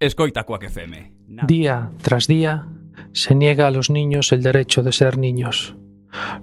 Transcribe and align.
Escoita 0.00 0.44
Cuac 0.44 0.62
FM. 0.62 1.12
Nada. 1.28 1.46
Día 1.46 1.90
tras 2.00 2.26
día 2.26 2.66
se 3.12 3.34
niega 3.34 3.66
a 3.66 3.70
los 3.70 3.90
niños 3.90 4.32
el 4.32 4.42
derecho 4.42 4.82
de 4.82 4.92
ser 4.92 5.18
niños. 5.18 5.76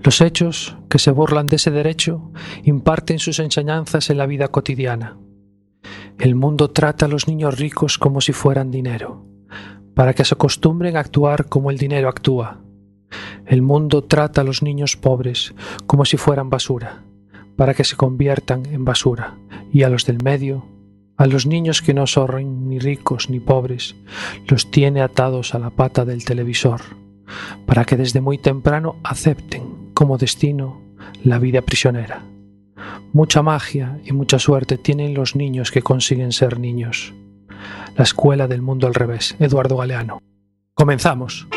Los 0.04 0.22
hechos 0.22 0.78
que 0.88 1.00
se 1.00 1.10
burlan 1.10 1.50
de 1.50 1.56
ese 1.56 1.72
derecho 1.72 2.32
imparten 2.64 3.18
sus 3.18 3.40
enseñanzas 3.40 4.12
en 4.12 4.20
la 4.20 4.28
vida 4.28 4.50
cotidiana. 4.50 5.18
El 6.20 6.36
mundo 6.36 6.70
trata 6.70 7.06
a 7.06 7.10
los 7.10 7.28
niños 7.28 7.58
ricos 7.58 7.98
como 7.98 8.22
si 8.22 8.32
fueran 8.32 8.70
dinero, 8.70 9.26
para 9.96 10.14
que 10.14 10.24
se 10.24 10.36
acostumbren 10.36 10.96
a 10.96 11.00
actuar 11.00 11.50
como 11.50 11.72
el 11.72 11.80
dinero 11.80 12.10
actúa. 12.10 12.62
El 13.48 13.64
mundo 13.64 14.04
trata 14.04 14.42
a 14.42 14.44
los 14.44 14.62
niños 14.62 14.98
pobres 14.98 15.56
como 15.88 16.06
si 16.06 16.18
fueran 16.18 16.52
basura, 16.52 17.02
para 17.56 17.74
que 17.74 17.84
se 17.84 17.96
conviertan 17.96 18.68
en 18.68 18.86
basura, 18.86 19.36
y 19.74 19.82
a 19.82 19.90
los 19.90 20.06
del 20.06 20.24
medio, 20.24 20.77
a 21.18 21.26
los 21.26 21.46
niños 21.46 21.82
que 21.82 21.94
no 21.94 22.08
son 22.08 22.70
ni 22.70 22.80
ricos 22.80 23.30
ni 23.30 23.40
pobres, 23.40 23.96
los 24.48 24.70
tiene 24.72 25.02
atados 25.02 25.56
a 25.56 25.60
la 25.60 25.72
pata 25.72 26.06
del 26.06 26.24
televisor, 26.24 26.82
para 27.66 27.86
que 27.86 27.98
desde 27.98 28.22
muy 28.22 28.38
temprano 28.38 28.98
acepten 29.04 29.92
como 29.94 30.18
destino 30.18 30.82
la 31.24 31.40
vida 31.40 31.62
prisionera. 31.62 32.24
Mucha 33.14 33.42
magia 33.42 34.00
y 34.06 34.14
mucha 34.14 34.38
suerte 34.38 34.78
tienen 34.78 35.14
los 35.14 35.36
niños 35.36 35.72
que 35.72 35.82
consiguen 35.82 36.32
ser 36.32 36.60
niños. 36.60 37.14
La 37.96 38.04
escuela 38.04 38.48
del 38.48 38.62
mundo 38.62 38.86
al 38.86 38.94
revés, 38.94 39.36
Eduardo 39.40 39.78
Galeano. 39.78 40.20
Comenzamos. 40.76 41.48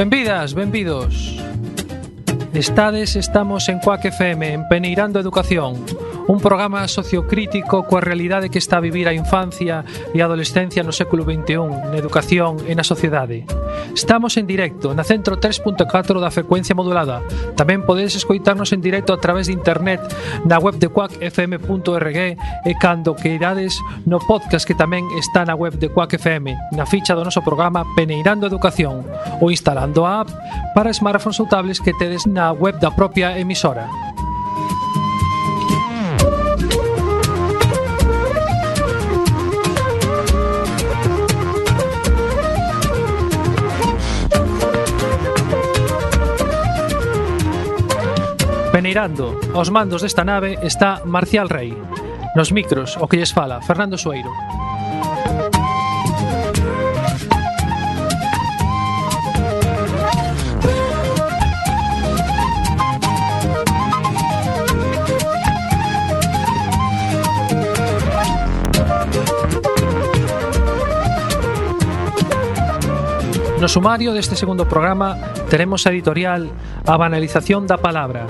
Benvidas, 0.00 0.54
benvidos. 0.54 1.36
Estades, 2.54 3.16
estamos 3.16 3.68
en 3.68 3.80
Cuac 3.80 4.02
FM, 4.06 4.54
en 4.54 4.66
Peneirando 4.66 5.20
Educación, 5.20 5.84
un 6.30 6.38
programa 6.38 6.86
sociocrítico 6.86 7.82
coa 7.90 7.98
realidade 7.98 8.54
que 8.54 8.62
está 8.62 8.78
a 8.78 8.86
vivir 8.86 9.10
a 9.10 9.16
infancia 9.18 9.82
e 10.14 10.22
a 10.22 10.30
adolescencia 10.30 10.86
no 10.86 10.94
século 10.94 11.26
XXI, 11.26 11.90
na 11.90 11.98
educación 11.98 12.62
e 12.70 12.72
na 12.78 12.86
sociedade. 12.86 13.42
Estamos 13.98 14.38
en 14.38 14.46
directo 14.46 14.94
na 14.94 15.02
Centro 15.02 15.42
3.4 15.42 15.90
da 16.22 16.30
frecuencia 16.30 16.78
modulada. 16.78 17.26
Tamén 17.58 17.82
podedes 17.82 18.14
escoitarnos 18.14 18.70
en 18.70 18.78
directo 18.78 19.10
a 19.10 19.18
través 19.18 19.50
de 19.50 19.58
internet 19.58 19.98
na 20.46 20.62
web 20.62 20.78
de 20.78 20.86
quackfm.org 20.86 22.18
e 22.38 22.72
cando 22.78 23.18
que 23.18 23.34
irades 23.34 23.74
no 24.06 24.22
podcast 24.22 24.62
que 24.62 24.78
tamén 24.78 25.10
está 25.18 25.42
na 25.42 25.58
web 25.58 25.82
de 25.82 25.90
Quack 25.90 26.14
FM, 26.14 26.54
na 26.78 26.86
ficha 26.86 27.18
do 27.18 27.26
noso 27.26 27.42
programa 27.42 27.82
Peneirando 27.98 28.46
Educación 28.46 29.02
ou 29.42 29.50
instalando 29.50 30.06
a 30.06 30.22
app 30.22 30.30
para 30.78 30.94
smartphones 30.94 31.42
ou 31.42 31.50
tablets 31.50 31.82
que 31.82 31.90
tedes 31.98 32.22
na 32.22 32.54
web 32.54 32.78
da 32.78 32.94
propia 32.94 33.34
emisora. 33.34 33.90
Maneirando. 48.90 49.38
Aos 49.54 49.70
mandos 49.70 50.02
desta 50.02 50.26
nave 50.26 50.58
está 50.66 51.06
Marcial 51.06 51.46
Rey. 51.48 51.70
Nos 52.34 52.50
micros, 52.50 52.98
o 52.98 53.06
que 53.06 53.22
lles 53.22 53.30
fala, 53.30 53.62
Fernando 53.62 53.94
Sueiro. 53.94 54.34
No 73.60 73.68
sumario 73.68 74.10
deste 74.10 74.34
segundo 74.34 74.66
programa 74.66 75.14
teremos 75.46 75.86
a 75.86 75.94
editorial 75.94 76.50
A 76.90 76.96
banalización 76.98 77.70
da 77.70 77.78
palabra 77.78 78.26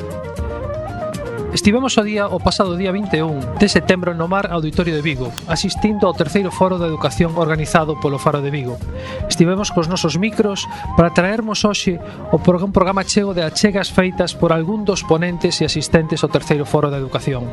Estivemos 1.53 1.99
o 1.99 2.07
día 2.07 2.31
o 2.31 2.39
pasado 2.39 2.79
día 2.79 2.95
21 2.95 3.59
de 3.59 3.67
setembro 3.67 4.15
no 4.15 4.31
Mar 4.31 4.55
Auditorio 4.55 4.95
de 4.95 5.03
Vigo, 5.03 5.35
asistindo 5.51 6.07
ao 6.07 6.15
terceiro 6.15 6.55
foro 6.55 6.79
da 6.79 6.87
educación 6.87 7.35
organizado 7.35 7.99
polo 7.99 8.23
Faro 8.23 8.39
de 8.39 8.55
Vigo. 8.55 8.79
Estivemos 9.27 9.75
cos 9.75 9.91
nosos 9.91 10.15
micros 10.15 10.71
para 10.95 11.11
traermos 11.11 11.67
hoxe 11.67 11.99
o 12.31 12.39
un 12.39 12.71
programa 12.71 13.03
chego 13.03 13.35
de 13.35 13.43
achegas 13.43 13.91
feitas 13.91 14.39
por 14.39 14.55
algún 14.55 14.87
dos 14.87 15.03
ponentes 15.03 15.59
e 15.59 15.67
asistentes 15.67 16.23
ao 16.23 16.31
terceiro 16.31 16.63
foro 16.63 16.87
da 16.87 17.03
educación. 17.03 17.51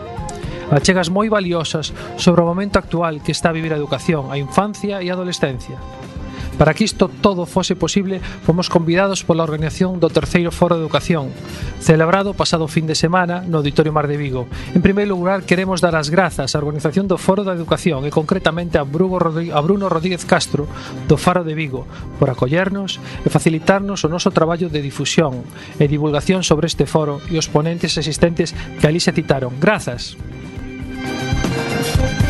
Achegas 0.70 1.10
moi 1.10 1.26
valiosas 1.26 1.90
sobre 2.22 2.46
o 2.46 2.50
momento 2.50 2.78
actual 2.78 3.26
que 3.26 3.34
está 3.34 3.50
a 3.50 3.58
vivir 3.58 3.74
a 3.74 3.82
educación, 3.82 4.30
a 4.30 4.38
infancia 4.38 5.02
e 5.02 5.10
a 5.10 5.18
adolescencia. 5.18 5.82
Para 6.58 6.74
que 6.74 6.84
isto 6.84 7.08
todo 7.08 7.46
fose 7.46 7.76
posible, 7.76 8.22
fomos 8.46 8.70
convidados 8.70 9.24
pola 9.24 9.46
organización 9.46 10.02
do 10.02 10.10
terceiro 10.10 10.50
Foro 10.50 10.76
de 10.76 10.82
Educación, 10.82 11.30
celebrado 11.80 12.34
o 12.34 12.38
pasado 12.38 12.66
fin 12.66 12.90
de 12.90 12.98
semana 12.98 13.46
no 13.46 13.62
Auditorio 13.62 13.94
Mar 13.94 14.10
de 14.10 14.18
Vigo. 14.18 14.50
En 14.74 14.82
primeiro 14.82 15.14
lugar, 15.14 15.46
queremos 15.46 15.80
dar 15.80 15.94
as 15.94 16.10
grazas 16.10 16.54
á 16.54 16.58
organización 16.58 17.06
do 17.06 17.22
Foro 17.22 17.46
da 17.46 17.54
Educación 17.54 18.04
e 18.04 18.12
concretamente 18.12 18.82
a, 18.82 18.84
a 18.84 19.62
Bruno 19.62 19.86
Rodríguez 19.86 20.26
Castro 20.26 20.66
do 21.06 21.16
Faro 21.16 21.46
de 21.46 21.54
Vigo 21.54 21.86
por 22.18 22.34
acollernos 22.34 22.98
e 23.22 23.30
facilitarnos 23.30 24.02
o 24.02 24.10
noso 24.10 24.34
traballo 24.34 24.74
de 24.74 24.82
difusión 24.82 25.46
e 25.78 25.86
divulgación 25.86 26.42
sobre 26.42 26.66
este 26.66 26.90
foro 26.90 27.22
e 27.30 27.38
os 27.38 27.46
ponentes 27.46 27.94
existentes 28.02 28.58
que 28.82 28.90
ali 28.90 28.98
se 28.98 29.14
citaron. 29.14 29.54
Grazas! 29.62 30.18
Thank 31.98 32.22
you. 32.22 32.27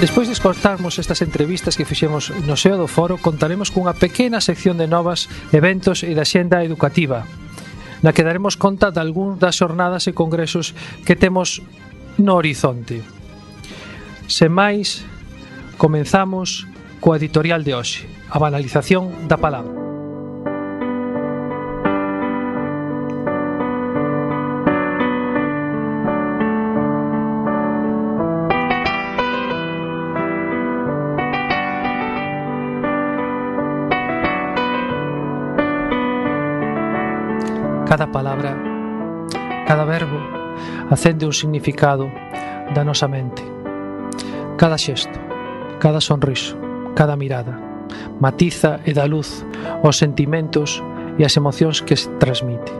Despois 0.00 0.26
de 0.26 0.32
escortarmos 0.32 0.98
estas 0.98 1.20
entrevistas 1.20 1.76
que 1.76 1.84
fixemos 1.84 2.32
no 2.48 2.56
Seo 2.56 2.80
do 2.80 2.88
Foro, 2.88 3.20
contaremos 3.20 3.68
cunha 3.68 3.92
pequena 3.92 4.40
sección 4.40 4.80
de 4.80 4.88
novas 4.88 5.28
eventos 5.52 6.00
e 6.00 6.16
da 6.16 6.24
xenda 6.24 6.64
educativa, 6.64 7.28
na 8.00 8.16
que 8.16 8.24
daremos 8.24 8.56
conta 8.56 8.88
de 8.88 8.96
algún 8.96 9.36
das 9.36 9.60
xornadas 9.60 10.08
e 10.08 10.16
congresos 10.16 10.72
que 11.04 11.20
temos 11.20 11.60
no 12.16 12.40
horizonte. 12.40 13.04
Sen 14.24 14.48
máis, 14.56 15.04
comenzamos 15.76 16.64
coa 17.04 17.20
editorial 17.20 17.60
de 17.60 17.76
hoxe, 17.76 18.08
a 18.32 18.40
banalización 18.40 19.28
da 19.28 19.36
palabra. 19.36 19.79
Cada 38.00 38.12
palabra, 38.12 38.56
cada 39.66 39.84
verbo 39.84 40.16
acende 40.88 41.26
un 41.26 41.34
significado 41.34 42.08
da 42.72 42.80
nosa 42.80 43.04
mente. 43.12 43.44
Cada 44.56 44.80
xesto, 44.80 45.20
cada 45.76 46.00
sonriso, 46.00 46.56
cada 46.96 47.12
mirada 47.12 47.60
matiza 48.16 48.80
e 48.88 48.96
dá 48.96 49.04
luz 49.04 49.44
aos 49.84 50.00
sentimentos 50.00 50.80
e 51.20 51.28
as 51.28 51.36
emocións 51.36 51.84
que 51.84 51.92
se 51.92 52.08
transmite. 52.16 52.72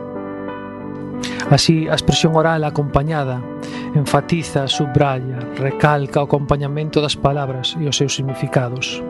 Así, 1.53 1.85
a 1.85 1.93
expresión 1.93 2.33
oral 2.33 2.65
acompañada 2.65 3.45
enfatiza, 3.93 4.65
subraya, 4.65 5.37
recalca 5.53 6.17
o 6.17 6.25
acompañamento 6.25 6.97
das 6.97 7.13
palabras 7.13 7.77
e 7.77 7.85
os 7.85 7.93
seus 7.93 8.17
significados. 8.17 9.05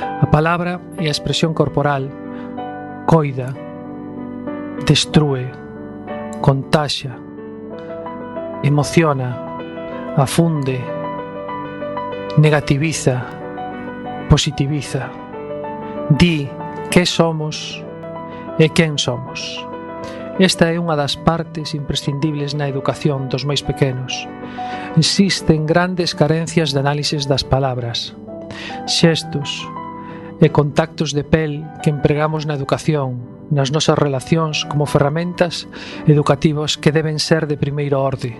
A 0.00 0.32
palabra 0.32 0.80
e 0.96 1.04
a 1.04 1.12
expresión 1.12 1.52
corporal 1.52 2.08
coida, 3.04 3.65
destrue, 4.84 5.50
contagia, 6.40 7.16
emociona, 8.62 9.36
afunde, 10.16 10.80
negativiza, 12.38 13.24
positiviza. 14.28 15.08
Di 16.10 16.48
que 16.90 17.06
somos 17.06 17.82
e 18.58 18.68
quen 18.70 18.98
somos. 18.98 19.64
Esta 20.38 20.68
é 20.68 20.76
unha 20.76 20.94
das 20.94 21.16
partes 21.16 21.72
imprescindibles 21.72 22.52
na 22.52 22.68
educación 22.68 23.32
dos 23.32 23.48
máis 23.48 23.64
pequenos. 23.64 24.28
Existen 25.00 25.64
grandes 25.64 26.12
carencias 26.12 26.76
de 26.76 26.84
análises 26.84 27.24
das 27.24 27.42
palabras, 27.42 28.12
xestos 28.84 29.64
e 30.38 30.52
contactos 30.52 31.16
de 31.16 31.24
pel 31.24 31.64
que 31.80 31.88
empregamos 31.88 32.44
na 32.44 32.52
educación 32.54 33.35
nas 33.50 33.70
nosas 33.70 33.98
relacións 33.98 34.66
como 34.66 34.86
ferramentas 34.86 35.70
educativas 36.06 36.76
que 36.76 36.90
deben 36.90 37.18
ser 37.18 37.46
de 37.46 37.56
primeiro 37.56 38.02
orde. 38.02 38.34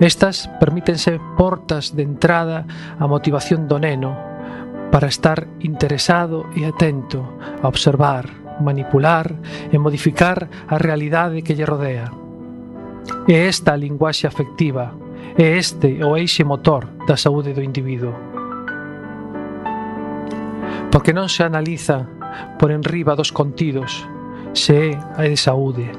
Estas 0.00 0.48
permítense 0.60 1.20
portas 1.36 1.92
de 1.92 2.04
entrada 2.04 2.64
á 2.96 3.04
motivación 3.04 3.68
do 3.68 3.76
neno 3.76 4.16
para 4.88 5.12
estar 5.12 5.46
interesado 5.60 6.48
e 6.56 6.64
atento 6.64 7.22
a 7.62 7.68
observar, 7.68 8.28
manipular 8.60 9.36
e 9.70 9.76
modificar 9.78 10.48
a 10.68 10.76
realidade 10.76 11.44
que 11.44 11.54
lle 11.54 11.68
rodea. 11.68 12.08
É 13.28 13.48
esta 13.48 13.72
a 13.72 13.80
linguaxe 13.80 14.26
afectiva, 14.26 14.92
é 15.36 15.56
este 15.56 16.00
o 16.04 16.16
eixe 16.16 16.44
motor 16.44 16.88
da 17.06 17.16
saúde 17.16 17.52
do 17.52 17.62
individuo. 17.62 18.12
Porque 20.90 21.14
non 21.14 21.30
se 21.30 21.46
analiza 21.46 22.19
por 22.58 22.70
enriba 22.70 23.16
dos 23.16 23.32
contidos, 23.32 24.06
se 24.52 24.92
é 24.92 24.98
a 25.16 25.22
de 25.22 25.36
saúde. 25.36 25.90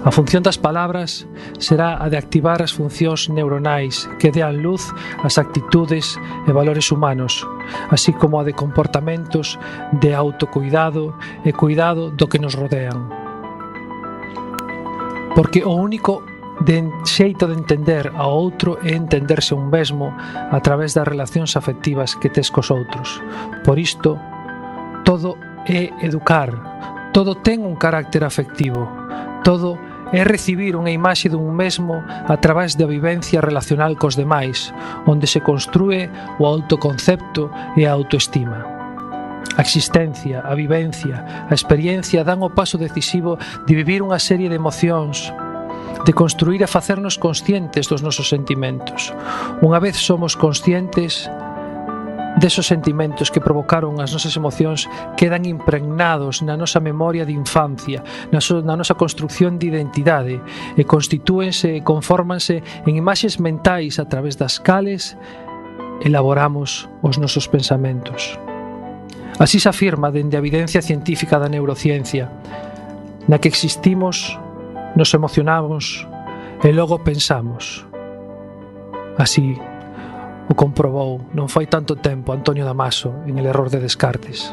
A 0.00 0.10
función 0.10 0.40
das 0.40 0.56
palabras 0.56 1.28
será 1.60 2.00
a 2.00 2.08
de 2.08 2.16
activar 2.16 2.64
as 2.64 2.72
funcións 2.72 3.28
neuronais 3.28 4.08
que 4.16 4.32
dean 4.32 4.64
luz 4.64 4.88
ás 5.20 5.36
actitudes 5.36 6.16
e 6.48 6.50
valores 6.56 6.88
humanos, 6.88 7.44
así 7.92 8.16
como 8.16 8.40
a 8.40 8.46
de 8.48 8.56
comportamentos 8.56 9.60
de 10.00 10.16
autocuidado 10.16 11.12
e 11.44 11.52
cuidado 11.52 12.08
do 12.08 12.32
que 12.32 12.40
nos 12.40 12.56
rodean. 12.56 13.12
Porque 15.36 15.60
o 15.68 15.76
único 15.76 16.24
de 16.64 16.84
xeito 17.08 17.48
de 17.48 17.56
entender 17.56 18.12
ao 18.16 18.30
outro 18.32 18.76
e 18.84 18.92
entenderse 18.92 19.56
un 19.56 19.72
mesmo 19.72 20.12
a 20.16 20.58
través 20.60 20.92
das 20.92 21.08
relacións 21.08 21.56
afectivas 21.56 22.16
que 22.16 22.28
tes 22.28 22.52
cos 22.52 22.68
outros. 22.68 23.20
Por 23.64 23.80
isto, 23.80 24.20
todo 25.04 25.40
é 25.64 25.88
educar, 26.04 26.52
todo 27.16 27.40
ten 27.40 27.64
un 27.64 27.76
carácter 27.76 28.24
afectivo, 28.24 28.84
todo 29.44 29.76
é 29.76 29.90
é 30.12 30.26
recibir 30.26 30.74
unha 30.74 30.90
imaxe 30.90 31.30
dun 31.30 31.54
mesmo 31.54 32.02
a 32.02 32.36
través 32.42 32.74
da 32.74 32.86
vivencia 32.86 33.38
relacional 33.38 33.94
cos 33.94 34.18
demais, 34.18 34.74
onde 35.06 35.30
se 35.30 35.38
construe 35.38 36.10
o 36.42 36.46
autoconcepto 36.46 37.50
e 37.78 37.86
a 37.86 37.94
autoestima. 37.94 38.66
A 39.54 39.62
existencia, 39.62 40.42
a 40.42 40.54
vivencia, 40.54 41.46
a 41.46 41.54
experiencia 41.54 42.26
dan 42.26 42.42
o 42.42 42.50
paso 42.50 42.74
decisivo 42.74 43.38
de 43.66 43.72
vivir 43.78 44.02
unha 44.02 44.18
serie 44.18 44.50
de 44.50 44.58
emocións, 44.58 45.30
de 46.04 46.12
construir 46.12 46.62
e 46.62 46.68
facernos 46.70 47.20
conscientes 47.20 47.88
dos 47.88 48.00
nosos 48.00 48.28
sentimentos. 48.28 49.12
Unha 49.60 49.78
vez 49.78 50.00
somos 50.00 50.36
conscientes 50.36 51.28
desos 52.38 52.66
sentimentos 52.66 53.30
que 53.30 53.40
provocaron 53.40 53.98
as 54.00 54.14
nosas 54.14 54.32
emocións 54.38 54.86
quedan 55.18 55.44
impregnados 55.44 56.40
na 56.40 56.56
nosa 56.56 56.78
memoria 56.78 57.26
de 57.26 57.34
infancia, 57.34 58.00
na, 58.30 58.40
so, 58.40 58.62
na 58.62 58.78
nosa 58.78 58.94
construcción 58.94 59.58
de 59.58 59.68
identidade 59.68 60.38
e 60.78 60.82
constitúense 60.86 61.74
e 61.74 61.84
conformanse 61.84 62.62
en 62.86 62.94
imaxes 62.96 63.42
mentais 63.42 63.98
a 63.98 64.06
través 64.06 64.38
das 64.38 64.62
cales 64.62 65.18
elaboramos 66.00 66.88
os 67.04 67.20
nosos 67.20 67.50
pensamentos. 67.50 68.38
Así 69.36 69.60
se 69.60 69.68
afirma 69.68 70.12
dende 70.12 70.36
a 70.36 70.42
evidencia 70.42 70.80
científica 70.80 71.36
da 71.36 71.48
neurociencia, 71.48 72.28
na 73.28 73.36
que 73.36 73.48
existimos 73.48 74.38
nos 74.96 75.14
emocionamos 75.14 76.06
e 76.62 76.72
logo 76.72 77.00
pensamos. 77.00 77.86
Así 79.16 79.56
o 80.50 80.54
comprobou 80.58 81.22
non 81.30 81.46
foi 81.46 81.70
tanto 81.70 81.94
tempo 81.94 82.34
Antonio 82.34 82.66
Damaso 82.66 83.14
en 83.30 83.38
El 83.38 83.46
error 83.46 83.70
de 83.70 83.78
Descartes. 83.78 84.50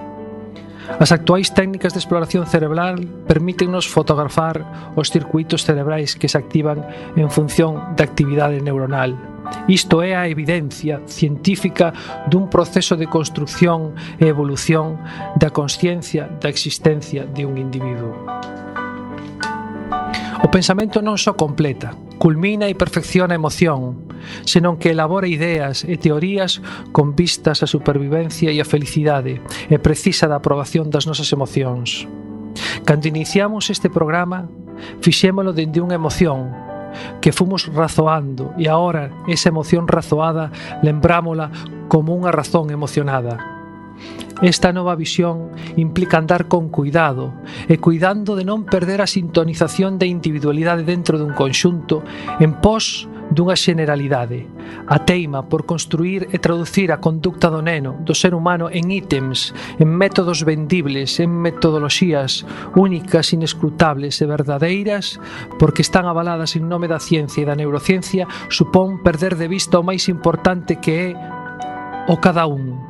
As 0.88 1.12
actuais 1.12 1.52
técnicas 1.52 1.92
de 1.92 2.00
exploración 2.00 2.48
cerebral 2.48 3.04
permítennos 3.28 3.90
fotografar 3.92 4.94
os 4.96 5.12
circuitos 5.12 5.68
cerebrais 5.68 6.16
que 6.16 6.32
se 6.32 6.38
activan 6.38 6.86
en 7.20 7.28
función 7.28 7.98
da 8.00 8.08
actividade 8.08 8.64
neuronal. 8.64 9.20
Isto 9.68 10.00
é 10.04 10.16
a 10.16 10.28
evidencia 10.32 11.04
científica 11.08 11.92
dun 12.32 12.48
proceso 12.48 12.96
de 12.96 13.08
construción 13.12 13.96
e 14.22 14.32
evolución 14.32 15.00
da 15.36 15.52
consciencia 15.52 16.32
da 16.40 16.48
existencia 16.48 17.28
de 17.28 17.44
un 17.44 17.60
individuo. 17.60 18.16
O 20.46 20.54
pensamento 20.54 21.02
non 21.02 21.18
só 21.18 21.34
completa, 21.34 21.98
culmina 22.22 22.70
e 22.70 22.78
perfecciona 22.78 23.34
a 23.34 23.42
emoción, 23.42 24.06
senón 24.46 24.78
que 24.78 24.94
elabora 24.94 25.26
ideas 25.26 25.82
e 25.82 25.98
teorías 25.98 26.62
con 26.94 27.18
vistas 27.18 27.66
á 27.66 27.68
supervivencia 27.68 28.54
e 28.54 28.62
á 28.62 28.66
felicidade 28.66 29.42
e 29.42 29.76
precisa 29.82 30.30
da 30.30 30.38
aprobación 30.38 30.94
das 30.94 31.10
nosas 31.10 31.34
emocións. 31.34 32.06
Cando 32.86 33.10
iniciamos 33.10 33.74
este 33.74 33.90
programa, 33.90 34.46
fixémolo 35.02 35.58
dende 35.58 35.82
unha 35.82 35.98
emoción 35.98 36.54
que 37.18 37.34
fomos 37.34 37.66
razoando 37.74 38.54
e 38.62 38.70
agora 38.70 39.10
esa 39.26 39.50
emoción 39.50 39.90
razoada 39.90 40.54
lembrámola 40.86 41.50
como 41.90 42.14
unha 42.14 42.30
razón 42.30 42.70
emocionada. 42.70 43.57
Esta 44.42 44.72
nova 44.72 44.96
visión 44.96 45.50
implica 45.78 46.18
andar 46.18 46.48
con 46.48 46.70
cuidado 46.70 47.34
e 47.66 47.82
cuidando 47.82 48.38
de 48.38 48.46
non 48.46 48.70
perder 48.70 49.02
a 49.02 49.10
sintonización 49.10 49.98
de 49.98 50.06
individualidade 50.06 50.86
dentro 50.86 51.18
dun 51.18 51.34
conxunto 51.34 52.06
en 52.38 52.62
pos 52.62 53.10
dunha 53.34 53.58
xeneralidade. 53.60 54.48
A 54.88 55.04
teima 55.04 55.50
por 55.50 55.66
construir 55.66 56.30
e 56.32 56.38
traducir 56.40 56.94
a 56.94 57.02
conducta 57.02 57.52
do 57.52 57.66
neno, 57.66 58.00
do 58.06 58.16
ser 58.16 58.38
humano, 58.38 58.72
en 58.72 58.88
ítems, 58.94 59.52
en 59.82 59.90
métodos 59.90 60.46
vendibles, 60.46 61.20
en 61.20 61.34
metodoloxías 61.34 62.46
únicas, 62.78 63.34
inescrutables 63.34 64.22
e 64.24 64.26
verdadeiras, 64.30 65.20
porque 65.60 65.84
están 65.84 66.06
avaladas 66.08 66.56
en 66.56 66.72
nome 66.72 66.88
da 66.88 67.04
ciencia 67.04 67.44
e 67.44 67.50
da 67.50 67.58
neurociencia, 67.58 68.30
supón 68.48 69.04
perder 69.04 69.36
de 69.36 69.52
vista 69.52 69.82
o 69.82 69.84
máis 69.84 70.08
importante 70.08 70.80
que 70.80 71.12
é 71.12 71.18
o 72.08 72.16
cada 72.24 72.48
un 72.48 72.87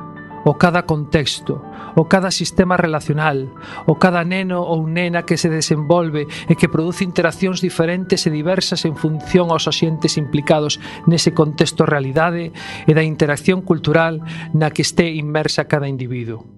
o 0.48 0.56
cada 0.56 0.88
contexto, 0.88 1.60
o 1.92 2.08
cada 2.08 2.32
sistema 2.32 2.80
relacional, 2.80 3.52
o 3.84 4.00
cada 4.00 4.24
neno 4.24 4.64
ou 4.64 4.88
nena 4.88 5.28
que 5.28 5.36
se 5.36 5.52
desenvolve 5.52 6.24
e 6.48 6.56
que 6.56 6.72
produce 6.72 7.04
interaccións 7.04 7.60
diferentes 7.60 8.24
e 8.24 8.32
diversas 8.32 8.88
en 8.88 8.96
función 8.96 9.52
aos 9.52 9.68
axentes 9.68 10.16
implicados 10.16 10.80
nese 11.04 11.36
contexto 11.36 11.84
realidade 11.84 12.56
e 12.88 12.92
da 12.96 13.04
interacción 13.04 13.60
cultural 13.60 14.24
na 14.56 14.72
que 14.72 14.80
este 14.80 15.12
inmersa 15.12 15.68
cada 15.68 15.84
individuo. 15.84 16.48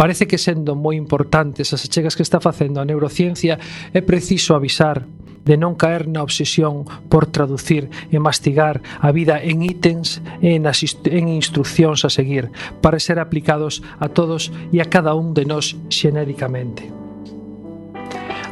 Parece 0.00 0.24
que 0.24 0.40
sendo 0.40 0.72
moi 0.72 0.96
importantes 0.96 1.76
as 1.76 1.84
achegas 1.84 2.16
que 2.16 2.24
está 2.24 2.40
facendo 2.40 2.80
a 2.80 2.88
neurociencia 2.88 3.60
é 3.92 4.00
preciso 4.00 4.56
avisar 4.56 5.04
de 5.46 5.56
non 5.56 5.78
caer 5.78 6.10
na 6.10 6.20
obsesión 6.26 6.84
por 7.08 7.30
traducir 7.30 7.88
e 8.10 8.18
mastigar 8.18 8.82
a 9.00 9.14
vida 9.14 9.38
en 9.38 9.62
ítems 9.62 10.20
e 10.42 10.58
nas 10.58 10.82
en 11.06 11.30
instruccións 11.30 12.04
a 12.04 12.10
seguir 12.10 12.50
para 12.82 13.00
ser 13.00 13.22
aplicados 13.22 13.80
a 14.02 14.10
todos 14.10 14.50
e 14.74 14.82
a 14.82 14.90
cada 14.90 15.14
un 15.14 15.32
de 15.32 15.46
nós 15.46 15.78
xenéricamente. 15.88 16.90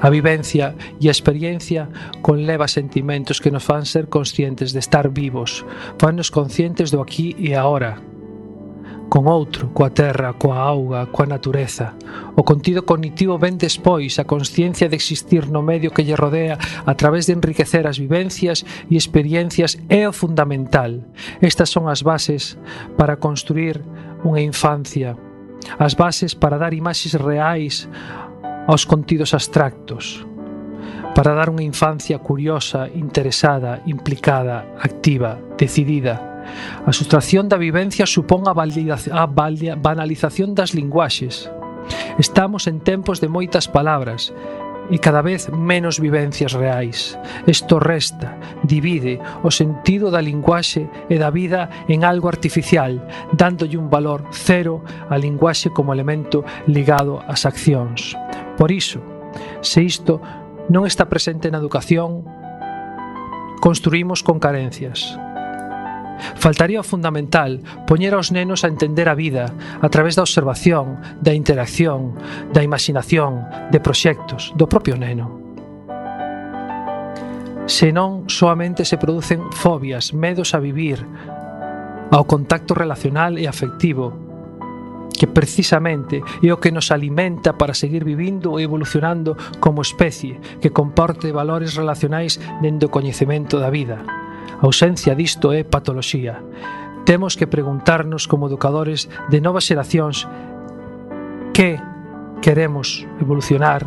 A 0.04 0.10
vivencia 0.10 0.76
e 1.00 1.08
a 1.08 1.16
experiencia 1.16 1.88
conleva 2.20 2.68
sentimentos 2.68 3.40
que 3.40 3.50
nos 3.50 3.64
fan 3.64 3.88
ser 3.88 4.12
conscientes 4.12 4.76
de 4.76 4.80
estar 4.84 5.08
vivos, 5.08 5.64
fannos 5.96 6.28
conscientes 6.28 6.92
do 6.92 7.00
aquí 7.00 7.32
e 7.40 7.56
agora, 7.56 7.98
con 9.14 9.30
outro, 9.30 9.70
coa 9.70 9.94
terra, 9.94 10.34
coa 10.34 10.58
auga, 10.58 11.06
coa 11.06 11.22
natureza. 11.22 11.94
O 12.34 12.42
contido 12.42 12.82
cognitivo 12.82 13.38
ven 13.38 13.54
despois 13.54 14.18
a 14.18 14.26
consciencia 14.26 14.90
de 14.90 14.98
existir 14.98 15.46
no 15.46 15.62
medio 15.62 15.94
que 15.94 16.02
lle 16.02 16.18
rodea 16.18 16.58
a 16.82 16.98
través 16.98 17.30
de 17.30 17.38
enriquecer 17.38 17.86
as 17.86 17.94
vivencias 17.94 18.66
e 18.90 18.98
experiencias 18.98 19.78
é 19.86 20.02
o 20.02 20.10
fundamental. 20.10 21.06
Estas 21.38 21.70
son 21.70 21.86
as 21.86 22.02
bases 22.02 22.58
para 22.98 23.22
construir 23.22 23.86
unha 24.26 24.42
infancia, 24.42 25.14
as 25.78 25.94
bases 25.94 26.34
para 26.34 26.58
dar 26.58 26.74
imaxes 26.74 27.14
reais 27.14 27.86
aos 28.66 28.82
contidos 28.82 29.30
abstractos 29.30 30.26
para 31.14 31.38
dar 31.38 31.46
unha 31.46 31.62
infancia 31.62 32.18
curiosa, 32.18 32.90
interesada, 32.90 33.78
implicada, 33.86 34.66
activa, 34.82 35.38
decidida, 35.54 36.33
A 36.86 36.92
sustracción 36.92 37.48
da 37.48 37.60
vivencia 37.60 38.06
supón 38.06 38.46
a, 38.46 38.54
a 38.54 39.24
banalización 39.26 40.54
das 40.54 40.74
linguaxes. 40.74 41.50
Estamos 42.18 42.66
en 42.66 42.80
tempos 42.80 43.20
de 43.20 43.28
moitas 43.28 43.68
palabras, 43.68 44.32
e 44.90 45.00
cada 45.00 45.24
vez 45.24 45.48
menos 45.48 45.96
vivencias 46.00 46.52
reais. 46.52 47.16
Isto 47.48 47.80
resta, 47.80 48.36
divide 48.64 49.20
o 49.42 49.48
sentido 49.48 50.12
da 50.12 50.20
linguaxe 50.20 50.88
e 51.08 51.16
da 51.16 51.32
vida 51.32 51.72
en 51.88 52.04
algo 52.04 52.28
artificial, 52.28 53.00
dándolle 53.32 53.80
un 53.80 53.88
valor 53.88 54.28
cero 54.32 54.84
á 55.08 55.16
linguaxe 55.16 55.72
como 55.72 55.96
elemento 55.96 56.44
ligado 56.68 57.24
ás 57.24 57.48
accións. 57.48 58.12
Por 58.60 58.68
iso, 58.68 59.00
se 59.64 59.80
isto 59.80 60.20
non 60.68 60.84
está 60.84 61.08
presente 61.08 61.48
na 61.48 61.60
educación, 61.60 62.24
construímos 63.60 64.20
con 64.20 64.36
carencias. 64.36 65.16
Faltaría 66.36 66.80
o 66.80 66.86
fundamental, 66.86 67.60
poñer 67.86 68.14
aos 68.14 68.30
nenos 68.30 68.62
a 68.64 68.70
entender 68.70 69.08
a 69.08 69.18
vida 69.18 69.52
a 69.80 69.88
través 69.88 70.14
da 70.14 70.26
observación, 70.26 71.00
da 71.20 71.34
interacción, 71.34 72.14
da 72.52 72.62
imaginación, 72.62 73.44
de 73.70 73.80
proxectos, 73.80 74.54
do 74.54 74.68
propio 74.68 74.96
neno. 74.96 75.44
Senón, 77.66 78.28
soamente 78.28 78.84
se 78.84 78.98
producen 78.98 79.50
fobias, 79.50 80.12
medos 80.12 80.52
a 80.52 80.60
vivir, 80.60 81.00
ao 82.12 82.28
contacto 82.28 82.76
relacional 82.76 83.40
e 83.40 83.48
afectivo, 83.48 84.12
que 85.16 85.26
precisamente 85.26 86.20
é 86.42 86.50
o 86.52 86.60
que 86.60 86.74
nos 86.74 86.92
alimenta 86.92 87.56
para 87.56 87.72
seguir 87.72 88.04
vivindo 88.04 88.60
e 88.60 88.66
evolucionando 88.66 89.38
como 89.62 89.80
especie 89.80 90.36
que 90.60 90.74
comporte 90.74 91.32
valores 91.32 91.78
relacionais 91.78 92.36
dentro 92.60 92.90
do 92.90 92.92
coñecemento 92.92 93.56
da 93.56 93.72
vida, 93.72 94.02
A 94.64 94.66
ausencia 94.66 95.12
disto 95.12 95.52
é 95.52 95.60
patoloxía. 95.60 96.40
Temos 97.04 97.36
que 97.36 97.44
preguntarnos 97.44 98.24
como 98.24 98.48
educadores 98.48 99.12
de 99.28 99.44
novas 99.44 99.68
xeracións 99.68 100.24
que 101.52 101.76
queremos 102.40 103.04
evolucionar, 103.20 103.84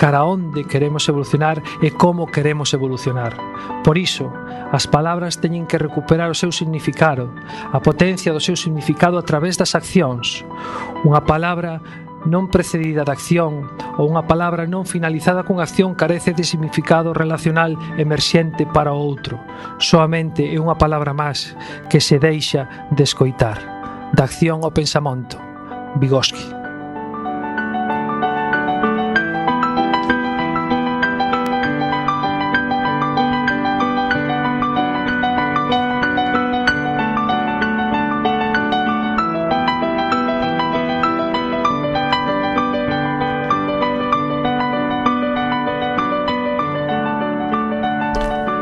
cara 0.00 0.24
onde 0.24 0.64
queremos 0.64 1.04
evolucionar 1.12 1.60
e 1.84 1.92
como 1.92 2.32
queremos 2.32 2.72
evolucionar. 2.72 3.36
Por 3.84 4.00
iso, 4.00 4.32
as 4.72 4.88
palabras 4.88 5.44
teñen 5.44 5.68
que 5.68 5.76
recuperar 5.76 6.32
o 6.32 6.38
seu 6.40 6.56
significado, 6.56 7.28
a 7.68 7.84
potencia 7.84 8.32
do 8.32 8.40
seu 8.40 8.56
significado 8.56 9.20
a 9.20 9.26
través 9.28 9.60
das 9.60 9.76
accións. 9.76 10.40
Unha 11.04 11.20
palabra 11.28 11.84
non 12.24 12.48
precedida 12.48 13.04
de 13.04 13.12
acción 13.12 13.68
ou 14.00 14.08
unha 14.08 14.24
palabra 14.24 14.64
non 14.64 14.88
finalizada 14.88 15.44
cunha 15.44 15.66
acción 15.66 15.92
carece 15.92 16.32
de 16.32 16.44
significado 16.46 17.12
relacional 17.12 17.76
emerxente 18.00 18.64
para 18.64 18.94
o 18.94 19.00
outro. 19.00 19.36
Soamente 19.76 20.46
é 20.46 20.56
unha 20.56 20.78
palabra 20.78 21.12
máis 21.12 21.52
que 21.90 22.00
se 22.00 22.16
deixa 22.16 22.88
de 22.94 23.02
escoitar. 23.04 23.58
Da 24.14 24.30
acción 24.30 24.62
ao 24.62 24.70
pensamento. 24.70 25.36
Vygotsky. 25.98 26.53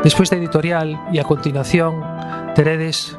Despois 0.03 0.27
da 0.27 0.35
editorial 0.35 0.99
e 1.15 1.23
a 1.23 1.23
continuación 1.23 2.03
teredes 2.59 3.15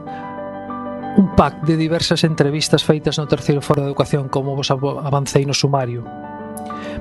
un 1.16 1.32
pack 1.32 1.64
de 1.64 1.80
diversas 1.80 2.28
entrevistas 2.28 2.84
feitas 2.84 3.16
no 3.16 3.24
terceiro 3.24 3.64
foro 3.64 3.80
de 3.80 3.88
educación 3.88 4.28
como 4.28 4.52
vos 4.52 4.68
avancei 4.68 5.48
no 5.48 5.56
sumario. 5.56 6.04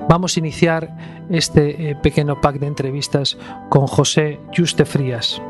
Vamos 0.08 0.40
iniciar 0.40 0.88
este 1.28 1.92
eh, 1.92 1.96
pequeno 2.00 2.40
pack 2.40 2.64
de 2.64 2.72
entrevistas 2.72 3.36
con 3.68 3.84
José 3.92 4.40
Juste 4.56 4.88
Frías 4.88 5.44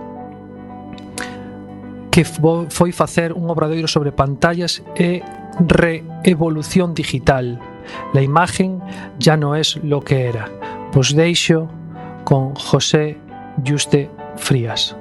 que 2.09 2.25
foi 2.25 2.93
facer 2.93 3.33
un 3.33 3.49
obradoiro 3.49 3.89
sobre 3.89 4.13
pantallas 4.13 4.85
e 4.93 5.25
reevolución 5.57 6.93
digital. 6.93 7.57
La 8.13 8.21
imagen 8.21 8.85
ya 9.17 9.33
no 9.33 9.57
es 9.57 9.81
lo 9.81 10.05
que 10.05 10.29
era. 10.29 10.45
Vos 10.93 11.17
deixo 11.17 11.69
con 12.21 12.53
José 12.53 13.17
Juste 13.65 14.09
Frías. 14.09 14.22
frías. 14.37 14.95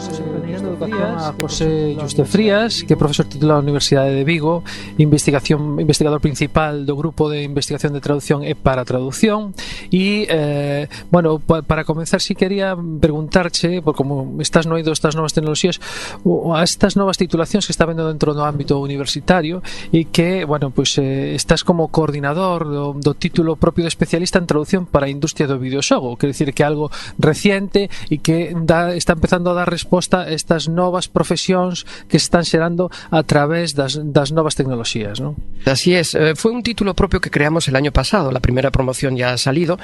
ministro 0.00 0.70
de 0.70 0.76
Educación 0.76 1.18
a 1.18 1.34
José 1.38 1.96
Juste 2.00 2.24
Frías, 2.24 2.84
que 2.84 2.94
é 2.94 2.96
profesor 2.96 3.28
titulado 3.28 3.60
da 3.60 3.64
Universidade 3.68 4.16
de 4.16 4.24
Vigo, 4.24 4.64
investigación 4.96 5.76
investigador 5.76 6.24
principal 6.24 6.88
do 6.88 6.96
grupo 6.96 7.28
de 7.28 7.44
investigación 7.44 7.92
de 7.92 8.00
traducción 8.00 8.40
e 8.40 8.56
para 8.56 8.88
traducción. 8.88 9.52
E 9.92 10.24
eh, 10.24 10.88
bueno, 11.12 11.36
para 11.40 11.84
comenzar 11.84 12.24
si 12.24 12.32
sí 12.32 12.34
quería 12.34 12.72
preguntarche, 12.76 13.84
por 13.84 13.92
como 13.92 14.40
estás 14.40 14.64
noido 14.64 14.92
estas 14.92 15.16
novas 15.16 15.36
tecnoloxías, 15.36 15.76
a 16.24 16.64
estas 16.64 16.96
novas 16.96 17.20
titulacións 17.20 17.68
que 17.68 17.72
está 17.76 17.84
vendo 17.84 18.08
dentro 18.08 18.32
do 18.32 18.40
ámbito 18.48 18.80
universitario 18.80 19.60
e 19.92 20.08
que, 20.08 20.48
bueno, 20.48 20.72
pues 20.72 20.96
eh, 20.96 21.36
estás 21.36 21.60
como 21.60 21.92
coordinador 21.92 22.64
do, 22.64 22.96
do 22.96 23.12
título 23.12 23.60
propio 23.60 23.84
de 23.84 23.92
especialista 23.92 24.40
en 24.40 24.48
traducción 24.48 24.88
para 24.88 25.06
a 25.06 25.12
industria 25.12 25.44
do 25.44 25.60
videoxogo, 25.60 26.16
quer 26.16 26.32
decir 26.32 26.56
que 26.56 26.64
algo 26.64 26.88
reciente 27.20 27.92
e 28.08 28.24
que 28.24 28.56
da, 28.56 28.96
está 28.96 29.12
empezando 29.12 29.52
a 29.52 29.54
dar 29.60 29.68
resposta 29.68 29.89
a 29.90 30.30
estas 30.30 30.68
novas 30.68 31.08
profesións 31.08 31.84
que 32.08 32.16
están 32.16 32.44
xerando 32.44 32.90
a 33.10 33.22
través 33.22 33.74
das, 33.74 33.98
das 33.98 34.30
novas 34.30 34.54
tecnoloxías, 34.54 35.20
¿no? 35.20 35.34
Así 35.66 35.94
es, 35.94 36.14
eh, 36.14 36.34
fue 36.36 36.52
un 36.52 36.62
título 36.62 36.94
propio 36.94 37.20
que 37.20 37.30
creamos 37.30 37.66
el 37.68 37.76
año 37.76 37.92
pasado, 37.92 38.30
la 38.30 38.40
primera 38.40 38.70
promoción 38.70 39.16
ya 39.16 39.32
ha 39.32 39.38
salido, 39.38 39.78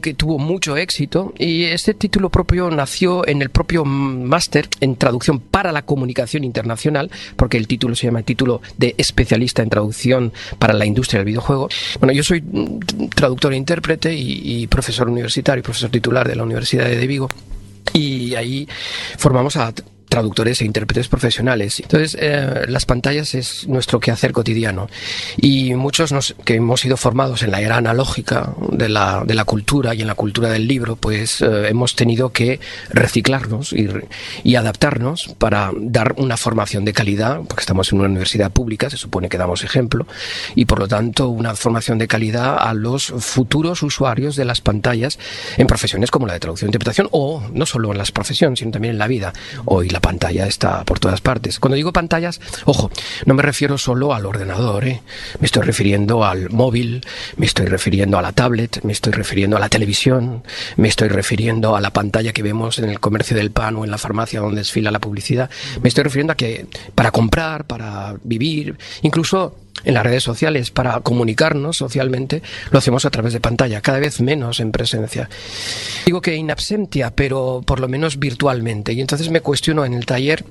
que 0.00 0.14
tuvo 0.14 0.38
mucho 0.38 0.76
éxito 0.76 1.32
y 1.38 1.64
este 1.64 1.94
título 1.94 2.30
propio 2.30 2.70
nació 2.70 3.26
en 3.26 3.42
el 3.42 3.50
propio 3.50 3.84
máster 3.84 4.68
en 4.80 4.96
traducción 4.96 5.40
para 5.40 5.72
la 5.72 5.82
comunicación 5.82 6.44
internacional, 6.44 7.10
porque 7.36 7.56
el 7.56 7.66
título 7.66 7.94
se 7.94 8.06
llama 8.06 8.20
el 8.20 8.24
título 8.24 8.60
de 8.76 8.94
especialista 8.98 9.62
en 9.62 9.70
traducción 9.70 10.32
para 10.58 10.74
la 10.74 10.86
industria 10.86 11.20
del 11.20 11.26
videojuego. 11.26 11.68
Bueno, 11.98 12.12
yo 12.12 12.22
soy 12.22 12.42
traductor 13.14 13.52
e 13.52 13.56
intérprete 13.56 14.14
y, 14.14 14.62
y 14.62 14.66
profesor 14.66 15.08
universitario, 15.08 15.62
profesor 15.62 15.90
titular 15.90 16.28
de 16.28 16.36
la 16.36 16.42
Universidad 16.42 16.86
de 16.86 17.06
Vigo 17.06 17.30
y 17.92 18.34
ahí 18.34 18.68
formamos 19.18 19.56
a 19.56 19.72
traductores 20.14 20.60
e 20.60 20.64
intérpretes 20.64 21.08
profesionales. 21.08 21.80
Entonces, 21.80 22.16
eh, 22.20 22.66
las 22.68 22.86
pantallas 22.86 23.34
es 23.34 23.66
nuestro 23.66 23.98
quehacer 23.98 24.30
cotidiano. 24.30 24.86
Y 25.36 25.74
muchos 25.74 26.12
nos, 26.12 26.36
que 26.44 26.54
hemos 26.54 26.82
sido 26.82 26.96
formados 26.96 27.42
en 27.42 27.50
la 27.50 27.60
era 27.60 27.78
analógica 27.78 28.54
de 28.70 28.88
la, 28.88 29.24
de 29.26 29.34
la 29.34 29.44
cultura 29.44 29.92
y 29.92 30.02
en 30.02 30.06
la 30.06 30.14
cultura 30.14 30.50
del 30.50 30.68
libro, 30.68 30.94
pues 30.94 31.40
eh, 31.40 31.68
hemos 31.68 31.96
tenido 31.96 32.30
que 32.30 32.60
reciclarnos 32.90 33.72
y, 33.72 33.88
y, 34.44 34.54
adaptarnos 34.54 35.34
para 35.36 35.72
dar 35.76 36.14
una 36.16 36.36
formación 36.36 36.84
de 36.84 36.92
calidad, 36.92 37.40
porque 37.48 37.62
estamos 37.62 37.90
en 37.90 37.98
una 37.98 38.08
universidad 38.08 38.52
pública, 38.52 38.90
se 38.90 38.96
supone 38.96 39.28
que 39.28 39.36
damos 39.36 39.64
ejemplo, 39.64 40.06
y 40.54 40.66
por 40.66 40.78
lo 40.78 40.86
tanto 40.86 41.28
una 41.28 41.56
formación 41.56 41.98
de 41.98 42.06
calidad 42.06 42.56
a 42.56 42.72
los 42.72 43.06
futuros 43.18 43.82
usuarios 43.82 44.36
de 44.36 44.44
las 44.44 44.60
pantallas 44.60 45.18
en 45.56 45.66
profesiones 45.66 46.12
como 46.12 46.28
la 46.28 46.34
de 46.34 46.40
traducción 46.40 46.68
e 46.68 46.70
interpretación, 46.70 47.08
o 47.10 47.42
no 47.52 47.66
solo 47.66 47.90
en 47.90 47.98
las 47.98 48.12
profesiones, 48.12 48.60
sino 48.60 48.70
también 48.70 48.92
en 48.92 48.98
la 48.98 49.08
vida. 49.08 49.32
Hoy 49.64 49.88
la 49.88 50.03
pantalla 50.04 50.46
está 50.46 50.84
por 50.84 51.00
todas 51.00 51.22
partes. 51.22 51.58
Cuando 51.58 51.76
digo 51.76 51.90
pantallas, 51.90 52.38
ojo, 52.66 52.90
no 53.24 53.32
me 53.32 53.42
refiero 53.42 53.78
solo 53.78 54.12
al 54.12 54.26
ordenador, 54.26 54.84
¿eh? 54.86 55.00
me 55.40 55.46
estoy 55.46 55.62
refiriendo 55.62 56.26
al 56.26 56.50
móvil, 56.50 57.06
me 57.38 57.46
estoy 57.46 57.66
refiriendo 57.66 58.18
a 58.18 58.22
la 58.22 58.32
tablet, 58.32 58.84
me 58.84 58.92
estoy 58.92 59.14
refiriendo 59.14 59.56
a 59.56 59.60
la 59.60 59.70
televisión, 59.70 60.44
me 60.76 60.88
estoy 60.88 61.08
refiriendo 61.08 61.74
a 61.74 61.80
la 61.80 61.90
pantalla 61.90 62.34
que 62.34 62.42
vemos 62.42 62.78
en 62.78 62.90
el 62.90 63.00
comercio 63.00 63.34
del 63.34 63.50
pan 63.50 63.76
o 63.76 63.84
en 63.84 63.90
la 63.90 63.96
farmacia 63.96 64.40
donde 64.40 64.60
desfila 64.60 64.90
la 64.90 64.98
publicidad, 64.98 65.48
me 65.82 65.88
estoy 65.88 66.04
refiriendo 66.04 66.34
a 66.34 66.36
que 66.36 66.66
para 66.94 67.10
comprar, 67.10 67.64
para 67.66 68.14
vivir, 68.22 68.76
incluso 69.00 69.56
en 69.84 69.94
las 69.94 70.04
redes 70.04 70.22
sociales 70.22 70.70
para 70.70 71.00
comunicarnos 71.00 71.76
socialmente, 71.76 72.42
lo 72.70 72.78
hacemos 72.78 73.04
a 73.04 73.10
través 73.10 73.32
de 73.32 73.40
pantalla, 73.40 73.80
cada 73.80 73.98
vez 73.98 74.20
menos 74.20 74.60
en 74.60 74.72
presencia. 74.72 75.28
Digo 76.06 76.20
que 76.20 76.34
in 76.34 76.50
absentia, 76.50 77.10
pero 77.14 77.62
por 77.64 77.80
lo 77.80 77.88
menos 77.88 78.18
virtualmente. 78.18 78.92
Y 78.92 79.00
entonces 79.00 79.30
me 79.30 79.40
cuestiono 79.40 79.84
en 79.84 79.94
el 79.94 80.06
taller 80.06 80.44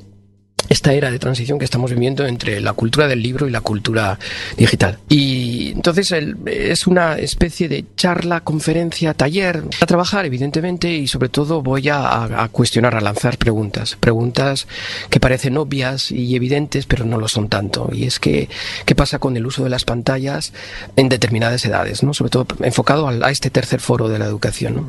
esta 0.69 0.93
era 0.93 1.11
de 1.11 1.19
transición 1.19 1.59
que 1.59 1.65
estamos 1.65 1.91
viviendo 1.91 2.25
entre 2.25 2.59
la 2.61 2.73
cultura 2.73 3.07
del 3.07 3.21
libro 3.21 3.47
y 3.47 3.51
la 3.51 3.61
cultura 3.61 4.17
digital. 4.57 4.97
Y 5.09 5.71
entonces 5.71 6.13
es 6.45 6.87
una 6.87 7.17
especie 7.17 7.67
de 7.67 7.85
charla, 7.95 8.41
conferencia, 8.41 9.13
taller 9.13 9.63
a 9.81 9.85
trabajar, 9.85 10.25
evidentemente, 10.25 10.93
y 10.93 11.07
sobre 11.07 11.29
todo 11.29 11.61
voy 11.61 11.89
a, 11.89 12.49
cuestionar, 12.51 12.95
a 12.95 13.01
lanzar 13.01 13.37
preguntas. 13.37 13.97
Preguntas 13.99 14.67
que 15.09 15.19
parecen 15.19 15.57
obvias 15.57 16.11
y 16.11 16.35
evidentes, 16.35 16.85
pero 16.85 17.05
no 17.05 17.17
lo 17.17 17.27
son 17.27 17.49
tanto. 17.49 17.89
Y 17.93 18.05
es 18.05 18.19
que, 18.19 18.49
¿qué 18.85 18.95
pasa 18.95 19.19
con 19.19 19.37
el 19.37 19.45
uso 19.45 19.63
de 19.63 19.69
las 19.69 19.85
pantallas 19.85 20.53
en 20.95 21.09
determinadas 21.09 21.63
edades? 21.65 22.03
¿no? 22.03 22.13
Sobre 22.13 22.31
todo 22.31 22.47
enfocado 22.61 23.07
a, 23.07 23.31
este 23.31 23.49
tercer 23.49 23.79
foro 23.79 24.09
de 24.09 24.19
la 24.19 24.25
educación. 24.25 24.87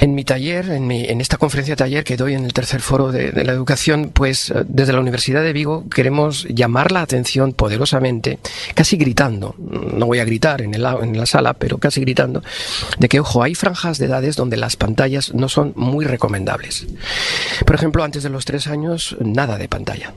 En 0.00 0.14
mi 0.14 0.24
taller, 0.24 0.70
en, 0.70 0.86
mi, 0.86 1.04
en, 1.04 1.20
esta 1.20 1.36
conferencia 1.36 1.76
taller 1.76 2.04
que 2.04 2.16
doy 2.16 2.34
en 2.34 2.44
el 2.44 2.52
tercer 2.52 2.80
foro 2.80 3.10
de, 3.10 3.32
de, 3.32 3.44
la 3.44 3.52
educación, 3.52 4.10
pues 4.12 4.50
eh, 4.50 4.64
desde 4.66 4.92
la 4.92 5.00
Universidad 5.00 5.42
de 5.42 5.52
Vigo 5.52 5.88
queremos 5.88 6.46
llamar 6.48 6.92
la 6.92 7.02
atención 7.02 7.52
poderosamente, 7.52 8.38
casi 8.74 8.96
gritando, 8.96 9.54
no 9.58 10.06
voy 10.06 10.20
a 10.20 10.24
gritar 10.24 10.62
en, 10.62 10.74
el, 10.74 10.84
en 10.84 11.16
la 11.16 11.26
sala, 11.26 11.54
pero 11.54 11.78
casi 11.78 12.00
gritando, 12.00 12.42
de 12.98 13.08
que, 13.08 13.20
ojo, 13.20 13.42
hay 13.42 13.54
franjas 13.54 13.98
de 13.98 14.06
edades 14.06 14.36
donde 14.36 14.56
las 14.56 14.76
pantallas 14.76 15.34
no 15.34 15.48
son 15.48 15.72
muy 15.76 16.04
recomendables. 16.04 16.86
Por 17.66 17.74
ejemplo, 17.74 18.04
antes 18.04 18.22
de 18.22 18.30
los 18.30 18.44
tres 18.44 18.66
años, 18.68 19.16
nada 19.20 19.58
de 19.58 19.68
pantalla. 19.68 20.14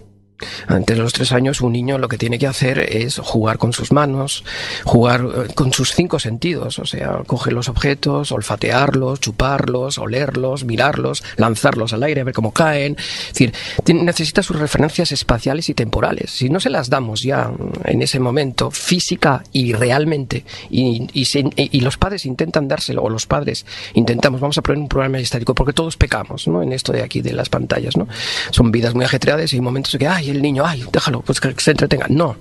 Antes 0.67 0.97
de 0.97 1.03
los 1.03 1.13
tres 1.13 1.31
años, 1.31 1.61
un 1.61 1.73
niño 1.73 1.97
lo 1.97 2.07
que 2.07 2.17
tiene 2.17 2.39
que 2.39 2.47
hacer 2.47 2.79
es 2.79 3.19
jugar 3.19 3.57
con 3.57 3.73
sus 3.73 3.91
manos, 3.91 4.43
jugar 4.83 5.21
eh, 5.21 5.53
con 5.53 5.73
sus 5.73 5.93
cinco 5.93 6.19
sentidos, 6.19 6.79
o 6.79 6.85
sea, 6.85 7.21
coger 7.25 7.53
los 7.53 7.69
objetos, 7.69 8.31
olfatearlos, 8.31 9.19
chuparlos, 9.19 9.97
olerlos, 9.97 10.63
mirarlos, 10.65 11.23
lanzarlos 11.37 11.93
al 11.93 12.03
aire, 12.03 12.23
ver 12.23 12.33
cómo 12.33 12.51
caen. 12.51 12.95
Es 12.97 13.33
decir, 13.33 13.53
necesita 13.93 14.43
sus 14.43 14.59
referencias 14.59 15.11
espaciales 15.11 15.69
y 15.69 15.73
temporales. 15.73 16.31
Si 16.31 16.49
no 16.49 16.59
se 16.59 16.69
las 16.69 16.89
damos 16.89 17.21
ya 17.21 17.51
en 17.85 18.01
ese 18.01 18.19
momento, 18.19 18.71
física 18.71 19.43
y 19.51 19.73
realmente, 19.73 20.45
y, 20.69 21.07
y, 21.13 21.27
y 21.55 21.79
los 21.81 21.97
padres 21.97 22.25
intentan 22.25 22.67
dárselo, 22.67 23.03
o 23.03 23.09
los 23.09 23.25
padres 23.25 23.65
intentamos, 23.93 24.41
vamos 24.41 24.57
a 24.57 24.61
poner 24.61 24.81
un 24.81 24.87
programa 24.87 25.19
estático, 25.19 25.53
porque 25.55 25.73
todos 25.73 25.97
pecamos, 25.97 26.47
¿no? 26.47 26.61
En 26.61 26.73
esto 26.73 26.91
de 26.91 27.03
aquí, 27.03 27.21
de 27.21 27.33
las 27.33 27.49
pantallas, 27.49 27.97
¿no? 27.97 28.07
Son 28.51 28.71
vidas 28.71 28.93
muy 28.93 29.05
ajetreadas 29.05 29.53
y 29.53 29.57
hay 29.57 29.61
momentos 29.61 29.93
en 29.93 29.99
que, 29.99 30.07
ay, 30.07 30.30
el 30.31 30.41
niño, 30.41 30.63
ay, 30.65 30.85
déjalo, 30.91 31.21
pues 31.21 31.39
que 31.39 31.53
se 31.57 31.71
entretenga. 31.71 32.07
No, 32.09 32.35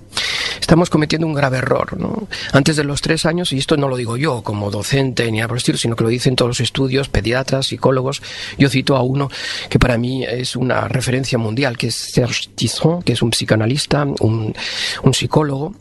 estamos 0.60 0.90
cometiendo 0.90 1.26
un 1.26 1.34
grave 1.34 1.58
error. 1.58 1.98
¿no? 1.98 2.28
Antes 2.52 2.76
de 2.76 2.84
los 2.84 3.00
tres 3.00 3.26
años, 3.26 3.52
y 3.52 3.58
esto 3.58 3.76
no 3.76 3.88
lo 3.88 3.96
digo 3.96 4.16
yo 4.16 4.42
como 4.42 4.70
docente 4.70 5.30
ni 5.30 5.38
nada 5.38 5.48
por 5.48 5.56
estilo, 5.56 5.78
sino 5.78 5.96
que 5.96 6.04
lo 6.04 6.10
dicen 6.10 6.36
todos 6.36 6.48
los 6.48 6.60
estudios, 6.60 7.08
pediatras, 7.08 7.66
psicólogos. 7.66 8.22
Yo 8.58 8.68
cito 8.68 8.96
a 8.96 9.02
uno 9.02 9.30
que 9.68 9.78
para 9.78 9.98
mí 9.98 10.24
es 10.24 10.56
una 10.56 10.88
referencia 10.88 11.38
mundial, 11.38 11.76
que 11.76 11.88
es 11.88 11.94
Serge 11.94 12.50
Tisson, 12.54 13.02
que 13.02 13.12
es 13.12 13.22
un 13.22 13.30
psicoanalista, 13.30 14.04
un, 14.20 14.54
un 15.02 15.14
psicólogo 15.14 15.74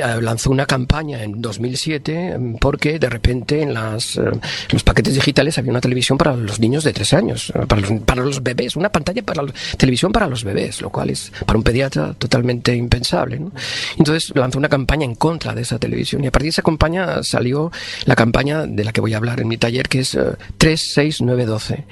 lanzó 0.00 0.50
una 0.50 0.66
campaña 0.66 1.22
en 1.22 1.40
2007 1.40 2.38
mm, 2.38 2.54
porque 2.56 2.98
de 2.98 3.08
repente 3.08 3.62
en 3.62 3.74
las, 3.74 4.16
eh, 4.16 4.22
los 4.70 4.82
paquetes 4.82 5.14
digitales 5.14 5.58
había 5.58 5.70
una 5.70 5.80
televisión 5.80 6.18
para 6.18 6.36
los 6.36 6.60
niños 6.60 6.84
de 6.84 6.92
tres 6.92 7.12
años, 7.12 7.52
eh, 7.54 7.66
para 7.66 7.80
los, 7.80 8.00
para 8.02 8.22
los 8.22 8.42
bebés, 8.42 8.76
una 8.76 8.90
pantalla 8.90 9.22
para 9.22 9.42
la 9.42 9.52
televisión 9.76 10.12
para 10.12 10.26
los 10.26 10.44
bebés, 10.44 10.80
lo 10.80 10.90
cual 10.90 11.10
es 11.10 11.32
para 11.46 11.56
un 11.56 11.62
pediatra 11.62 12.14
totalmente 12.14 12.74
impensable. 12.74 13.38
¿no? 13.38 13.52
Entonces 13.98 14.32
lanzó 14.34 14.58
una 14.58 14.68
campaña 14.68 15.04
en 15.04 15.14
contra 15.14 15.54
de 15.54 15.62
esa 15.62 15.78
televisión 15.78 16.24
y 16.24 16.26
a 16.26 16.30
partir 16.30 16.46
de 16.46 16.50
esa 16.50 16.62
campaña 16.62 17.22
salió 17.22 17.70
la 18.04 18.16
campaña 18.16 18.66
de 18.66 18.84
la 18.84 18.92
que 18.92 19.00
voy 19.00 19.14
a 19.14 19.16
hablar 19.16 19.40
en 19.40 19.48
mi 19.48 19.58
taller 19.58 19.88
que 19.88 20.00
es 20.00 20.16
3, 20.58 20.90
6, 20.94 21.22
9, 21.22 21.46
12. 21.46 21.84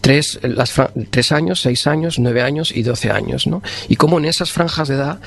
Tres, 0.00 0.38
las, 0.42 0.74
tres 1.10 1.32
años, 1.32 1.60
seis 1.60 1.86
años, 1.86 2.18
nueve 2.18 2.42
años 2.42 2.72
y 2.74 2.82
12 2.82 3.10
años. 3.10 3.46
¿no? 3.46 3.62
Y 3.88 3.96
cómo 3.96 4.18
en 4.18 4.26
esas 4.26 4.50
franjas 4.50 4.88
de 4.88 4.94
edad 4.94 5.20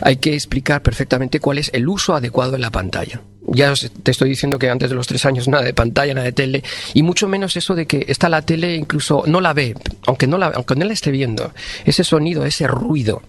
hay 0.00 0.16
que 0.16 0.34
explicar 0.34 0.82
perfectamente 0.82 1.40
cuál 1.40 1.58
es 1.58 1.61
el 1.72 1.88
uso 1.88 2.14
adecuado 2.14 2.52
de 2.52 2.58
la 2.58 2.70
pantalla. 2.70 3.22
Ya 3.48 3.72
te 4.02 4.10
estoy 4.10 4.30
diciendo 4.30 4.58
que 4.58 4.70
antes 4.70 4.88
de 4.88 4.96
los 4.96 5.06
tres 5.06 5.26
años 5.26 5.48
nada 5.48 5.64
de 5.64 5.74
pantalla, 5.74 6.14
nada 6.14 6.24
de 6.24 6.32
tele, 6.32 6.62
y 6.94 7.02
mucho 7.02 7.28
menos 7.28 7.56
eso 7.56 7.74
de 7.74 7.86
que 7.86 8.06
está 8.08 8.28
la 8.28 8.42
tele 8.42 8.76
incluso 8.76 9.24
no 9.26 9.40
la 9.40 9.52
ve, 9.52 9.74
aunque 10.06 10.26
no 10.26 10.38
la, 10.38 10.46
aunque 10.48 10.76
no 10.76 10.84
la 10.84 10.92
esté 10.92 11.10
viendo, 11.10 11.52
ese 11.84 12.04
sonido, 12.04 12.46
ese 12.46 12.66
ruido, 12.66 13.22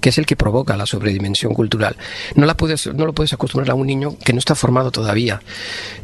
que 0.00 0.10
es 0.10 0.18
el 0.18 0.26
que 0.26 0.36
provoca 0.36 0.76
la 0.76 0.86
sobredimensión 0.86 1.54
cultural. 1.54 1.96
No, 2.34 2.46
la 2.46 2.56
puedes, 2.56 2.86
no 2.94 3.06
lo 3.06 3.12
puedes 3.12 3.32
acostumbrar 3.32 3.70
a 3.70 3.74
un 3.74 3.86
niño 3.86 4.16
que 4.24 4.32
no 4.32 4.38
está 4.38 4.54
formado 4.54 4.90
todavía 4.90 5.42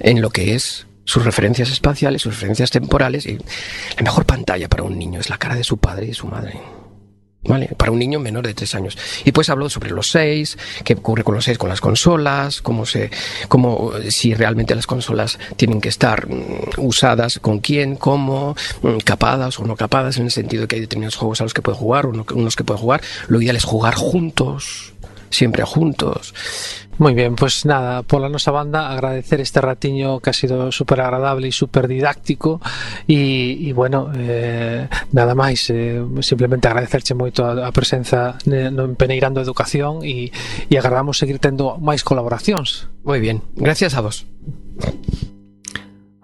en 0.01 0.23
lo 0.23 0.31
que 0.31 0.55
es 0.55 0.87
sus 1.05 1.25
referencias 1.25 1.71
espaciales, 1.71 2.23
sus 2.23 2.35
referencias 2.35 2.71
temporales. 2.71 3.27
Y 3.27 3.39
la 3.97 4.03
mejor 4.03 4.27
pantalla 4.27 4.69
para 4.69 4.83
un 4.83 4.99
niño 4.99 5.21
es 5.21 5.31
la 5.31 5.39
cara 5.39 5.55
de 5.55 5.65
su 5.65 5.79
padre 5.79 6.07
y 6.07 6.09
de 6.09 6.15
su 6.15 6.27
madre. 6.27 6.59
¿Vale? 7.49 7.71
Para 7.77 7.93
un 7.93 7.99
niño 7.99 8.19
menor 8.19 8.47
de 8.47 8.55
tres 8.55 8.75
años. 8.75 8.97
Y 9.25 9.33
pues 9.33 9.49
habló 9.51 9.71
sobre 9.71 9.91
los 9.91 10.11
seis, 10.11 10.59
qué 10.85 10.95
ocurre 10.95 11.25
con 11.25 11.35
los 11.35 11.45
seis 11.45 11.59
con 11.59 11.69
las 11.69 11.81
consolas, 11.81 12.61
cómo 12.61 12.87
se, 12.87 13.11
cómo, 13.49 13.93
si 14.09 14.35
realmente 14.35 14.75
las 14.75 14.87
consolas 14.87 15.39
tienen 15.57 15.81
que 15.81 15.89
estar 15.89 16.29
mm, 16.29 16.79
usadas 16.79 17.39
con 17.39 17.61
quién, 17.61 17.97
cómo, 17.97 18.57
mm, 18.83 18.99
capadas 18.99 19.59
o 19.61 19.65
no 19.65 19.77
capadas, 19.77 20.17
en 20.19 20.25
el 20.25 20.31
sentido 20.31 20.63
de 20.63 20.69
que 20.69 20.77
hay 20.77 20.81
determinados 20.83 21.17
juegos 21.17 21.41
a 21.41 21.45
los 21.45 21.55
que 21.55 21.63
puede 21.63 21.79
jugar, 21.79 22.07
unos 22.07 22.57
que 22.57 22.65
puede 22.65 22.81
jugar. 22.81 23.03
Lo 23.29 23.41
ideal 23.41 23.57
es 23.57 23.65
jugar 23.65 23.95
juntos, 23.95 24.95
siempre 25.31 25.65
juntos. 25.65 26.35
Muy 26.99 27.13
bien, 27.13 27.37
pues 27.37 27.67
nada, 27.67 28.03
pola 28.03 28.31
nosa 28.31 28.51
banda 28.51 28.91
agradecer 28.91 29.41
este 29.43 29.61
ratiño 29.61 30.21
que 30.21 30.31
ha 30.31 30.33
sido 30.33 30.73
súper 30.73 31.03
agradable 31.03 31.49
e 31.49 31.53
súper 31.53 31.89
didáctico 31.93 32.57
e, 33.05 33.69
e 33.69 33.71
bueno, 33.77 34.09
eh, 34.17 34.89
nada 35.13 35.37
máis, 35.37 35.69
eh, 35.69 36.01
simplemente 36.25 36.73
agradecerche 36.73 37.13
moito 37.13 37.45
a, 37.45 37.69
a 37.69 37.71
presenza 37.71 38.41
eh, 38.49 38.73
no 38.73 38.89
Peneirando 38.97 39.45
Educación 39.45 40.01
e, 40.09 40.33
e 40.73 40.75
agardamos 40.81 41.21
seguir 41.21 41.37
tendo 41.37 41.77
máis 41.77 42.01
colaboracións. 42.01 42.89
Moi 43.05 43.21
bien, 43.21 43.45
gracias 43.61 43.93
a 43.93 44.01
vos. 44.01 44.25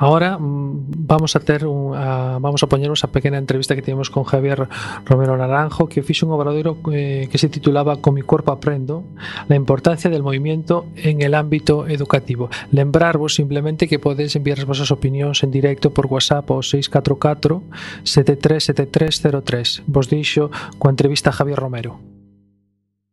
Ahora 0.02 0.36
mm, 0.36 1.06
vamos 1.06 1.36
a 1.36 1.40
ter 1.40 1.64
un, 1.64 1.94
a, 1.94 2.38
vamos 2.40 2.60
a 2.64 2.66
poñernos 2.66 3.04
a 3.04 3.12
pequena 3.14 3.38
entrevista 3.38 3.76
que 3.76 3.82
tivemos 3.82 4.10
con 4.10 4.24
Javier 4.24 4.66
Romero 5.06 5.36
Naranjo 5.36 5.86
que 5.86 6.02
fixe 6.02 6.26
un 6.26 6.32
obradoiro 6.32 6.76
eh, 6.90 7.28
que 7.30 7.38
se 7.38 7.48
titulaba 7.48 8.02
Con 8.02 8.14
mi 8.14 8.22
corpo 8.22 8.50
aprendo 8.50 9.04
la 9.46 9.54
importancia 9.54 10.10
del 10.10 10.24
movimiento 10.24 10.86
en 10.96 11.22
el 11.22 11.34
ámbito 11.34 11.86
educativo. 11.86 12.50
Lembrarvos 12.72 13.36
simplemente 13.36 13.86
que 13.86 14.02
podes 14.02 14.34
enviar 14.34 14.58
as 14.58 14.66
vosas 14.66 14.90
opinións 14.90 15.46
en 15.46 15.54
directo 15.54 15.94
por 15.94 16.10
WhatsApp 16.10 16.50
ao 16.50 16.66
644 16.66 17.62
737303. 18.02 19.86
Vos 19.86 20.10
dixo 20.10 20.50
coa 20.82 20.90
entrevista 20.90 21.30
a 21.30 21.36
Javier 21.38 21.62
Romero. 21.62 22.21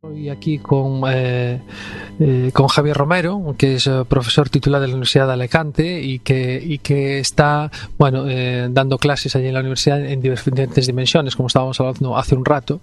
Hoy 0.01 0.29
aquí 0.29 0.59
con, 0.59 1.01
eh, 1.11 1.59
eh, 2.21 2.51
con 2.53 2.69
Javier 2.69 2.95
Romero, 2.95 3.53
que 3.57 3.75
es 3.75 3.85
eh, 3.85 4.05
profesor 4.07 4.47
titular 4.47 4.79
de 4.79 4.87
la 4.87 4.93
Universidad 4.93 5.27
de 5.27 5.33
Alicante 5.33 6.01
y 6.01 6.19
que, 6.19 6.63
y 6.65 6.77
que 6.77 7.19
está 7.19 7.69
bueno, 7.97 8.23
dando 8.69 8.97
clases 8.97 9.35
allí 9.35 9.47
en 9.47 9.55
la 9.55 9.59
universidad 9.59 9.99
en 10.05 10.21
diferentes 10.21 10.87
dimensiones, 10.87 11.35
como 11.35 11.47
estábamos 11.47 11.81
hablando 11.81 12.17
hace 12.17 12.33
un 12.35 12.45
rato. 12.45 12.79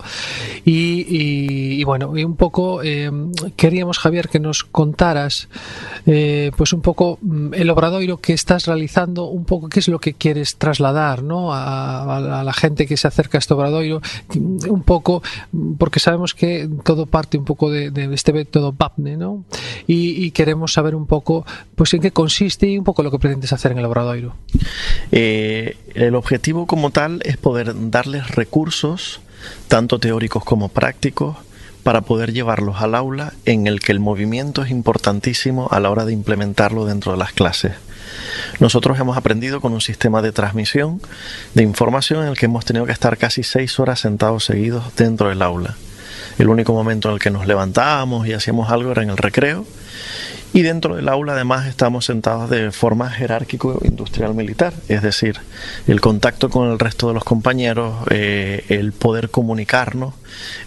Y, 0.67 1.83
bueno, 1.85 2.15
y 2.19 2.23
un 2.23 2.37
poco 2.37 2.83
queríamos, 3.57 3.99
Javier, 3.99 4.29
que 4.29 4.39
nos 4.39 4.65
contaras 4.65 5.49
pues 6.05 6.75
un 6.75 6.83
poco 6.83 7.19
mm, 7.23 7.55
el 7.55 7.71
obradoiro 7.71 8.19
que 8.19 8.35
estás 8.35 8.67
realizando, 8.67 9.25
un 9.25 9.47
poco 9.47 9.71
qué 9.71 9.81
es 9.81 9.89
lo 9.89 10.01
que 10.01 10.13
quieres 10.13 10.57
trasladar 10.57 11.23
¿no? 11.23 11.55
a 11.55 12.43
la 12.45 12.53
gente 12.53 12.87
que 12.87 12.99
se 12.99 13.09
acerca 13.09 13.39
a 13.39 13.41
este 13.41 13.55
obradoiro, 13.55 14.03
un 14.35 14.83
poco, 14.83 15.23
porque 15.79 15.99
sabemos 15.99 16.35
que 16.35 16.69
todo 16.85 17.06
parte 17.07 17.39
un 17.39 17.45
poco 17.45 17.71
de, 17.71 17.91
de 17.91 18.13
este 18.15 18.33
método 18.33 18.73
BAPNE, 18.73 19.17
¿no? 19.17 19.45
Y, 19.87 20.25
y, 20.25 20.31
queremos 20.33 20.73
saber 20.73 20.95
un 20.95 21.07
poco, 21.07 21.47
pues, 21.75 21.95
en 21.95 22.01
qué 22.01 22.11
consiste 22.11 22.67
y 22.67 22.79
un 22.79 22.85
poco 22.85 23.03
lo 23.03 23.11
que 23.11 23.19
pretendes 23.19 23.53
hacer 23.53 23.73
en 23.73 23.79
el 23.79 23.85
Obradoiro. 23.85 24.35
Eh, 25.13 25.77
el 25.95 26.15
objetivo 26.15 26.67
como 26.67 26.91
tal 26.91 27.21
es 27.25 27.37
poder 27.37 27.73
darles 27.91 28.35
recursos, 28.35 29.21
tanto 29.69 29.99
teóricos 29.99 30.45
como 30.45 30.69
prácticos, 30.69 31.37
para 31.87 32.01
poder 32.01 32.33
llevarlos 32.33 32.81
al 32.81 32.97
aula 32.97 33.33
en 33.45 33.69
el 33.69 33.79
que 33.79 33.93
el 33.93 34.01
movimiento 34.01 34.65
es 34.65 34.73
importantísimo 34.73 35.69
a 35.71 35.79
la 35.79 35.89
hora 35.89 36.05
de 36.05 36.13
implementarlo 36.13 36.85
dentro 36.85 37.13
de 37.13 37.19
las 37.19 37.33
clases. 37.33 37.75
Nosotros 38.59 38.99
hemos 38.99 39.17
aprendido 39.17 39.61
con 39.61 39.73
un 39.73 39.81
sistema 39.81 40.23
de 40.23 40.33
transmisión 40.33 41.01
de 41.55 41.63
información 41.63 42.23
en 42.23 42.29
el 42.29 42.37
que 42.37 42.47
hemos 42.47 42.65
tenido 42.65 42.87
que 42.87 42.93
estar 42.93 43.17
casi 43.19 43.43
seis 43.43 43.79
horas 43.79 44.01
sentados 44.01 44.45
seguidos 44.45 44.97
dentro 44.97 45.29
del 45.29 45.43
aula. 45.43 45.77
El 46.39 46.49
único 46.49 46.73
momento 46.73 47.09
en 47.09 47.15
el 47.15 47.21
que 47.21 47.31
nos 47.31 47.47
levantábamos 47.47 48.27
y 48.27 48.33
hacíamos 48.33 48.71
algo 48.71 48.93
era 48.93 49.03
en 49.03 49.11
el 49.11 49.17
recreo. 49.17 49.65
Y 50.53 50.63
dentro 50.63 50.97
del 50.97 51.09
aula 51.09 51.35
además 51.35 51.67
estamos 51.67 52.07
sentados 52.07 52.49
de 52.49 52.71
forma 52.73 53.11
jerárquico 53.11 53.79
industrial 53.85 54.35
militar, 54.35 54.73
es 54.89 55.03
decir, 55.03 55.39
el 55.87 56.01
contacto 56.01 56.49
con 56.49 56.71
el 56.71 56.79
resto 56.79 57.09
de 57.09 57.15
los 57.15 57.25
compañeros, 57.25 57.95
eh, 58.11 58.65
el 58.69 58.93
poder 58.93 59.29
comunicarnos 59.29 60.15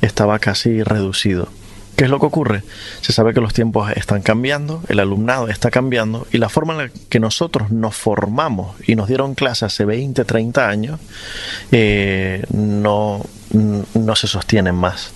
estaba 0.01 0.37
casi 0.37 0.83
reducido. 0.83 1.49
¿Qué 1.95 2.05
es 2.05 2.11
lo 2.11 2.19
que 2.19 2.27
ocurre? 2.27 2.63
Se 3.01 3.11
sabe 3.11 3.33
que 3.33 3.41
los 3.41 3.53
tiempos 3.53 3.91
están 3.91 4.21
cambiando, 4.21 4.81
el 4.87 4.99
alumnado 4.99 5.49
está 5.49 5.69
cambiando 5.69 6.27
y 6.31 6.37
la 6.37 6.47
forma 6.47 6.73
en 6.73 6.79
la 6.79 6.89
que 7.09 7.19
nosotros 7.19 7.71
nos 7.71 7.93
formamos 7.93 8.73
y 8.87 8.95
nos 8.95 9.09
dieron 9.09 9.35
clase 9.35 9.65
hace 9.65 9.83
20, 9.83 10.23
30 10.23 10.69
años 10.69 10.99
eh, 11.73 12.45
no, 12.53 13.25
no 13.51 14.15
se 14.15 14.27
sostienen 14.27 14.75
más. 14.75 15.11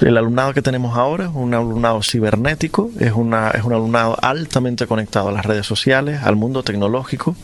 El 0.00 0.16
alumnado 0.16 0.54
que 0.54 0.62
tenemos 0.62 0.96
ahora 0.96 1.24
es 1.24 1.30
un 1.34 1.52
alumnado 1.52 2.02
cibernético, 2.02 2.90
es, 3.00 3.12
una, 3.12 3.50
es 3.50 3.64
un 3.64 3.72
alumnado 3.72 4.16
altamente 4.22 4.86
conectado 4.86 5.28
a 5.28 5.32
las 5.32 5.44
redes 5.44 5.66
sociales, 5.66 6.22
al 6.22 6.36
mundo 6.36 6.62
tecnológico, 6.62 7.36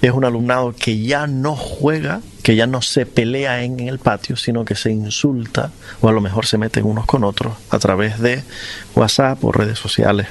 es 0.00 0.12
un 0.12 0.24
alumnado 0.24 0.72
que 0.72 1.02
ya 1.02 1.26
no 1.26 1.56
juega, 1.56 2.20
que 2.42 2.54
ya 2.56 2.66
no 2.66 2.82
se 2.82 3.04
pelea 3.04 3.64
en, 3.64 3.80
en 3.80 3.88
el 3.88 3.98
patio, 3.98 4.36
sino 4.36 4.64
que 4.64 4.76
se 4.76 4.90
insulta 4.90 5.72
o 6.00 6.08
a 6.08 6.12
lo 6.12 6.20
mejor 6.20 6.46
se 6.46 6.56
meten 6.56 6.86
unos 6.86 7.04
con 7.04 7.24
otros 7.24 7.54
a 7.68 7.78
través 7.78 8.20
de 8.20 8.42
WhatsApp 8.94 9.44
o 9.44 9.52
redes 9.52 9.78
sociales. 9.78 10.28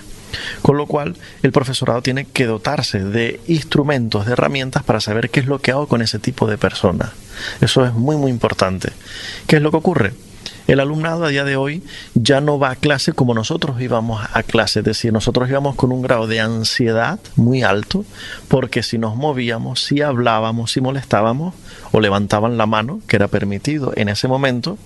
Con 0.62 0.78
lo 0.78 0.86
cual, 0.86 1.15
el 1.44 1.52
profesorado 1.52 2.02
tiene 2.02 2.26
que 2.26 2.46
dotarse 2.46 3.04
de 3.04 3.39
instrumentos, 3.48 4.26
de 4.26 4.34
herramientas 4.34 4.84
para 4.84 5.00
saber 5.00 5.30
qué 5.30 5.39
es 5.39 5.48
lo 5.48 5.60
que 5.60 5.72
hago 5.72 5.88
con 5.88 6.02
ese 6.02 6.20
tipo 6.20 6.48
de 6.48 6.58
persona. 6.58 7.13
Eso 7.62 7.86
es 7.86 7.94
muy, 7.94 8.18
muy 8.18 8.32
importante. 8.32 8.92
¿Qué 9.48 9.58
es 9.58 9.62
lo 9.62 9.72
que 9.72 9.78
ocurre? 9.78 10.13
El 10.70 10.80
alumnado 10.80 11.26
a 11.26 11.30
día 11.30 11.46
de 11.46 11.56
hoy 11.56 11.82
ya 12.13 12.42
no 12.42 12.60
va 12.60 12.70
a 12.70 12.76
clase 12.76 13.13
como 13.13 13.34
nosotros 13.34 13.82
íbamos 13.82 14.24
a 14.32 14.44
clase, 14.44 14.80
es 14.80 14.86
decir, 14.86 15.12
nosotros 15.12 15.50
íbamos 15.50 15.74
con 15.76 15.92
un 15.92 16.04
grado 16.04 16.28
de 16.28 16.42
ansiedad 16.42 17.20
muy 17.36 17.63
alto, 17.63 18.06
porque 18.48 18.84
si 18.84 19.00
nos 19.00 19.15
movíamos, 19.15 19.84
si 19.84 20.04
hablábamos, 20.04 20.72
si 20.72 20.80
molestábamos 20.80 21.56
o 21.92 22.00
levantaban 22.00 22.58
la 22.58 22.68
mano, 22.68 23.02
que 23.08 23.15
era 23.15 23.28
permitido 23.28 23.94
en 23.96 24.10
ese 24.10 24.28
momento, 24.28 24.78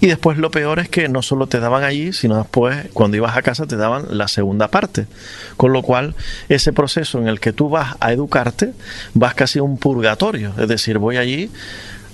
y 0.00 0.06
después 0.06 0.38
lo 0.38 0.50
peor 0.50 0.78
es 0.78 0.88
que 0.88 1.08
no 1.08 1.20
solo 1.20 1.46
te 1.46 1.60
daban 1.60 1.84
allí, 1.84 2.12
sino 2.12 2.38
después 2.38 2.88
cuando 2.94 3.18
ibas 3.18 3.36
a 3.36 3.42
casa 3.42 3.66
te 3.66 3.76
daban 3.76 4.06
la 4.10 4.28
segunda 4.28 4.68
parte. 4.68 5.06
Con 5.58 5.72
lo 5.72 5.82
cual 5.82 6.14
ese 6.48 6.72
proceso 6.72 7.18
en 7.18 7.28
el 7.28 7.38
que 7.38 7.52
tú 7.52 7.68
vas 7.68 7.96
a 8.00 8.12
educarte 8.12 8.72
vas 9.12 9.34
casi 9.34 9.58
a 9.58 9.62
un 9.62 9.76
purgatorio. 9.76 10.54
Es 10.58 10.68
decir, 10.68 10.98
voy 10.98 11.18
allí 11.18 11.50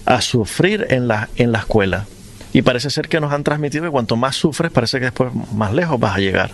a 0.04 0.20
sufrir 0.20 0.86
en 0.90 1.06
la, 1.06 1.28
en 1.36 1.52
la 1.52 1.60
escuela. 1.60 2.06
Y 2.52 2.62
parece 2.62 2.90
ser 2.90 3.08
que 3.08 3.20
nos 3.20 3.32
han 3.32 3.44
transmitido 3.44 3.84
que 3.84 3.90
cuanto 3.90 4.16
más 4.16 4.34
sufres, 4.34 4.72
parece 4.72 4.98
que 4.98 5.06
después 5.06 5.30
más 5.52 5.72
lejos 5.72 6.00
vas 6.00 6.16
a 6.16 6.20
llegar. 6.20 6.52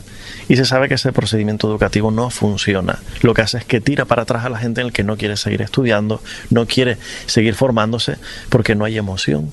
Y 0.48 0.56
se 0.56 0.64
sabe 0.66 0.88
que 0.88 0.94
ese 0.94 1.12
procedimiento 1.12 1.70
educativo 1.70 2.10
no 2.10 2.28
funciona. 2.28 2.98
Lo 3.22 3.32
que 3.32 3.42
hace 3.42 3.58
es 3.58 3.64
que 3.64 3.80
tira 3.80 4.04
para 4.04 4.22
atrás 4.22 4.44
a 4.44 4.48
la 4.50 4.58
gente 4.58 4.80
en 4.80 4.88
el 4.88 4.92
que 4.92 5.04
no 5.04 5.16
quiere 5.16 5.36
seguir 5.36 5.62
estudiando, 5.62 6.20
no 6.50 6.66
quiere 6.66 6.98
seguir 7.26 7.54
formándose, 7.54 8.16
porque 8.48 8.74
no 8.74 8.84
hay 8.84 8.98
emoción 8.98 9.50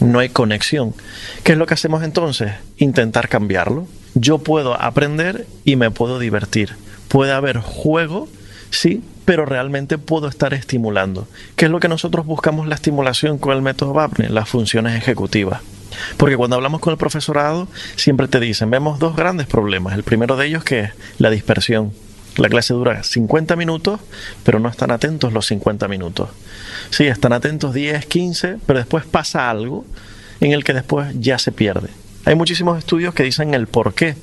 no 0.00 0.18
hay 0.18 0.28
conexión. 0.28 0.94
¿Qué 1.42 1.52
es 1.52 1.58
lo 1.58 1.66
que 1.66 1.74
hacemos 1.74 2.02
entonces? 2.02 2.52
Intentar 2.76 3.28
cambiarlo. 3.28 3.86
Yo 4.14 4.38
puedo 4.38 4.80
aprender 4.80 5.46
y 5.64 5.76
me 5.76 5.90
puedo 5.90 6.18
divertir. 6.18 6.74
Puede 7.08 7.32
haber 7.32 7.58
juego, 7.58 8.28
sí, 8.70 9.02
pero 9.24 9.44
realmente 9.44 9.98
puedo 9.98 10.28
estar 10.28 10.54
estimulando. 10.54 11.28
¿Qué 11.56 11.66
es 11.66 11.70
lo 11.70 11.80
que 11.80 11.88
nosotros 11.88 12.26
buscamos 12.26 12.66
la 12.66 12.74
estimulación 12.74 13.38
con 13.38 13.54
el 13.54 13.62
método 13.62 13.92
Vapne? 13.92 14.28
Las 14.28 14.48
funciones 14.48 14.96
ejecutivas. 14.96 15.60
Porque 16.16 16.36
cuando 16.36 16.56
hablamos 16.56 16.80
con 16.80 16.92
el 16.92 16.98
profesorado, 16.98 17.68
siempre 17.96 18.28
te 18.28 18.40
dicen, 18.40 18.70
vemos 18.70 18.98
dos 18.98 19.16
grandes 19.16 19.46
problemas. 19.46 19.94
El 19.94 20.02
primero 20.02 20.36
de 20.36 20.46
ellos 20.46 20.64
que 20.64 20.80
es 20.80 20.90
la 21.18 21.30
dispersión. 21.30 21.92
La 22.36 22.48
clase 22.48 22.74
dura 22.74 23.02
50 23.02 23.56
minutos, 23.56 24.00
pero 24.44 24.58
no 24.60 24.68
están 24.68 24.90
atentos 24.90 25.32
los 25.32 25.46
50 25.46 25.88
minutos. 25.88 26.28
Sí, 26.90 27.04
están 27.04 27.32
atentos 27.32 27.72
10, 27.72 28.06
15, 28.06 28.58
pero 28.66 28.78
después 28.78 29.04
pasa 29.04 29.50
algo 29.50 29.84
en 30.40 30.52
el 30.52 30.64
que 30.64 30.74
después 30.74 31.08
ya 31.18 31.38
se 31.38 31.52
pierde. 31.52 31.88
Hay 32.26 32.34
muchísimos 32.34 32.78
estudios 32.78 33.14
que 33.14 33.22
dicen 33.22 33.54
el 33.54 33.68
por 33.68 33.94
qué. 33.94 34.16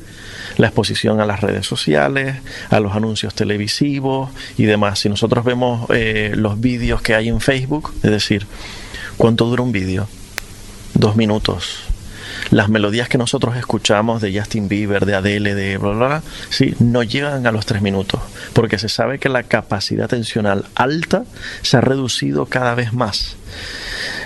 La 0.58 0.68
exposición 0.68 1.20
a 1.20 1.26
las 1.26 1.42
redes 1.42 1.66
sociales, 1.66 2.36
a 2.70 2.80
los 2.80 2.96
anuncios 2.96 3.34
televisivos 3.34 4.30
y 4.58 4.66
demás. 4.66 5.00
Si 5.00 5.10
nosotros 5.10 5.44
vemos 5.46 5.90
eh, 5.90 6.34
los 6.36 6.60
vídeos 6.60 7.02
que 7.02 7.16
hay 7.16 7.30
en 7.30 7.40
Facebook, 7.40 7.94
es 8.04 8.12
decir, 8.12 8.46
¿cuánto 9.18 9.46
dura 9.46 9.64
un 9.64 9.72
vídeo? 9.72 10.08
Dos 10.94 11.16
minutos, 11.16 11.86
las 12.52 12.70
melodías 12.70 13.10
que 13.10 13.18
nosotros 13.18 13.56
escuchamos 13.56 14.22
de 14.22 14.38
Justin 14.38 14.68
Bieber, 14.68 15.06
de 15.06 15.16
Adele, 15.16 15.56
de 15.56 15.78
bla, 15.78 15.92
bla, 15.92 16.08
bla, 16.08 16.24
sí, 16.50 16.76
no 16.80 17.04
llegan 17.04 17.46
a 17.48 17.52
los 17.52 17.66
tres 17.66 17.82
minutos, 17.82 18.22
porque 18.54 18.78
se 18.78 18.90
sabe 18.90 19.20
que 19.20 19.30
la 19.30 19.44
capacidad 19.44 20.08
tensional 20.08 20.66
alta 20.76 21.26
se 21.62 21.78
ha 21.78 21.82
reducido 21.82 22.46
cada 22.46 22.76
vez 22.76 22.94
más. 22.94 23.36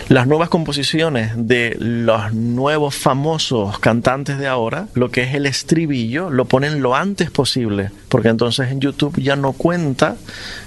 Las 0.10 0.26
nuevas 0.26 0.48
composiciones 0.48 1.32
de 1.36 1.76
los 1.80 2.34
nuevos 2.34 2.96
famosos 2.96 3.78
cantantes 3.80 4.38
de 4.38 4.48
ahora, 4.48 4.88
lo 4.94 5.12
que 5.12 5.24
es 5.24 5.36
el 5.36 5.46
estribillo, 5.46 6.30
lo 6.30 6.46
ponen 6.46 6.82
lo 6.82 6.96
antes 6.96 7.30
posible, 7.30 7.92
porque 8.08 8.30
entonces 8.30 8.72
en 8.72 8.80
YouTube 8.80 9.22
ya 9.22 9.36
no 9.36 9.52
cuenta 9.52 10.16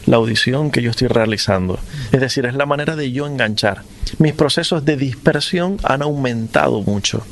la 0.04 0.18
audición 0.18 0.70
que 0.70 0.82
yo 0.82 0.90
estoy 0.90 1.08
realizando. 1.08 1.78
Es 2.12 2.20
decir, 2.20 2.44
es 2.44 2.54
la 2.54 2.66
manera 2.66 2.96
de 2.96 3.12
yo 3.12 3.26
enganchar. 3.26 3.82
Mis 4.18 4.34
procesos 4.34 4.84
de 4.84 4.98
dispersión 4.98 5.78
han 5.84 6.02
aumentado 6.02 6.82
mucho. 6.82 7.24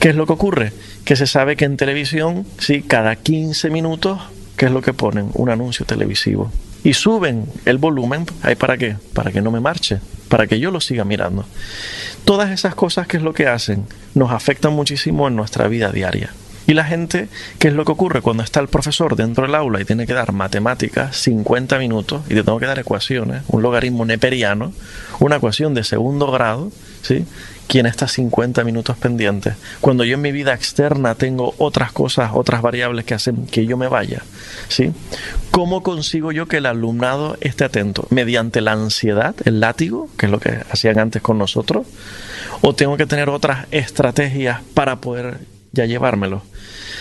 ¿Qué 0.00 0.08
es 0.08 0.16
lo 0.16 0.26
que 0.26 0.32
ocurre? 0.32 0.72
Que 1.04 1.16
se 1.16 1.26
sabe 1.26 1.56
que 1.56 1.66
en 1.66 1.76
televisión, 1.76 2.46
sí, 2.56 2.80
cada 2.80 3.16
15 3.16 3.68
minutos, 3.68 4.18
¿qué 4.56 4.64
es 4.64 4.72
lo 4.72 4.80
que 4.80 4.94
ponen? 4.94 5.28
Un 5.34 5.50
anuncio 5.50 5.84
televisivo. 5.84 6.50
Y 6.84 6.94
suben 6.94 7.44
el 7.66 7.76
volumen, 7.76 8.24
¿hay 8.40 8.54
para 8.54 8.78
qué? 8.78 8.96
Para 9.12 9.30
que 9.30 9.42
no 9.42 9.50
me 9.50 9.60
marche 9.60 9.98
para 10.32 10.46
que 10.46 10.58
yo 10.58 10.70
lo 10.70 10.80
siga 10.80 11.04
mirando. 11.04 11.44
Todas 12.24 12.52
esas 12.52 12.74
cosas 12.74 13.06
que 13.06 13.18
es 13.18 13.22
lo 13.22 13.34
que 13.34 13.48
hacen 13.48 13.84
nos 14.14 14.32
afectan 14.32 14.72
muchísimo 14.72 15.28
en 15.28 15.36
nuestra 15.36 15.68
vida 15.68 15.92
diaria. 15.92 16.30
Y 16.66 16.72
la 16.72 16.84
gente, 16.84 17.28
¿qué 17.58 17.68
es 17.68 17.74
lo 17.74 17.84
que 17.84 17.92
ocurre 17.92 18.22
cuando 18.22 18.42
está 18.42 18.58
el 18.60 18.68
profesor 18.68 19.14
dentro 19.14 19.44
del 19.44 19.54
aula 19.54 19.82
y 19.82 19.84
tiene 19.84 20.06
que 20.06 20.14
dar 20.14 20.32
matemáticas 20.32 21.18
50 21.18 21.78
minutos 21.78 22.22
y 22.30 22.34
te 22.34 22.44
tengo 22.44 22.58
que 22.58 22.64
dar 22.64 22.78
ecuaciones, 22.78 23.42
un 23.48 23.60
logaritmo 23.60 24.06
neperiano, 24.06 24.72
una 25.20 25.36
ecuación 25.36 25.74
de 25.74 25.84
segundo 25.84 26.30
grado, 26.30 26.72
¿sí? 27.02 27.26
¿Quién 27.72 27.86
está 27.86 28.06
50 28.06 28.64
minutos 28.64 28.98
pendiente? 28.98 29.54
Cuando 29.80 30.04
yo 30.04 30.16
en 30.16 30.20
mi 30.20 30.30
vida 30.30 30.52
externa 30.52 31.14
tengo 31.14 31.54
otras 31.56 31.90
cosas, 31.90 32.32
otras 32.34 32.60
variables 32.60 33.06
que 33.06 33.14
hacen 33.14 33.46
que 33.46 33.64
yo 33.64 33.78
me 33.78 33.88
vaya. 33.88 34.24
¿sí? 34.68 34.92
¿Cómo 35.50 35.82
consigo 35.82 36.32
yo 36.32 36.44
que 36.44 36.58
el 36.58 36.66
alumnado 36.66 37.38
esté 37.40 37.64
atento? 37.64 38.06
¿Mediante 38.10 38.60
la 38.60 38.72
ansiedad, 38.72 39.34
el 39.46 39.60
látigo, 39.60 40.10
que 40.18 40.26
es 40.26 40.32
lo 40.32 40.38
que 40.38 40.50
hacían 40.70 40.98
antes 40.98 41.22
con 41.22 41.38
nosotros? 41.38 41.86
¿O 42.60 42.74
tengo 42.74 42.98
que 42.98 43.06
tener 43.06 43.30
otras 43.30 43.66
estrategias 43.70 44.60
para 44.74 44.96
poder 45.00 45.38
ya 45.72 45.86
llevármelo? 45.86 46.42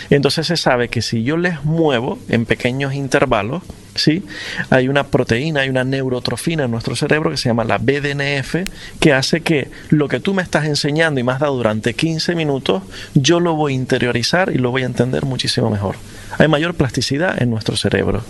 Entonces 0.09 0.47
se 0.47 0.57
sabe 0.57 0.89
que 0.89 1.01
si 1.01 1.23
yo 1.23 1.37
les 1.37 1.63
muevo 1.63 2.19
en 2.29 2.45
pequeños 2.45 2.93
intervalos, 2.93 3.63
¿sí? 3.95 4.23
hay 4.69 4.87
una 4.87 5.07
proteína, 5.07 5.61
hay 5.61 5.69
una 5.69 5.83
neurotrofina 5.83 6.65
en 6.65 6.71
nuestro 6.71 6.95
cerebro 6.95 7.29
que 7.31 7.37
se 7.37 7.49
llama 7.49 7.63
la 7.63 7.77
BDNF, 7.77 8.67
que 8.99 9.13
hace 9.13 9.41
que 9.41 9.69
lo 9.89 10.07
que 10.07 10.19
tú 10.19 10.33
me 10.33 10.41
estás 10.41 10.65
enseñando 10.65 11.19
y 11.19 11.23
me 11.23 11.31
has 11.31 11.39
dado 11.39 11.55
durante 11.55 11.93
15 11.93 12.35
minutos, 12.35 12.83
yo 13.13 13.39
lo 13.39 13.55
voy 13.55 13.73
a 13.73 13.75
interiorizar 13.75 14.51
y 14.53 14.57
lo 14.57 14.71
voy 14.71 14.83
a 14.83 14.87
entender 14.87 15.25
muchísimo 15.25 15.69
mejor. 15.69 15.95
Hay 16.37 16.47
mayor 16.47 16.75
plasticidad 16.75 17.41
en 17.41 17.49
nuestro 17.49 17.75
cerebro. 17.75 18.23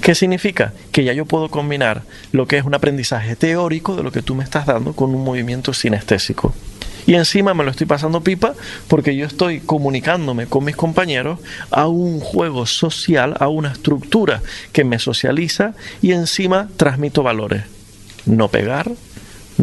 ¿Qué 0.00 0.14
significa? 0.14 0.72
Que 0.92 1.04
ya 1.04 1.12
yo 1.12 1.26
puedo 1.26 1.48
combinar 1.50 2.02
lo 2.32 2.46
que 2.46 2.56
es 2.56 2.64
un 2.64 2.74
aprendizaje 2.74 3.36
teórico 3.36 3.96
de 3.96 4.02
lo 4.02 4.12
que 4.12 4.22
tú 4.22 4.34
me 4.34 4.44
estás 4.44 4.66
dando 4.66 4.94
con 4.94 5.14
un 5.14 5.24
movimiento 5.24 5.74
sinestésico. 5.74 6.54
Y 7.06 7.14
encima 7.14 7.54
me 7.54 7.64
lo 7.64 7.70
estoy 7.70 7.86
pasando 7.86 8.22
pipa 8.22 8.54
porque 8.88 9.16
yo 9.16 9.26
estoy 9.26 9.60
comunicándome 9.60 10.46
con 10.46 10.64
mis 10.64 10.76
compañeros 10.76 11.38
a 11.70 11.86
un 11.86 12.20
juego 12.20 12.66
social, 12.66 13.34
a 13.40 13.48
una 13.48 13.72
estructura 13.72 14.42
que 14.72 14.84
me 14.84 14.98
socializa 14.98 15.74
y 16.02 16.12
encima 16.12 16.68
transmito 16.76 17.22
valores. 17.22 17.64
No 18.26 18.48
pegar, 18.48 18.90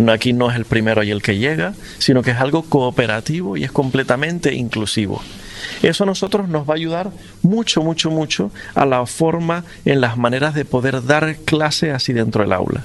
aquí 0.08 0.34
no 0.34 0.50
es 0.50 0.56
el 0.56 0.66
primero 0.66 1.04
y 1.04 1.12
el 1.12 1.22
que 1.22 1.38
llega, 1.38 1.74
sino 1.98 2.22
que 2.22 2.32
es 2.32 2.38
algo 2.38 2.64
cooperativo 2.64 3.58
y 3.58 3.64
es 3.64 3.72
completamente 3.72 4.54
inclusivo. 4.54 5.22
Eso 5.82 6.04
a 6.04 6.08
nosotros 6.08 6.48
nos 6.48 6.68
va 6.68 6.74
a 6.74 6.78
ayudar 6.78 7.12
mucho, 7.42 7.82
mucho, 7.82 8.10
mucho 8.10 8.52
a 8.76 8.86
la 8.86 9.06
forma 9.06 9.64
en 9.86 10.02
las 10.02 10.18
maneras 10.18 10.54
de 10.54 10.66
poder 10.66 11.04
dar 11.06 11.36
clase 11.46 11.92
así 11.92 12.14
dentro 12.14 12.44
del 12.44 12.54
aula. 12.54 12.84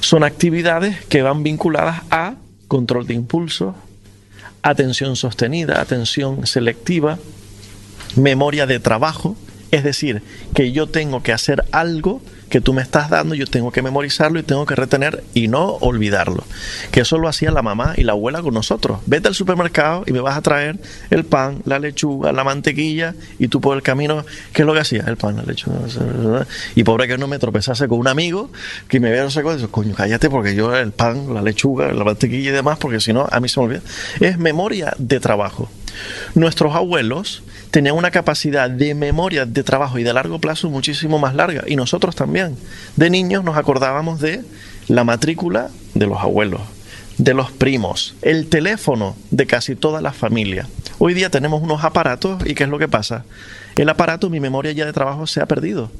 Son 0.00 0.24
actividades 0.24 1.04
que 1.06 1.22
van 1.22 1.42
vinculadas 1.42 2.02
a 2.10 2.34
control 2.68 3.06
de 3.06 3.14
impulso, 3.14 3.74
atención 4.62 5.16
sostenida, 5.16 5.80
atención 5.80 6.46
selectiva, 6.46 7.18
memoria 8.16 8.66
de 8.66 8.80
trabajo, 8.80 9.36
es 9.70 9.84
decir, 9.84 10.22
que 10.54 10.72
yo 10.72 10.86
tengo 10.86 11.22
que 11.22 11.32
hacer 11.32 11.64
algo 11.72 12.20
que 12.48 12.60
tú 12.60 12.72
me 12.72 12.82
estás 12.82 13.10
dando, 13.10 13.34
yo 13.34 13.46
tengo 13.46 13.72
que 13.72 13.82
memorizarlo 13.82 14.38
y 14.38 14.42
tengo 14.42 14.66
que 14.66 14.74
retener 14.74 15.24
y 15.34 15.48
no 15.48 15.64
olvidarlo. 15.80 16.44
Que 16.90 17.00
eso 17.00 17.18
lo 17.18 17.28
hacía 17.28 17.50
la 17.50 17.62
mamá 17.62 17.94
y 17.96 18.04
la 18.04 18.12
abuela 18.12 18.42
con 18.42 18.54
nosotros. 18.54 19.00
Vete 19.06 19.28
al 19.28 19.34
supermercado 19.34 20.04
y 20.06 20.12
me 20.12 20.20
vas 20.20 20.36
a 20.36 20.42
traer 20.42 20.78
el 21.10 21.24
pan, 21.24 21.62
la 21.64 21.78
lechuga, 21.78 22.32
la 22.32 22.44
mantequilla 22.44 23.14
y 23.38 23.48
tú 23.48 23.60
por 23.60 23.76
el 23.76 23.82
camino, 23.82 24.24
¿qué 24.52 24.62
es 24.62 24.66
lo 24.66 24.74
que 24.74 24.80
hacía? 24.80 25.04
El 25.06 25.16
pan, 25.16 25.36
la 25.36 25.42
lechuga. 25.42 26.46
Y 26.74 26.84
pobre 26.84 27.08
que 27.08 27.18
no 27.18 27.26
me 27.26 27.38
tropezase 27.38 27.88
con 27.88 27.98
un 27.98 28.08
amigo 28.08 28.50
que 28.88 29.00
me 29.00 29.10
vea 29.10 29.24
no 29.24 29.30
sé 29.30 29.42
coño, 29.42 29.94
cállate 29.94 30.30
porque 30.30 30.54
yo 30.54 30.74
el 30.76 30.92
pan, 30.92 31.32
la 31.34 31.42
lechuga, 31.42 31.92
la 31.92 32.04
mantequilla 32.04 32.50
y 32.50 32.52
demás, 32.52 32.78
porque 32.78 33.00
si 33.00 33.12
no, 33.12 33.26
a 33.30 33.40
mí 33.40 33.48
se 33.48 33.60
me 33.60 33.66
olvida. 33.66 33.80
Es 34.20 34.38
memoria 34.38 34.94
de 34.98 35.20
trabajo. 35.20 35.68
Nuestros 36.34 36.74
abuelos 36.74 37.42
tenían 37.70 37.96
una 37.96 38.10
capacidad 38.10 38.70
de 38.70 38.94
memoria 38.94 39.46
de 39.46 39.62
trabajo 39.62 39.98
y 39.98 40.02
de 40.02 40.12
largo 40.12 40.38
plazo 40.38 40.70
muchísimo 40.70 41.18
más 41.18 41.34
larga. 41.34 41.64
Y 41.66 41.76
nosotros 41.76 42.14
también. 42.14 42.56
De 42.96 43.10
niños 43.10 43.44
nos 43.44 43.56
acordábamos 43.56 44.20
de 44.20 44.42
la 44.88 45.04
matrícula 45.04 45.70
de 45.94 46.06
los 46.06 46.18
abuelos, 46.18 46.60
de 47.18 47.34
los 47.34 47.50
primos, 47.50 48.14
el 48.22 48.48
teléfono 48.48 49.16
de 49.30 49.46
casi 49.46 49.74
toda 49.74 50.00
la 50.00 50.12
familia. 50.12 50.68
Hoy 50.98 51.14
día 51.14 51.30
tenemos 51.30 51.62
unos 51.62 51.84
aparatos 51.84 52.42
y 52.46 52.54
¿qué 52.54 52.64
es 52.64 52.70
lo 52.70 52.78
que 52.78 52.88
pasa? 52.88 53.24
El 53.76 53.88
aparato, 53.88 54.30
mi 54.30 54.40
memoria 54.40 54.72
ya 54.72 54.86
de 54.86 54.92
trabajo 54.92 55.26
se 55.26 55.40
ha 55.40 55.46
perdido 55.46 55.90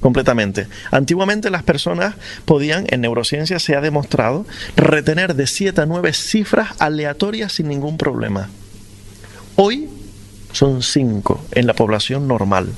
completamente. 0.00 0.66
Antiguamente 0.90 1.48
las 1.48 1.62
personas 1.62 2.16
podían, 2.44 2.86
en 2.88 3.00
neurociencia 3.00 3.58
se 3.60 3.76
ha 3.76 3.80
demostrado, 3.80 4.44
retener 4.76 5.34
de 5.34 5.46
7 5.46 5.80
a 5.80 5.86
9 5.86 6.12
cifras 6.12 6.70
aleatorias 6.80 7.52
sin 7.52 7.68
ningún 7.68 7.96
problema. 7.96 8.50
Hoy 9.54 9.88
son 10.52 10.82
cinco 10.82 11.44
en 11.52 11.66
la 11.66 11.74
población 11.74 12.28
normal. 12.28 12.68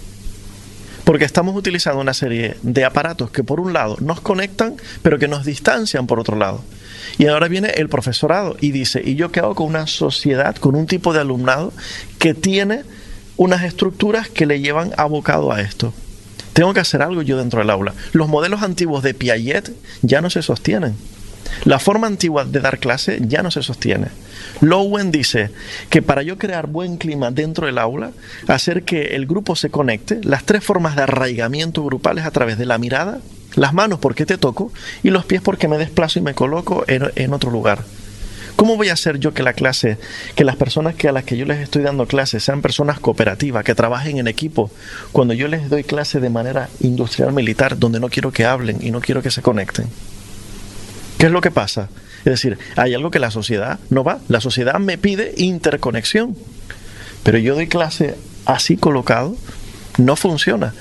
Porque 1.04 1.26
estamos 1.26 1.54
utilizando 1.54 2.00
una 2.00 2.14
serie 2.14 2.56
de 2.62 2.84
aparatos 2.84 3.30
que 3.30 3.44
por 3.44 3.60
un 3.60 3.74
lado 3.74 3.96
nos 4.00 4.20
conectan, 4.20 4.76
pero 5.02 5.18
que 5.18 5.28
nos 5.28 5.44
distancian 5.44 6.06
por 6.06 6.18
otro 6.18 6.36
lado. 6.36 6.64
Y 7.18 7.26
ahora 7.26 7.48
viene 7.48 7.68
el 7.76 7.88
profesorado 7.88 8.56
y 8.60 8.70
dice, 8.70 9.02
¿y 9.04 9.14
yo 9.14 9.30
qué 9.30 9.40
hago 9.40 9.54
con 9.54 9.66
una 9.66 9.86
sociedad, 9.86 10.56
con 10.56 10.74
un 10.74 10.86
tipo 10.86 11.12
de 11.12 11.20
alumnado 11.20 11.72
que 12.18 12.32
tiene 12.32 12.82
unas 13.36 13.64
estructuras 13.64 14.28
que 14.28 14.46
le 14.46 14.60
llevan 14.60 14.92
abocado 14.96 15.52
a 15.52 15.60
esto? 15.60 15.92
Tengo 16.54 16.72
que 16.72 16.80
hacer 16.80 17.02
algo 17.02 17.20
yo 17.20 17.36
dentro 17.36 17.58
del 17.58 17.70
aula. 17.70 17.92
Los 18.12 18.28
modelos 18.28 18.62
antiguos 18.62 19.02
de 19.02 19.12
Piaget 19.12 19.72
ya 20.02 20.20
no 20.20 20.30
se 20.30 20.40
sostienen. 20.40 20.94
La 21.64 21.78
forma 21.78 22.06
antigua 22.06 22.44
de 22.44 22.60
dar 22.60 22.78
clase 22.78 23.20
ya 23.22 23.42
no 23.42 23.50
se 23.50 23.62
sostiene. 23.62 24.08
Lowen 24.60 25.10
dice 25.10 25.50
que 25.90 26.02
para 26.02 26.22
yo 26.22 26.38
crear 26.38 26.66
buen 26.66 26.96
clima 26.96 27.30
dentro 27.30 27.66
del 27.66 27.78
aula, 27.78 28.10
hacer 28.48 28.82
que 28.82 29.14
el 29.14 29.26
grupo 29.26 29.56
se 29.56 29.70
conecte, 29.70 30.20
las 30.22 30.44
tres 30.44 30.64
formas 30.64 30.96
de 30.96 31.02
arraigamiento 31.02 31.84
grupal 31.84 32.18
es 32.18 32.24
a 32.24 32.30
través 32.30 32.58
de 32.58 32.66
la 32.66 32.78
mirada, 32.78 33.20
las 33.54 33.72
manos 33.72 33.98
porque 33.98 34.26
te 34.26 34.38
toco 34.38 34.72
y 35.02 35.10
los 35.10 35.24
pies 35.24 35.40
porque 35.40 35.68
me 35.68 35.78
desplazo 35.78 36.18
y 36.18 36.22
me 36.22 36.34
coloco 36.34 36.84
en, 36.88 37.10
en 37.14 37.32
otro 37.32 37.50
lugar. 37.50 37.84
¿Cómo 38.56 38.76
voy 38.76 38.88
a 38.88 38.92
hacer 38.92 39.18
yo 39.18 39.34
que 39.34 39.42
la 39.42 39.52
clase, 39.52 39.98
que 40.36 40.44
las 40.44 40.54
personas 40.54 40.94
que 40.94 41.08
a 41.08 41.12
las 41.12 41.24
que 41.24 41.36
yo 41.36 41.44
les 41.44 41.58
estoy 41.58 41.82
dando 41.82 42.06
clase 42.06 42.38
sean 42.38 42.62
personas 42.62 43.00
cooperativas, 43.00 43.64
que 43.64 43.74
trabajen 43.74 44.18
en 44.18 44.28
equipo, 44.28 44.70
cuando 45.10 45.34
yo 45.34 45.48
les 45.48 45.68
doy 45.68 45.82
clase 45.82 46.20
de 46.20 46.30
manera 46.30 46.68
industrial 46.80 47.32
militar, 47.32 47.78
donde 47.78 47.98
no 47.98 48.08
quiero 48.08 48.30
que 48.30 48.44
hablen 48.44 48.78
y 48.80 48.92
no 48.92 49.00
quiero 49.00 49.22
que 49.22 49.32
se 49.32 49.42
conecten? 49.42 49.88
¿Qué 51.24 51.28
es 51.28 51.32
lo 51.32 51.40
que 51.40 51.50
pasa? 51.50 51.88
Es 52.18 52.32
decir, 52.32 52.58
hay 52.76 52.92
algo 52.92 53.10
que 53.10 53.18
la 53.18 53.30
sociedad 53.30 53.80
no 53.88 54.04
va. 54.04 54.18
La 54.28 54.42
sociedad 54.42 54.78
me 54.78 54.98
pide 54.98 55.32
interconexión, 55.38 56.36
pero 57.22 57.38
yo 57.38 57.54
doy 57.54 57.66
clase 57.66 58.14
así 58.44 58.76
colocado, 58.76 59.34
no 59.96 60.16
funciona. 60.16 60.74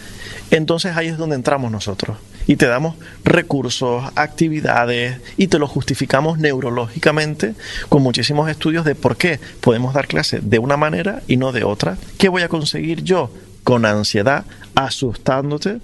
Entonces 0.52 0.98
ahí 0.98 1.08
es 1.08 1.18
donde 1.18 1.38
entramos 1.38 1.72
nosotros 1.72 2.18
y 2.46 2.58
te 2.58 2.66
damos 2.66 2.98
recursos, 3.24 4.04
actividades 4.18 5.22
y 5.38 5.48
te 5.48 5.60
lo 5.60 5.68
justificamos 5.70 6.40
neurológicamente 6.40 7.56
con 7.88 8.04
muchísimos 8.04 8.50
estudios 8.50 8.84
de 8.84 8.96
por 8.96 9.16
qué 9.16 9.40
podemos 9.62 9.94
dar 9.94 10.08
clase 10.08 10.42
de 10.42 10.60
una 10.60 10.76
manera 10.76 11.22
y 11.26 11.38
no 11.38 11.54
de 11.54 11.64
otra. 11.64 11.98
¿Qué 12.18 12.28
voy 12.28 12.42
a 12.42 12.50
conseguir 12.50 13.02
yo 13.02 13.32
con 13.64 13.86
ansiedad, 13.86 14.44
asustándote? 14.76 15.80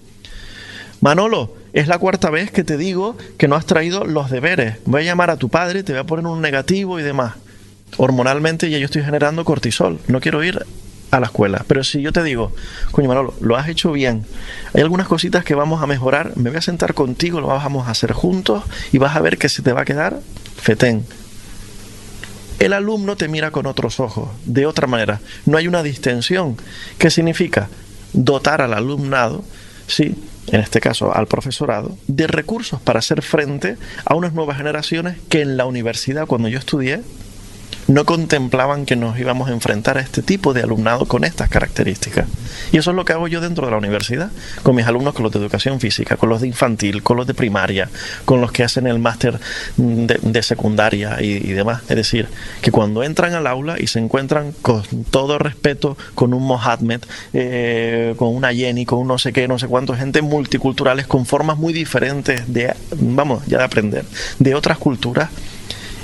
Manolo, 0.99 1.55
es 1.73 1.87
la 1.87 1.99
cuarta 1.99 2.29
vez 2.29 2.51
que 2.51 2.63
te 2.63 2.77
digo 2.77 3.17
que 3.37 3.47
no 3.47 3.55
has 3.55 3.65
traído 3.65 4.05
los 4.05 4.29
deberes. 4.29 4.77
Voy 4.85 5.01
a 5.01 5.05
llamar 5.05 5.29
a 5.29 5.37
tu 5.37 5.49
padre, 5.49 5.83
te 5.83 5.93
voy 5.93 6.01
a 6.01 6.05
poner 6.05 6.25
un 6.25 6.41
negativo 6.41 6.99
y 6.99 7.03
demás. 7.03 7.35
Hormonalmente 7.97 8.69
ya 8.69 8.77
yo 8.77 8.85
estoy 8.85 9.03
generando 9.03 9.45
cortisol. 9.45 9.99
No 10.07 10.19
quiero 10.19 10.43
ir 10.43 10.65
a 11.11 11.19
la 11.19 11.27
escuela. 11.27 11.65
Pero 11.67 11.83
si 11.83 12.01
yo 12.01 12.11
te 12.11 12.23
digo, 12.23 12.51
coño 12.91 13.07
Manolo, 13.07 13.33
lo 13.41 13.55
has 13.57 13.67
hecho 13.67 13.91
bien, 13.91 14.25
hay 14.73 14.81
algunas 14.81 15.07
cositas 15.07 15.43
que 15.43 15.55
vamos 15.55 15.81
a 15.81 15.87
mejorar, 15.87 16.33
me 16.35 16.49
voy 16.49 16.57
a 16.57 16.61
sentar 16.61 16.93
contigo, 16.93 17.41
lo 17.41 17.47
vamos 17.47 17.87
a 17.87 17.91
hacer 17.91 18.11
juntos 18.13 18.63
y 18.91 18.97
vas 18.97 19.15
a 19.15 19.21
ver 19.21 19.37
que 19.37 19.49
se 19.49 19.61
te 19.61 19.73
va 19.73 19.81
a 19.81 19.85
quedar 19.85 20.19
fetén. 20.57 21.05
El 22.59 22.73
alumno 22.73 23.15
te 23.15 23.29
mira 23.29 23.51
con 23.51 23.65
otros 23.65 23.99
ojos, 24.01 24.29
de 24.45 24.65
otra 24.65 24.85
manera. 24.85 25.21
No 25.45 25.57
hay 25.57 25.67
una 25.67 25.81
distensión. 25.81 26.57
¿Qué 26.97 27.09
significa? 27.09 27.69
Dotar 28.11 28.61
al 28.61 28.73
alumnado, 28.73 29.45
sí, 29.87 30.15
en 30.51 30.61
este 30.61 30.79
caso 30.79 31.15
al 31.15 31.27
profesorado, 31.27 31.97
de 32.07 32.27
recursos 32.27 32.81
para 32.81 32.99
hacer 32.99 33.21
frente 33.21 33.77
a 34.05 34.15
unas 34.15 34.33
nuevas 34.33 34.57
generaciones 34.57 35.17
que 35.29 35.41
en 35.41 35.57
la 35.57 35.65
universidad, 35.65 36.27
cuando 36.27 36.47
yo 36.47 36.59
estudié, 36.59 37.01
no 37.87 38.05
contemplaban 38.05 38.85
que 38.85 38.95
nos 38.95 39.19
íbamos 39.19 39.49
a 39.49 39.53
enfrentar 39.53 39.97
a 39.97 40.01
este 40.01 40.21
tipo 40.21 40.53
de 40.53 40.61
alumnado 40.61 41.05
con 41.05 41.23
estas 41.23 41.49
características. 41.49 42.27
Y 42.71 42.77
eso 42.77 42.91
es 42.91 42.95
lo 42.95 43.03
que 43.03 43.13
hago 43.13 43.27
yo 43.27 43.41
dentro 43.41 43.65
de 43.65 43.71
la 43.71 43.77
universidad, 43.77 44.31
con 44.61 44.75
mis 44.75 44.85
alumnos, 44.85 45.13
con 45.13 45.23
los 45.23 45.31
de 45.31 45.39
educación 45.39 45.79
física, 45.79 46.15
con 46.15 46.29
los 46.29 46.41
de 46.41 46.47
infantil, 46.47 47.01
con 47.01 47.17
los 47.17 47.25
de 47.25 47.33
primaria, 47.33 47.89
con 48.25 48.41
los 48.41 48.51
que 48.51 48.63
hacen 48.63 48.85
el 48.85 48.99
máster 48.99 49.39
de, 49.77 50.43
secundaria 50.43 51.21
y, 51.21 51.39
demás. 51.51 51.81
Es 51.89 51.95
decir, 51.95 52.27
que 52.61 52.71
cuando 52.71 53.03
entran 53.03 53.33
al 53.33 53.47
aula 53.47 53.75
y 53.79 53.87
se 53.87 53.99
encuentran 53.99 54.53
con 54.61 54.83
todo 55.09 55.39
respeto 55.39 55.97
con 56.15 56.33
un 56.33 56.43
Mohammed, 56.43 57.01
eh, 57.33 58.13
con 58.17 58.35
una 58.35 58.53
Jenny, 58.53 58.85
con 58.85 58.99
un 58.99 59.07
no 59.07 59.17
sé 59.17 59.33
qué, 59.33 59.47
no 59.47 59.57
sé 59.57 59.67
cuánto, 59.67 59.95
gente 59.95 60.21
multiculturales 60.21 61.07
con 61.07 61.25
formas 61.25 61.57
muy 61.57 61.73
diferentes 61.73 62.51
de, 62.53 62.73
vamos, 62.95 63.45
ya 63.47 63.57
de 63.57 63.63
aprender, 63.63 64.05
de 64.37 64.55
otras 64.55 64.77
culturas. 64.77 65.29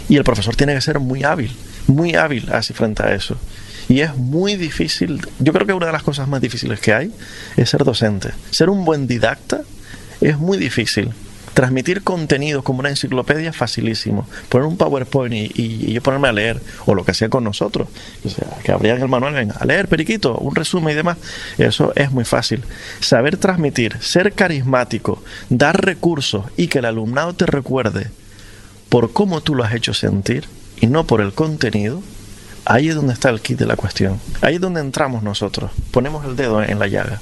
Y 0.09 0.17
el 0.17 0.23
profesor 0.23 0.55
tiene 0.55 0.73
que 0.73 0.81
ser 0.81 0.99
muy 0.99 1.23
hábil 1.23 1.55
muy 1.87 2.15
hábil 2.15 2.49
así 2.51 2.73
frente 2.73 3.03
a 3.03 3.13
eso. 3.13 3.37
Y 3.87 3.99
es 3.99 4.15
muy 4.15 4.55
difícil, 4.55 5.21
yo 5.39 5.53
creo 5.53 5.67
que 5.67 5.73
una 5.73 5.85
de 5.87 5.91
las 5.91 6.03
cosas 6.03 6.27
más 6.27 6.41
difíciles 6.41 6.79
que 6.79 6.93
hay 6.93 7.11
es 7.55 7.69
ser 7.69 7.83
docente. 7.83 8.29
Ser 8.49 8.69
un 8.69 8.83
buen 8.83 9.05
didacta 9.05 9.61
es 10.21 10.37
muy 10.39 10.57
difícil. 10.57 11.11
Transmitir 11.53 12.03
contenido 12.03 12.63
como 12.63 12.79
una 12.79 12.89
enciclopedia 12.89 13.51
es 13.51 13.55
facilísimo. 13.55 14.27
Poner 14.49 14.67
un 14.67 14.75
PowerPoint 14.75 15.33
y, 15.57 15.93
yo 15.93 16.01
ponerme 16.01 16.27
a 16.27 16.33
leer, 16.33 16.59
o 16.85 16.95
lo 16.95 17.05
que 17.05 17.13
sea 17.13 17.29
con 17.29 17.45
nosotros, 17.45 17.87
o 18.25 18.29
sea, 18.29 18.47
que 18.61 18.73
abrían 18.73 19.01
el 19.01 19.07
manual, 19.07 19.35
venga, 19.35 19.55
a 19.57 19.63
leer, 19.63 19.87
periquito, 19.87 20.35
un 20.35 20.53
resumen 20.53 20.91
y 20.91 20.95
demás, 20.95 21.17
eso 21.57 21.93
es 21.95 22.11
muy 22.11 22.25
fácil. 22.25 22.61
Saber 22.99 23.37
transmitir, 23.37 23.95
ser 24.01 24.33
carismático, 24.33 25.23
dar 25.49 25.85
recursos 25.85 26.45
y 26.57 26.67
que 26.67 26.79
el 26.79 26.85
alumnado 26.85 27.33
te 27.35 27.45
recuerde 27.45 28.09
por 28.89 29.11
cómo 29.13 29.41
tú 29.41 29.55
lo 29.55 29.63
has 29.63 29.73
hecho 29.73 29.93
sentir, 29.93 30.45
y 30.79 30.87
no 30.87 31.05
por 31.05 31.21
el 31.21 31.33
contenido, 31.33 32.01
ahí 32.65 32.89
es 32.89 32.95
donde 32.95 33.13
está 33.13 33.29
el 33.29 33.41
kit 33.41 33.57
de 33.57 33.65
la 33.65 33.75
cuestión. 33.75 34.19
Ahí 34.41 34.55
es 34.55 34.61
donde 34.61 34.81
entramos 34.81 35.23
nosotros, 35.23 35.71
ponemos 35.91 36.25
el 36.25 36.35
dedo 36.35 36.61
en 36.63 36.79
la 36.79 36.87
llaga. 36.87 37.21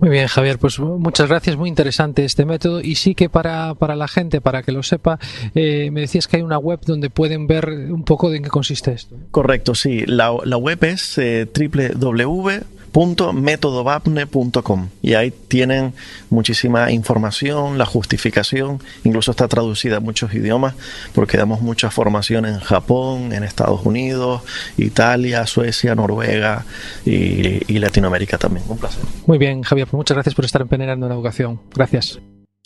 Muy 0.00 0.10
bien, 0.10 0.26
Javier, 0.26 0.58
pues 0.58 0.78
muchas 0.80 1.28
gracias, 1.28 1.56
muy 1.56 1.68
interesante 1.68 2.24
este 2.24 2.44
método 2.44 2.80
y 2.80 2.96
sí 2.96 3.14
que 3.14 3.28
para, 3.28 3.74
para 3.74 3.94
la 3.94 4.08
gente, 4.08 4.40
para 4.40 4.62
que 4.62 4.72
lo 4.72 4.82
sepa, 4.82 5.18
eh, 5.54 5.90
me 5.92 6.00
decías 6.00 6.26
que 6.26 6.38
hay 6.38 6.42
una 6.42 6.58
web 6.58 6.80
donde 6.84 7.08
pueden 7.08 7.46
ver 7.46 7.68
un 7.68 8.04
poco 8.04 8.28
de 8.30 8.38
en 8.38 8.42
qué 8.42 8.50
consiste 8.50 8.92
esto. 8.92 9.16
Correcto, 9.30 9.74
sí, 9.74 10.04
la, 10.06 10.34
la 10.44 10.56
web 10.56 10.82
es 10.84 11.18
eh, 11.18 11.48
www 11.54 12.81
.metodobapne.com 12.92 14.88
y 15.00 15.14
ahí 15.14 15.32
tienen 15.48 15.94
muchísima 16.30 16.90
información, 16.92 17.78
la 17.78 17.86
justificación, 17.86 18.80
incluso 19.04 19.30
está 19.30 19.48
traducida 19.48 19.96
a 19.96 20.00
muchos 20.00 20.34
idiomas 20.34 20.74
porque 21.14 21.38
damos 21.38 21.62
mucha 21.62 21.90
formación 21.90 22.44
en 22.46 22.60
Japón, 22.60 23.32
en 23.32 23.44
Estados 23.44 23.84
Unidos, 23.84 24.42
Italia, 24.76 25.46
Suecia, 25.46 25.94
Noruega 25.94 26.66
y, 27.04 27.78
Latinoamérica 27.82 28.38
también. 28.38 28.64
Un 28.68 28.78
placer. 28.78 29.02
Muy 29.26 29.38
bien, 29.38 29.62
Javier, 29.62 29.88
pues 29.88 29.98
muchas 29.98 30.14
gracias 30.14 30.36
por 30.36 30.44
estar 30.44 30.62
en 30.62 30.68
Peneirando 30.68 31.06
en 31.06 31.12
Educación. 31.12 31.60
Gracias. 31.74 32.20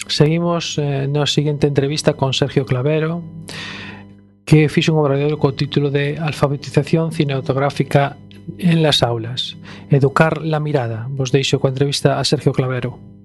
Seguimos 0.09 0.77
eh, 0.77 1.05
en 1.05 1.15
la 1.15 1.27
siguiente 1.27 1.67
entrevista 1.67 2.13
con 2.13 2.35
Sergio 2.35 2.67
Clavero 2.67 3.23
que 4.47 4.69
fixe 4.69 4.93
un 4.93 4.99
obradoiro 5.03 5.39
co 5.43 5.53
título 5.59 5.91
de 5.91 6.19
Alfabetización 6.23 7.11
cinematográfica 7.11 8.17
en 8.59 8.83
las 8.83 9.03
aulas. 9.03 9.57
Educar 9.91 10.43
la 10.43 10.61
mirada. 10.61 11.07
Vos 11.11 11.33
deixo 11.33 11.61
coa 11.61 11.71
entrevista 11.71 12.19
a 12.19 12.25
Sergio 12.25 12.53
Clavero. 12.53 13.16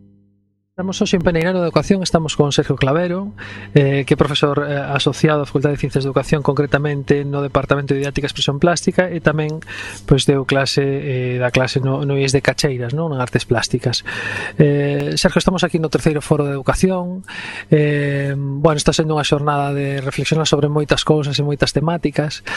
Estamos 0.72 1.02
hoxe 1.02 1.18
en 1.18 1.22
Peneirano 1.22 1.60
de 1.60 1.66
Educación, 1.66 2.02
estamos 2.02 2.38
con 2.38 2.54
Sergio 2.54 2.78
Clavero, 2.78 3.34
eh, 3.76 4.08
que 4.08 4.16
é 4.16 4.18
profesor 4.18 4.64
eh, 4.64 4.80
asociado 4.80 5.44
á 5.44 5.46
Facultade 5.46 5.76
de 5.76 5.84
Ciencias 5.84 6.08
de 6.08 6.08
Educación, 6.08 6.40
concretamente 6.48 7.28
no 7.28 7.44
Departamento 7.44 7.92
de 7.92 8.00
Didáctica 8.00 8.24
e 8.24 8.32
Expresión 8.32 8.56
Plástica, 8.56 9.12
e 9.12 9.20
tamén 9.20 9.60
pois, 10.08 10.24
deu 10.24 10.48
clase 10.48 10.80
eh, 10.80 11.36
da 11.44 11.52
clase 11.52 11.84
no, 11.84 12.08
no 12.08 12.16
IES 12.16 12.32
de 12.32 12.40
Cacheiras, 12.40 12.96
non? 12.96 13.12
en 13.12 13.20
Artes 13.20 13.44
Plásticas. 13.44 14.08
Eh, 14.56 15.20
Sergio, 15.20 15.44
estamos 15.44 15.68
aquí 15.68 15.76
no 15.76 15.92
terceiro 15.92 16.24
foro 16.24 16.48
de 16.48 16.56
educación. 16.56 17.28
Eh, 17.68 18.32
bueno, 18.40 18.80
está 18.80 18.96
sendo 18.96 19.20
unha 19.20 19.28
xornada 19.28 19.76
de 19.76 20.00
reflexionar 20.00 20.48
sobre 20.48 20.72
moitas 20.72 21.04
cousas 21.04 21.36
e 21.36 21.44
moitas 21.44 21.76
temáticas. 21.76 22.48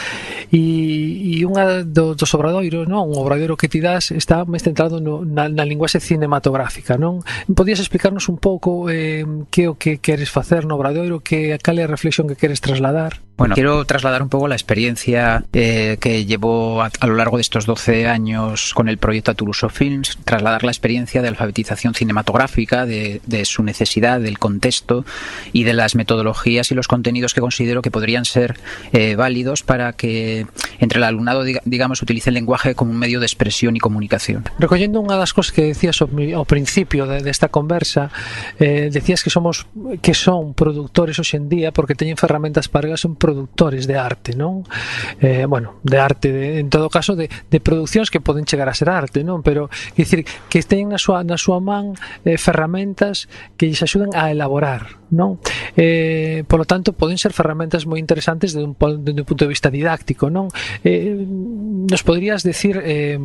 E, 0.55 1.35
e 1.35 1.43
unha 1.43 1.83
do, 1.83 2.15
dos 2.15 2.31
obradoiros, 2.31 2.87
non? 2.87 3.11
un 3.11 3.19
obradoiro 3.19 3.59
que 3.59 3.67
ti 3.67 3.83
das, 3.83 4.15
está 4.15 4.47
máis 4.47 4.63
centrado 4.63 5.03
no, 5.03 5.27
na, 5.27 5.51
na 5.51 5.67
linguaxe 5.67 5.99
cinematográfica. 5.99 6.95
Non? 6.95 7.19
Podías 7.51 7.83
explicar 7.83 8.04
explicarnos 8.05 8.29
un 8.29 8.37
pouco 8.37 8.87
eh, 8.91 9.25
que 9.49 9.67
o 9.67 9.81
que 9.81 9.97
queres 9.97 10.29
facer 10.29 10.69
no 10.69 10.77
Obradoiro, 10.77 11.25
que 11.25 11.57
cal 11.57 11.81
é 11.81 11.83
a 11.85 11.89
reflexión 11.89 12.29
que 12.29 12.37
queres 12.37 12.61
trasladar? 12.61 13.24
Bueno, 13.37 13.53
quiero 13.53 13.83
trasladar 13.83 14.23
un 14.23 14.29
poco 14.29 14.47
la 14.47 14.55
experiencia 14.55 15.43
eh, 15.51 15.97
que 15.99 16.25
llevo 16.25 16.81
a, 16.81 16.89
a, 16.99 17.07
lo 17.07 17.15
largo 17.15 17.35
de 17.35 17.41
estos 17.41 17.65
12 17.65 18.07
años 18.07 18.73
con 18.73 18.87
el 18.87 18.97
proyecto 18.97 19.31
Atuluso 19.31 19.67
Films, 19.67 20.17
trasladar 20.23 20.63
la 20.63 20.71
experiencia 20.71 21.21
de 21.21 21.27
alfabetización 21.27 21.93
cinematográfica, 21.93 22.85
de, 22.85 23.21
de, 23.25 23.43
su 23.43 23.63
necesidad, 23.63 24.21
del 24.21 24.39
contexto 24.39 25.03
y 25.51 25.63
de 25.63 25.73
las 25.73 25.95
metodologías 25.95 26.71
y 26.71 26.75
los 26.75 26.87
contenidos 26.87 27.33
que 27.33 27.41
considero 27.41 27.81
que 27.81 27.91
podrían 27.91 28.23
ser 28.23 28.57
eh, 28.93 29.15
válidos 29.17 29.63
para 29.63 29.91
que 29.91 30.47
entre 30.79 30.99
el 30.99 31.03
alumnado, 31.03 31.43
digamos, 31.43 32.01
utilice 32.01 32.29
el 32.29 32.35
lenguaje 32.35 32.73
como 32.73 32.91
un 32.91 32.97
medio 32.97 33.19
de 33.19 33.25
expresión 33.25 33.75
y 33.75 33.79
comunicación. 33.79 34.45
Recogiendo 34.59 35.03
unha 35.03 35.19
das 35.19 35.35
cosas 35.35 35.51
que 35.51 35.75
decías 35.75 35.99
ao 35.99 36.47
principio 36.47 37.03
de, 37.03 37.19
de 37.19 37.33
conversa, 37.51 38.09
eh, 38.63 38.87
decías 38.91 39.21
que 39.23 39.29
somos 39.29 39.67
que 39.99 40.15
son 40.15 40.55
productores 40.55 41.19
hoxe 41.19 41.35
en 41.35 41.51
día 41.51 41.75
porque 41.75 41.99
teñen 41.99 42.15
ferramentas 42.15 42.71
para 42.71 42.95
un 43.03 43.15
produtores 43.25 43.89
de 43.89 43.97
arte, 43.97 44.37
non? 44.37 44.61
Eh, 45.17 45.49
bueno, 45.49 45.81
de 45.81 45.97
arte, 45.97 46.29
de, 46.29 46.61
en 46.61 46.69
todo 46.69 46.93
caso, 46.93 47.17
de, 47.17 47.25
de 47.25 47.57
producións 47.57 48.13
que 48.13 48.21
poden 48.21 48.45
chegar 48.45 48.69
a 48.69 48.77
ser 48.77 48.93
arte, 48.93 49.25
non? 49.25 49.41
Pero, 49.41 49.65
quer 49.97 50.05
dicir, 50.05 50.21
que 50.45 50.61
teñen 50.61 50.93
na 50.93 51.01
súa, 51.01 51.25
na 51.25 51.41
súa 51.41 51.57
man 51.57 51.97
eh, 52.21 52.37
ferramentas 52.37 53.25
que 53.57 53.65
lles 53.65 53.81
axudan 53.81 54.13
a 54.13 54.29
elaborar, 54.29 55.01
non? 55.09 55.41
Eh, 55.73 56.45
polo 56.45 56.69
tanto, 56.69 56.93
poden 56.93 57.17
ser 57.17 57.33
ferramentas 57.33 57.89
moi 57.89 57.97
interesantes 57.97 58.53
desde 58.53 58.69
un, 58.69 58.77
desde 59.01 59.25
un 59.25 59.25
punto 59.25 59.49
de 59.49 59.49
vista 59.49 59.73
didáctico, 59.73 60.29
non? 60.29 60.53
Eh, 60.85 61.25
nos 61.25 62.05
poderías 62.05 62.45
decir 62.45 62.77
eh, 62.85 63.17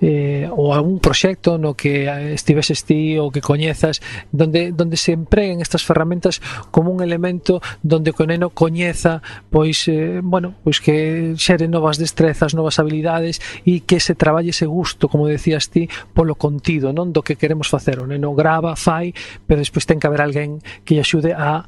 eh, 0.00 0.48
ou 0.48 0.72
algún 0.72 0.96
proxecto 0.96 1.60
no 1.60 1.76
que 1.76 2.08
estiveses 2.32 2.88
ti 2.88 3.20
ou 3.20 3.28
que 3.28 3.44
coñezas 3.44 4.00
donde, 4.32 4.72
donde 4.72 4.96
se 4.96 5.12
empreguen 5.12 5.60
estas 5.60 5.84
ferramentas 5.84 6.40
como 6.72 6.88
un 6.88 7.04
elemento 7.04 7.60
donde 7.84 8.16
o 8.22 8.26
neno 8.26 8.54
coñeza 8.54 9.18
pois 9.50 9.88
eh, 9.88 10.20
bueno, 10.22 10.54
pois 10.62 10.78
que 10.78 11.34
xeren 11.36 11.70
novas 11.70 11.98
destrezas, 11.98 12.54
novas 12.54 12.78
habilidades 12.78 13.40
e 13.66 13.82
que 13.82 13.98
se 13.98 14.14
traballe 14.14 14.50
ese 14.50 14.66
gusto, 14.66 15.08
como 15.08 15.26
decías 15.26 15.68
ti, 15.68 15.88
polo 16.12 16.36
contido, 16.36 16.92
non 16.92 17.10
do 17.10 17.24
que 17.24 17.38
queremos 17.38 17.68
facer. 17.68 18.00
O 18.00 18.08
neno 18.08 18.36
grava, 18.36 18.76
fai, 18.76 19.12
pero 19.44 19.62
despois 19.62 19.84
ten 19.88 20.00
que 20.00 20.08
haber 20.08 20.22
alguén 20.22 20.60
que 20.86 20.96
lle 20.96 21.04
axude 21.04 21.32
a 21.32 21.64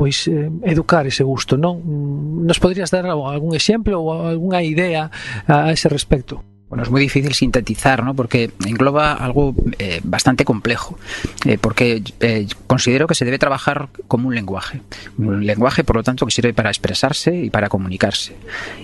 pois 0.00 0.24
eh, 0.32 0.48
educar 0.64 1.04
ese 1.04 1.20
gusto, 1.24 1.60
non? 1.60 1.76
Mm, 1.84 2.48
nos 2.48 2.56
poderías 2.56 2.88
dar 2.88 3.04
algún 3.04 3.52
exemplo 3.52 4.00
ou 4.00 4.16
algunha 4.24 4.64
idea 4.64 5.12
a 5.44 5.68
ese 5.76 5.92
respecto? 5.92 6.49
Bueno, 6.70 6.84
es 6.84 6.90
muy 6.90 7.00
difícil 7.00 7.34
sintetizar, 7.34 8.04
¿no? 8.04 8.14
Porque 8.14 8.52
engloba 8.64 9.14
algo 9.14 9.56
eh, 9.80 10.00
bastante 10.04 10.44
complejo. 10.44 10.96
Eh, 11.44 11.58
porque 11.60 12.00
eh, 12.20 12.46
considero 12.68 13.08
que 13.08 13.16
se 13.16 13.24
debe 13.24 13.40
trabajar 13.40 13.88
como 14.06 14.28
un 14.28 14.36
lenguaje. 14.36 14.80
Un 15.18 15.44
lenguaje, 15.44 15.82
por 15.82 15.96
lo 15.96 16.04
tanto, 16.04 16.24
que 16.26 16.30
sirve 16.30 16.54
para 16.54 16.70
expresarse 16.70 17.34
y 17.34 17.50
para 17.50 17.68
comunicarse. 17.68 18.36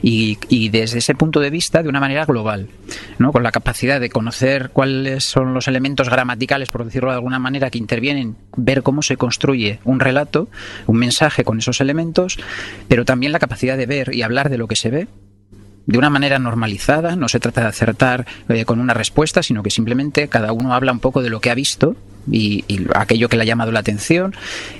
Y, 0.02 0.36
y, 0.48 0.70
desde 0.70 0.98
ese 0.98 1.14
punto 1.14 1.38
de 1.38 1.50
vista, 1.50 1.84
de 1.84 1.88
una 1.88 2.00
manera 2.00 2.24
global, 2.24 2.66
¿no? 3.20 3.30
Con 3.30 3.44
la 3.44 3.52
capacidad 3.52 4.00
de 4.00 4.10
conocer 4.10 4.70
cuáles 4.72 5.22
son 5.22 5.54
los 5.54 5.68
elementos 5.68 6.10
gramaticales, 6.10 6.70
por 6.70 6.84
decirlo 6.84 7.10
de 7.10 7.16
alguna 7.16 7.38
manera, 7.38 7.70
que 7.70 7.78
intervienen, 7.78 8.34
ver 8.56 8.82
cómo 8.82 9.02
se 9.02 9.16
construye 9.16 9.78
un 9.84 10.00
relato, 10.00 10.48
un 10.88 10.96
mensaje 10.96 11.44
con 11.44 11.60
esos 11.60 11.80
elementos, 11.80 12.36
pero 12.88 13.04
también 13.04 13.30
la 13.30 13.38
capacidad 13.38 13.76
de 13.76 13.86
ver 13.86 14.12
y 14.12 14.22
hablar 14.22 14.50
de 14.50 14.58
lo 14.58 14.66
que 14.66 14.74
se 14.74 14.90
ve 14.90 15.06
de 15.86 15.98
una 15.98 16.10
manera 16.10 16.38
normalizada, 16.38 17.16
no 17.16 17.28
se 17.28 17.40
trata 17.40 17.62
de 17.62 17.68
acertar 17.68 18.26
eh, 18.48 18.64
con 18.64 18.80
una 18.80 18.94
respuesta, 18.94 19.42
sino 19.42 19.62
que 19.62 19.70
simplemente 19.70 20.28
cada 20.28 20.52
uno 20.52 20.74
habla 20.74 20.92
un 20.92 21.00
poco 21.00 21.22
de 21.22 21.30
lo 21.30 21.40
que 21.40 21.50
ha 21.50 21.54
visto 21.54 21.96
y, 22.30 22.64
aquello 22.94 23.28
que 23.28 23.36
le 23.36 23.42
ha 23.42 23.46
llamado 23.46 23.72
la 23.72 23.80
atención. 23.80 24.34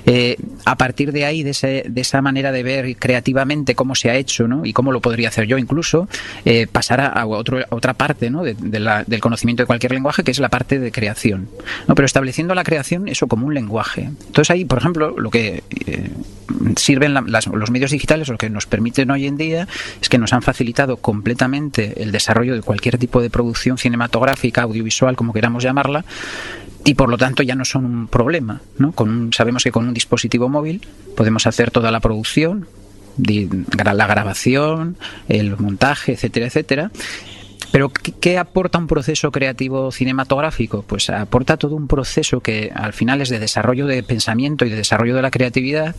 Eh, 0.05 0.37
a 0.65 0.75
partir 0.75 1.11
de 1.11 1.25
ahí, 1.25 1.43
de, 1.43 1.51
ese, 1.51 1.85
de, 1.87 2.01
esa 2.01 2.21
manera 2.21 2.51
de 2.51 2.63
ver 2.63 2.95
creativamente 2.97 3.75
cómo 3.75 3.95
se 3.95 4.09
ha 4.09 4.15
hecho 4.15 4.47
¿no? 4.47 4.65
y 4.65 4.73
cómo 4.73 4.91
lo 4.91 5.01
podría 5.01 5.29
hacer 5.29 5.47
yo 5.47 5.57
incluso, 5.57 6.07
eh, 6.45 6.67
pasar 6.67 7.01
a, 7.01 7.25
otro, 7.25 7.59
a, 7.59 7.65
otra 7.69 7.93
parte 7.93 8.29
¿no? 8.29 8.43
del 8.43 9.19
conocimiento 9.21 9.63
de 9.63 9.67
cualquier 9.67 9.93
lenguaje, 9.93 10.23
que 10.23 10.31
es 10.31 10.39
la 10.39 10.49
parte 10.49 10.79
de 10.79 10.91
creación. 10.91 11.49
¿no? 11.87 11.95
Pero 11.95 12.05
estableciendo 12.05 12.55
la 12.55 12.63
creación, 12.63 13.07
eso 13.07 13.27
como 13.27 13.47
un 13.47 13.53
lenguaje. 13.53 14.03
Entonces 14.03 14.51
ahí, 14.51 14.65
por 14.65 14.79
ejemplo, 14.79 15.15
lo 15.17 15.29
que 15.29 15.63
eh, 15.85 16.09
sirven 16.75 17.13
la, 17.13 17.21
las, 17.21 17.47
los 17.47 17.71
medios 17.71 17.91
digitales, 17.91 18.29
lo 18.29 18.37
que 18.37 18.49
nos 18.49 18.65
permiten 18.65 19.11
hoy 19.11 19.27
en 19.27 19.37
día, 19.37 19.67
es 20.01 20.09
que 20.09 20.17
nos 20.17 20.33
han 20.33 20.41
facilitado 20.41 20.97
completamente 20.97 22.03
el 22.03 22.11
desarrollo 22.11 22.55
de 22.55 22.61
cualquier 22.61 22.97
tipo 22.97 23.21
de 23.21 23.29
producción 23.29 23.77
cinematográfica, 23.77 24.63
audiovisual, 24.63 25.15
como 25.15 25.33
queramos 25.33 25.63
llamarla, 25.63 26.05
y 26.85 26.93
por 26.93 27.09
lo 27.09 27.17
tanto 27.17 27.43
ya 27.43 27.55
no 27.55 27.65
son 27.65 27.85
un 27.85 28.07
problema. 28.07 28.61
¿no? 28.77 28.91
Con 28.91 29.09
un, 29.09 29.33
sabemos 29.33 29.63
que 29.63 29.71
con 29.71 29.87
un 29.87 29.93
dispositivo 29.93 30.49
móvil 30.49 30.85
podemos 31.15 31.47
hacer 31.47 31.71
toda 31.71 31.91
la 31.91 31.99
producción, 31.99 32.67
la 33.17 34.07
grabación, 34.07 34.95
el 35.27 35.57
montaje, 35.57 36.13
etcétera, 36.13 36.47
etcétera. 36.47 36.91
Pero 37.71 37.89
¿qué 37.89 38.37
aporta 38.37 38.77
un 38.77 38.87
proceso 38.87 39.31
creativo 39.31 39.91
cinematográfico? 39.91 40.83
Pues 40.83 41.09
aporta 41.09 41.57
todo 41.57 41.75
un 41.75 41.87
proceso 41.87 42.39
que 42.39 42.71
al 42.73 42.93
final 42.93 43.21
es 43.21 43.29
de 43.29 43.39
desarrollo 43.39 43.85
de 43.85 44.03
pensamiento 44.03 44.65
y 44.65 44.69
de 44.69 44.77
desarrollo 44.77 45.15
de 45.15 45.21
la 45.21 45.31
creatividad, 45.31 45.95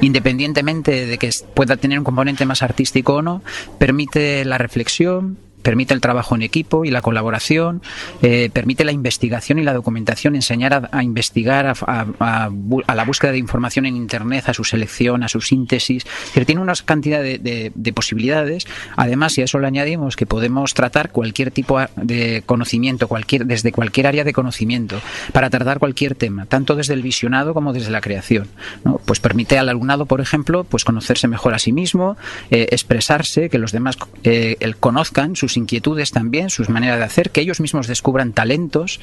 independientemente 0.00 1.06
de 1.06 1.18
que 1.18 1.30
pueda 1.54 1.76
tener 1.76 1.98
un 1.98 2.04
componente 2.04 2.44
más 2.44 2.62
artístico 2.62 3.14
o 3.14 3.22
no, 3.22 3.42
permite 3.78 4.44
la 4.44 4.58
reflexión, 4.58 5.38
permite 5.66 5.92
el 5.92 6.00
trabajo 6.00 6.36
en 6.36 6.42
equipo 6.42 6.84
y 6.84 6.92
la 6.92 7.02
colaboración, 7.02 7.82
eh, 8.22 8.50
permite 8.52 8.84
la 8.84 8.92
investigación 8.92 9.58
y 9.58 9.64
la 9.64 9.74
documentación, 9.74 10.36
enseñar 10.36 10.88
a, 10.92 11.02
investigar, 11.02 11.66
a, 11.66 12.50
la 12.94 13.04
búsqueda 13.04 13.32
de 13.32 13.38
información 13.38 13.84
en 13.84 13.96
Internet, 13.96 14.48
a 14.48 14.54
su 14.54 14.62
selección, 14.62 15.24
a 15.24 15.28
su 15.28 15.40
síntesis. 15.40 16.06
Tiene 16.46 16.60
una 16.60 16.74
cantidad 16.84 17.20
de, 17.20 17.38
de, 17.38 17.72
de 17.74 17.92
posibilidades. 17.92 18.68
Además, 18.94 19.32
si 19.32 19.40
a 19.40 19.44
eso 19.46 19.58
le 19.58 19.66
añadimos 19.66 20.14
que 20.14 20.24
podemos 20.24 20.72
tratar 20.72 21.10
cualquier 21.10 21.50
tipo 21.50 21.80
de 21.96 22.44
conocimiento, 22.46 23.08
cualquier, 23.08 23.44
desde 23.44 23.72
cualquier 23.72 24.06
área 24.06 24.22
de 24.22 24.32
conocimiento, 24.32 25.00
para 25.32 25.50
tratar 25.50 25.80
cualquier 25.80 26.14
tema, 26.14 26.46
tanto 26.46 26.76
desde 26.76 26.94
el 26.94 27.02
visionado 27.02 27.54
como 27.54 27.72
desde 27.72 27.90
la 27.90 28.00
creación. 28.00 28.46
Pues 29.04 29.18
permite 29.18 29.58
al 29.58 29.68
alumnado, 29.68 30.06
por 30.06 30.20
ejemplo, 30.20 30.62
pues 30.62 30.84
conocerse 30.84 31.26
mejor 31.26 31.54
a 31.54 31.58
sí 31.58 31.72
mismo, 31.72 32.16
eh, 32.52 32.68
expresarse, 32.70 33.50
que 33.50 33.58
los 33.58 33.72
demás 33.72 33.98
eh, 34.22 34.56
conozcan 34.78 35.34
sus 35.34 35.55
inquietudes 35.56 36.10
también, 36.10 36.50
sus 36.50 36.68
maneras 36.68 36.98
de 36.98 37.04
hacer, 37.04 37.30
que 37.30 37.40
ellos 37.40 37.60
mismos 37.60 37.86
descubran 37.86 38.32
talentos, 38.32 39.00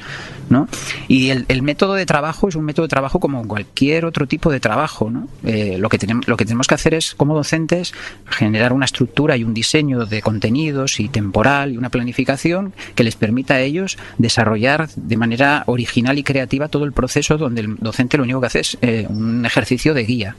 ¿no? 0.48 0.68
Y 1.08 1.30
el, 1.30 1.44
el 1.48 1.62
método 1.62 1.94
de 1.94 2.06
trabajo 2.06 2.48
es 2.48 2.54
un 2.54 2.64
método 2.64 2.86
de 2.86 2.90
trabajo 2.90 3.20
como 3.20 3.46
cualquier 3.46 4.04
otro 4.04 4.26
tipo 4.26 4.50
de 4.50 4.60
trabajo, 4.60 5.10
¿no? 5.10 5.28
Eh, 5.44 5.76
lo, 5.78 5.88
que 5.88 5.98
tenemos, 5.98 6.26
lo 6.28 6.36
que 6.36 6.44
tenemos 6.44 6.66
que 6.66 6.74
hacer 6.74 6.94
es, 6.94 7.14
como 7.14 7.34
docentes, 7.34 7.92
generar 8.26 8.72
una 8.72 8.84
estructura 8.84 9.36
y 9.36 9.44
un 9.44 9.54
diseño 9.54 10.06
de 10.06 10.22
contenidos 10.22 11.00
y 11.00 11.08
temporal 11.08 11.72
y 11.72 11.76
una 11.76 11.90
planificación 11.90 12.72
que 12.94 13.04
les 13.04 13.16
permita 13.16 13.54
a 13.54 13.60
ellos 13.60 13.98
desarrollar 14.18 14.88
de 14.96 15.16
manera 15.16 15.64
original 15.66 16.18
y 16.18 16.22
creativa 16.22 16.68
todo 16.68 16.84
el 16.84 16.92
proceso 16.92 17.38
donde 17.38 17.62
el 17.62 17.76
docente 17.76 18.16
lo 18.16 18.24
único 18.24 18.40
que 18.40 18.46
hace 18.46 18.60
es 18.60 18.78
eh, 18.82 19.06
un 19.08 19.44
ejercicio 19.46 19.94
de 19.94 20.04
guía, 20.04 20.36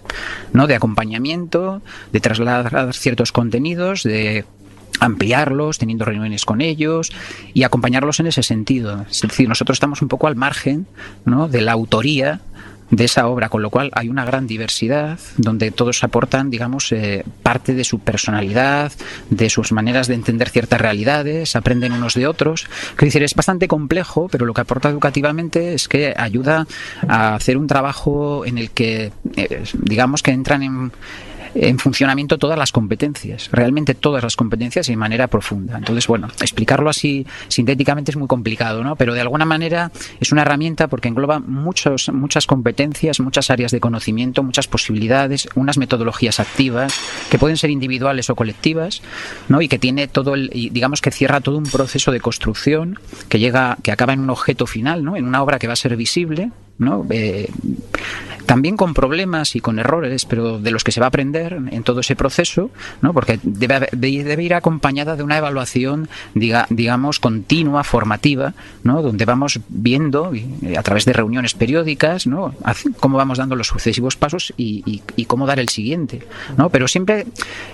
¿no? 0.53 0.67
De 0.67 0.75
acompañamiento, 0.75 1.81
de 2.11 2.19
trasladar 2.19 2.93
ciertos 2.93 3.31
contenidos, 3.31 4.03
de 4.03 4.45
ampliarlos, 4.99 5.77
teniendo 5.77 6.05
reuniones 6.05 6.45
con 6.45 6.61
ellos 6.61 7.11
y 7.53 7.63
acompañarlos 7.63 8.19
en 8.19 8.27
ese 8.27 8.43
sentido. 8.43 9.05
Es 9.09 9.21
decir, 9.21 9.49
nosotros 9.49 9.75
estamos 9.75 10.01
un 10.01 10.07
poco 10.07 10.27
al 10.27 10.35
margen 10.35 10.87
¿no? 11.25 11.47
de 11.47 11.61
la 11.61 11.73
autoría 11.73 12.41
de 12.91 13.05
esa 13.05 13.27
obra, 13.27 13.49
con 13.49 13.61
lo 13.61 13.69
cual 13.69 13.89
hay 13.93 14.09
una 14.09 14.25
gran 14.25 14.47
diversidad 14.47 15.19
donde 15.37 15.71
todos 15.71 16.03
aportan, 16.03 16.49
digamos, 16.49 16.91
eh, 16.91 17.23
parte 17.41 17.73
de 17.73 17.83
su 17.83 17.99
personalidad, 17.99 18.91
de 19.29 19.49
sus 19.49 19.71
maneras 19.71 20.07
de 20.07 20.13
entender 20.13 20.49
ciertas 20.49 20.79
realidades, 20.79 21.55
aprenden 21.55 21.93
unos 21.93 22.13
de 22.13 22.27
otros. 22.27 22.67
Es 22.91 23.05
decir, 23.05 23.23
es 23.23 23.33
bastante 23.33 23.67
complejo, 23.67 24.27
pero 24.31 24.45
lo 24.45 24.53
que 24.53 24.61
aporta 24.61 24.89
educativamente 24.89 25.73
es 25.73 25.87
que 25.87 26.13
ayuda 26.15 26.67
a 27.07 27.35
hacer 27.35 27.57
un 27.57 27.67
trabajo 27.67 28.45
en 28.45 28.57
el 28.57 28.69
que, 28.71 29.11
eh, 29.35 29.63
digamos, 29.73 30.21
que 30.21 30.31
entran 30.31 30.61
en 30.63 30.91
en 31.55 31.79
funcionamiento 31.79 32.37
todas 32.37 32.57
las 32.57 32.71
competencias, 32.71 33.49
realmente 33.51 33.95
todas 33.95 34.23
las 34.23 34.35
competencias 34.35 34.89
y 34.89 34.91
de 34.91 34.97
manera 34.97 35.27
profunda. 35.27 35.77
Entonces, 35.77 36.07
bueno, 36.07 36.27
explicarlo 36.41 36.89
así 36.89 37.25
sintéticamente 37.47 38.11
es 38.11 38.17
muy 38.17 38.27
complicado, 38.27 38.83
¿no? 38.83 38.95
Pero 38.95 39.13
de 39.13 39.21
alguna 39.21 39.45
manera 39.45 39.91
es 40.19 40.31
una 40.31 40.41
herramienta 40.41 40.87
porque 40.87 41.07
engloba 41.07 41.39
muchos, 41.39 42.09
muchas 42.09 42.45
competencias, 42.45 43.19
muchas 43.19 43.49
áreas 43.49 43.71
de 43.71 43.79
conocimiento, 43.79 44.43
muchas 44.43 44.67
posibilidades, 44.67 45.47
unas 45.55 45.77
metodologías 45.77 46.39
activas 46.39 46.93
que 47.29 47.39
pueden 47.39 47.57
ser 47.57 47.69
individuales 47.69 48.29
o 48.29 48.35
colectivas, 48.35 49.01
¿no? 49.47 49.61
Y 49.61 49.67
que 49.67 49.79
tiene 49.79 50.07
todo 50.07 50.33
el, 50.33 50.49
digamos 50.49 51.01
que 51.01 51.11
cierra 51.11 51.41
todo 51.41 51.57
un 51.57 51.65
proceso 51.65 52.11
de 52.11 52.19
construcción 52.19 52.99
que 53.29 53.39
llega, 53.39 53.77
que 53.81 53.91
acaba 53.91 54.13
en 54.13 54.19
un 54.19 54.29
objeto 54.29 54.67
final, 54.67 55.03
¿no? 55.03 55.15
En 55.15 55.25
una 55.25 55.41
obra 55.41 55.59
que 55.59 55.67
va 55.67 55.73
a 55.73 55.77
ser 55.77 55.95
visible, 55.95 56.51
¿no? 56.77 57.05
Eh, 57.09 57.49
también 58.45 58.77
con 58.77 58.93
problemas 58.93 59.55
y 59.55 59.59
con 59.59 59.79
errores, 59.79 60.25
pero 60.25 60.59
de 60.59 60.71
los 60.71 60.83
que 60.83 60.91
se 60.91 60.99
va 60.99 61.07
a 61.07 61.09
aprender 61.09 61.53
en 61.53 61.83
todo 61.83 62.01
ese 62.01 62.15
proceso, 62.15 62.69
¿no? 63.01 63.13
porque 63.13 63.39
debe, 63.43 63.89
debe 63.91 64.43
ir 64.43 64.53
acompañada 64.53 65.15
de 65.15 65.23
una 65.23 65.37
evaluación, 65.37 66.09
diga, 66.33 66.67
digamos, 66.69 67.19
continua, 67.19 67.83
formativa, 67.83 68.53
¿no? 68.83 69.01
donde 69.01 69.25
vamos 69.25 69.59
viendo 69.67 70.31
a 70.77 70.83
través 70.83 71.05
de 71.05 71.13
reuniones 71.13 71.53
periódicas 71.53 72.27
¿no? 72.27 72.53
cómo 72.99 73.17
vamos 73.17 73.37
dando 73.37 73.55
los 73.55 73.67
sucesivos 73.67 74.15
pasos 74.15 74.53
y, 74.57 74.83
y, 74.85 75.01
y 75.15 75.25
cómo 75.25 75.47
dar 75.47 75.59
el 75.59 75.69
siguiente. 75.69 76.21
¿no? 76.57 76.69
Pero 76.69 76.87
siempre 76.87 77.25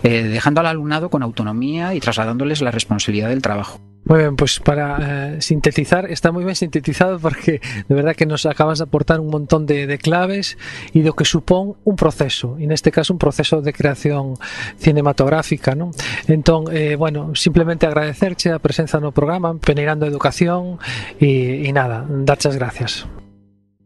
eh, 0.04 0.24
dejando 0.24 0.62
al 0.62 0.68
alumnado 0.68 1.10
con 1.10 1.24
autonomía 1.24 1.94
y 1.94 2.00
trasladándoles 2.00 2.62
la 2.62 2.72
responsabilidad 2.72 3.30
del 3.30 3.42
trabajo. 3.42 3.80
Muy 4.04 4.20
bien, 4.20 4.36
pues 4.36 4.60
para 4.60 5.36
eh, 5.36 5.42
sintetizar, 5.42 6.10
está 6.10 6.32
muy 6.32 6.44
bien 6.44 6.56
sintetizado 6.56 7.20
porque 7.20 7.62
de 7.88 7.96
verdad 7.96 8.16
que 8.16 8.26
nos 8.26 8.46
acabas 8.46 8.80
de 8.80 8.86
aportar 8.86 9.20
un 9.20 9.28
montón 9.28 9.66
de, 9.66 9.86
de 9.86 9.98
claves 10.00 10.58
y 10.92 11.02
de 11.02 11.08
lo 11.08 11.14
que 11.14 11.24
supón 11.24 11.76
un 11.84 11.96
proceso, 11.96 12.58
y 12.60 12.64
en 12.64 12.72
este 12.72 12.92
caso 12.92 13.14
un 13.14 13.20
proceso 13.20 13.62
de 13.62 13.74
creación 13.74 14.34
cinematográfica, 14.78 15.76
¿no? 15.76 15.92
Entón, 16.28 16.66
eh, 16.72 16.96
bueno, 16.96 17.36
simplemente 17.36 17.86
agradecerche 17.86 18.52
a 18.52 18.60
presencia 18.60 19.00
no 19.00 19.12
programa, 19.12 19.56
Peneirando 19.58 20.06
Educación 20.06 20.80
e, 21.20 21.68
e 21.68 21.72
nada, 21.72 22.06
darchas 22.10 22.56
gracias. 22.56 23.06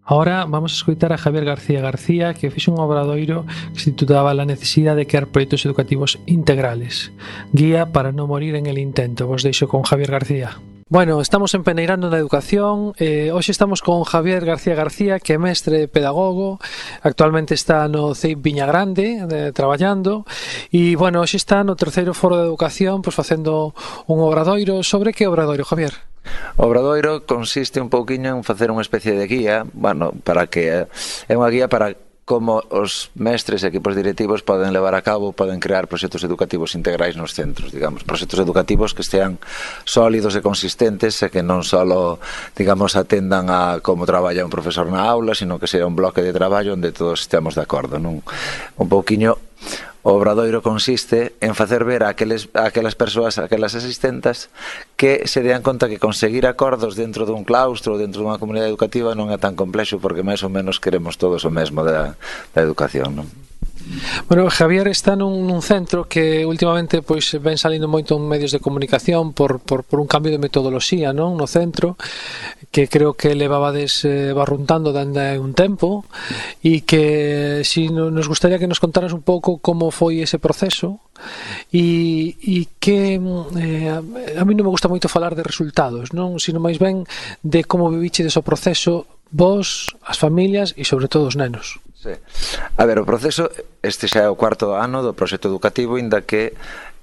Ahora 0.07 0.45
vamos 0.45 0.73
a 0.73 0.77
escoitar 0.77 1.13
a 1.13 1.17
Javier 1.17 1.45
García 1.45 1.81
García 1.81 2.35
que 2.35 2.53
fixe 2.53 2.69
un 2.69 2.77
obradoiro 2.77 3.49
que 3.73 3.81
se 3.81 3.89
titulaba 3.89 4.37
La 4.37 4.45
necesidade 4.45 5.01
de 5.01 5.07
crear 5.09 5.25
proxectos 5.25 5.65
educativos 5.65 6.21
integrales. 6.29 7.09
Guía 7.49 7.89
para 7.89 8.13
non 8.13 8.29
morir 8.29 8.53
en 8.53 8.69
el 8.69 8.77
intento. 8.77 9.25
Vos 9.25 9.41
deixo 9.41 9.65
con 9.65 9.81
Javier 9.81 10.13
García. 10.13 10.61
Bueno, 10.85 11.17
estamos 11.25 11.57
en 11.57 11.65
Peneirando 11.65 12.13
na 12.13 12.21
Educación 12.21 12.93
eh, 13.01 13.33
Hoxe 13.33 13.49
estamos 13.49 13.81
con 13.81 14.05
Javier 14.05 14.45
García 14.45 14.77
García 14.77 15.17
Que 15.17 15.33
é 15.33 15.41
mestre 15.41 15.89
pedagogo 15.89 16.61
Actualmente 17.01 17.57
está 17.57 17.89
no 17.89 18.13
CEIP 18.13 18.37
Viña 18.45 18.69
Grande 18.69 19.25
eh, 19.25 19.49
Traballando 19.49 20.29
E, 20.69 20.93
bueno, 20.93 21.25
hoxe 21.25 21.41
está 21.41 21.65
no 21.65 21.73
terceiro 21.73 22.13
foro 22.13 22.37
de 22.37 22.45
educación 22.45 23.01
Pois 23.01 23.17
pues, 23.17 23.25
facendo 23.25 23.73
un 24.05 24.21
obradoiro 24.21 24.85
Sobre 24.85 25.09
que 25.17 25.25
obradoiro, 25.25 25.65
Javier? 25.65 26.05
O 26.55 26.67
obradoiro 26.67 27.25
consiste 27.25 27.81
un 27.81 27.89
pouquiño 27.91 28.35
en 28.35 28.43
facer 28.43 28.71
unha 28.71 28.83
especie 28.83 29.13
de 29.13 29.25
guía, 29.27 29.67
bueno, 29.73 30.13
para 30.23 30.47
que 30.47 30.85
eh, 30.85 31.31
é 31.31 31.33
unha 31.35 31.51
guía 31.51 31.67
para 31.67 31.95
como 32.25 32.65
os 32.73 33.13
mestres 33.13 33.61
e 33.61 33.69
equipos 33.69 33.93
directivos 33.93 34.41
poden 34.41 34.73
levar 34.73 34.97
a 34.97 35.05
cabo, 35.05 35.29
poden 35.29 35.61
crear 35.61 35.85
proxectos 35.85 36.25
educativos 36.25 36.73
integrais 36.73 37.13
nos 37.13 37.37
centros, 37.37 37.69
digamos, 37.69 38.01
proxectos 38.01 38.41
educativos 38.41 38.97
que 38.97 39.05
estean 39.05 39.37
sólidos 39.85 40.33
e 40.33 40.41
consistentes 40.41 41.21
e 41.21 41.29
que 41.29 41.45
non 41.45 41.61
só, 41.61 41.85
digamos, 42.57 42.97
atendan 42.97 43.53
a 43.53 43.77
como 43.85 44.09
traballa 44.09 44.41
un 44.41 44.49
profesor 44.49 44.89
na 44.89 45.05
aula, 45.05 45.37
sino 45.37 45.61
que 45.61 45.69
sea 45.69 45.85
un 45.85 45.93
bloque 45.93 46.25
de 46.25 46.33
traballo 46.33 46.73
onde 46.73 46.89
todos 46.89 47.21
estemos 47.21 47.53
de 47.53 47.61
acordo, 47.61 48.01
non? 48.01 48.25
Un 48.81 48.87
pouquiño 48.89 49.37
O 50.05 50.13
obradoiro 50.13 50.61
consiste 50.61 51.33
en 51.41 51.57
facer 51.57 51.81
ver 51.81 52.05
a, 52.05 52.13
aqueles, 52.13 52.45
a 52.53 52.69
aquelas 52.69 52.93
persoas, 52.93 53.41
a 53.41 53.49
aquelas 53.49 53.73
asistentas, 53.73 54.53
que 54.93 55.25
se 55.25 55.41
dean 55.41 55.65
conta 55.65 55.89
que 55.89 55.97
conseguir 55.97 56.45
acordos 56.45 56.93
dentro 56.93 57.25
dun 57.25 57.41
claustro 57.41 57.97
ou 57.97 57.99
dentro 57.99 58.21
dunha 58.21 58.37
comunidade 58.37 58.69
educativa 58.69 59.17
non 59.17 59.33
é 59.33 59.41
tan 59.41 59.57
complexo 59.57 59.97
porque 59.97 60.21
máis 60.21 60.45
ou 60.45 60.53
menos 60.53 60.77
queremos 60.77 61.17
todos 61.17 61.41
o 61.41 61.49
mesmo 61.49 61.81
da, 61.81 62.13
da 62.53 62.61
educación. 62.61 63.17
Non? 63.17 63.44
Bueno, 64.27 64.49
Javier 64.49 64.87
está 64.87 65.13
nun, 65.15 65.45
nun 65.45 65.61
centro 65.61 66.09
que 66.09 66.41
últimamente 66.45 67.05
pois 67.05 67.37
ven 67.37 67.61
salindo 67.61 67.85
moito 67.85 68.17
en 68.17 68.25
medios 68.25 68.49
de 68.49 68.63
comunicación 68.63 69.37
por, 69.37 69.61
por, 69.61 69.85
por 69.85 70.01
un 70.01 70.09
cambio 70.09 70.33
de 70.33 70.41
metodoloxía, 70.41 71.13
non? 71.13 71.37
No 71.37 71.45
centro 71.45 71.93
que 72.73 72.89
creo 72.89 73.13
que 73.13 73.37
levabades 73.37 74.01
eh, 74.03 74.33
barruntando 74.33 74.89
dende 74.89 75.37
un 75.37 75.53
tempo 75.53 76.03
e 76.65 76.81
que 76.81 77.61
si 77.61 77.93
no, 77.93 78.09
nos 78.09 78.25
gustaría 78.25 78.57
que 78.57 78.67
nos 78.67 78.81
contaras 78.81 79.13
un 79.13 79.21
pouco 79.21 79.61
como 79.61 79.93
foi 79.93 80.25
ese 80.25 80.41
proceso 80.41 81.05
e, 81.69 82.35
e 82.41 82.65
que 82.81 83.21
eh, 83.21 83.89
a 83.93 84.43
mí 84.43 84.53
non 84.57 84.65
me 84.65 84.73
gusta 84.73 84.89
moito 84.89 85.07
falar 85.07 85.37
de 85.37 85.45
resultados, 85.45 86.09
non? 86.09 86.41
Sino 86.41 86.57
máis 86.57 86.81
ben 86.81 87.05
de 87.45 87.61
como 87.69 87.93
viviche 87.93 88.25
deso 88.25 88.41
proceso 88.41 89.05
vos, 89.29 89.93
as 90.01 90.17
familias 90.17 90.73
e 90.73 90.83
sobre 90.83 91.05
todo 91.05 91.29
os 91.29 91.37
nenos. 91.37 91.77
Sí. 92.05 92.13
A 92.77 92.85
ver, 92.85 93.01
o 93.01 93.05
proceso, 93.05 93.49
este 93.81 94.05
xa 94.05 94.21
é 94.21 94.29
o 94.29 94.37
cuarto 94.37 94.77
ano 94.77 95.01
do 95.01 95.17
proxecto 95.17 95.49
educativo, 95.49 95.97
inda 95.97 96.21
que 96.21 96.53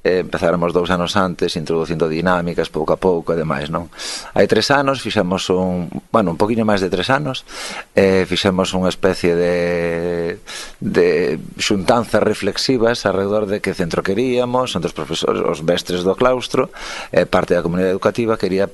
eh, 0.04 0.18
empezáramos 0.20 0.74
dous 0.74 0.90
anos 0.90 1.14
antes 1.14 1.54
introducindo 1.54 2.10
dinámicas 2.10 2.68
pouco 2.68 2.92
a 2.92 2.98
pouco 2.98 3.32
e 3.32 3.38
demais, 3.38 3.70
non? 3.70 3.86
Hai 4.34 4.50
tres 4.50 4.74
anos 4.74 4.98
fixemos 4.98 5.46
un, 5.50 5.86
bueno, 6.10 6.34
un 6.34 6.38
poquinho 6.38 6.66
máis 6.66 6.82
de 6.82 6.90
tres 6.90 7.06
anos 7.06 7.46
eh, 7.94 8.26
fixemos 8.26 8.74
unha 8.74 8.90
especie 8.90 9.38
de 9.38 10.42
de 10.82 11.38
xuntanzas 11.58 12.22
reflexivas 12.22 13.06
alrededor 13.06 13.46
de 13.46 13.62
que 13.62 13.78
centro 13.78 14.02
queríamos 14.02 14.74
onde 14.74 14.90
os 14.90 14.96
profesores, 14.96 15.42
os 15.42 15.62
mestres 15.62 16.02
do 16.02 16.18
claustro 16.18 16.74
eh, 17.14 17.26
parte 17.26 17.54
da 17.54 17.62
comunidade 17.62 17.94
educativa 17.94 18.34
quería 18.34 18.66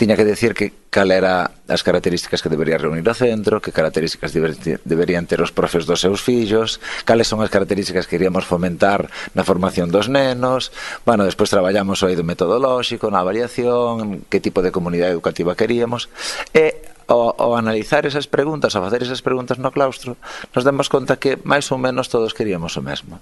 tiña 0.00 0.16
que 0.16 0.24
decir 0.24 0.56
que 0.56 0.72
cal 0.90 1.12
era 1.14 1.52
as 1.70 1.86
características 1.86 2.42
que 2.42 2.50
debería 2.50 2.76
reunir 2.76 3.06
o 3.06 3.14
centro, 3.14 3.62
que 3.62 3.70
características 3.70 4.34
deberían 4.34 5.24
ter 5.30 5.38
os 5.38 5.54
profes 5.54 5.86
dos 5.86 6.02
seus 6.02 6.18
fillos, 6.18 6.82
cales 7.06 7.30
son 7.30 7.38
as 7.46 7.48
características 7.48 8.10
que 8.10 8.18
queríamos 8.18 8.42
fomentar 8.42 9.06
na 9.38 9.46
formación 9.46 9.94
dos 9.94 10.10
nenos, 10.10 10.69
Bueno, 11.04 11.24
despois 11.24 11.50
traballamos 11.50 12.02
o 12.02 12.08
eido 12.08 12.24
metodolóxico, 12.24 13.10
na 13.10 13.24
variación, 13.24 14.24
que 14.28 14.40
tipo 14.40 14.62
de 14.62 14.70
comunidade 14.70 15.12
educativa 15.12 15.58
queríamos. 15.58 16.08
E 16.54 16.80
ao, 17.10 17.34
ao 17.34 17.58
analizar 17.58 18.06
esas 18.06 18.30
preguntas, 18.30 18.78
a 18.78 18.80
facer 18.80 19.02
esas 19.02 19.22
preguntas 19.22 19.58
no 19.58 19.74
claustro, 19.74 20.14
nos 20.54 20.62
demos 20.62 20.86
conta 20.86 21.18
que 21.18 21.36
máis 21.42 21.66
ou 21.74 21.78
menos 21.78 22.06
todos 22.06 22.32
queríamos 22.32 22.78
o 22.78 22.82
mesmo. 22.82 23.18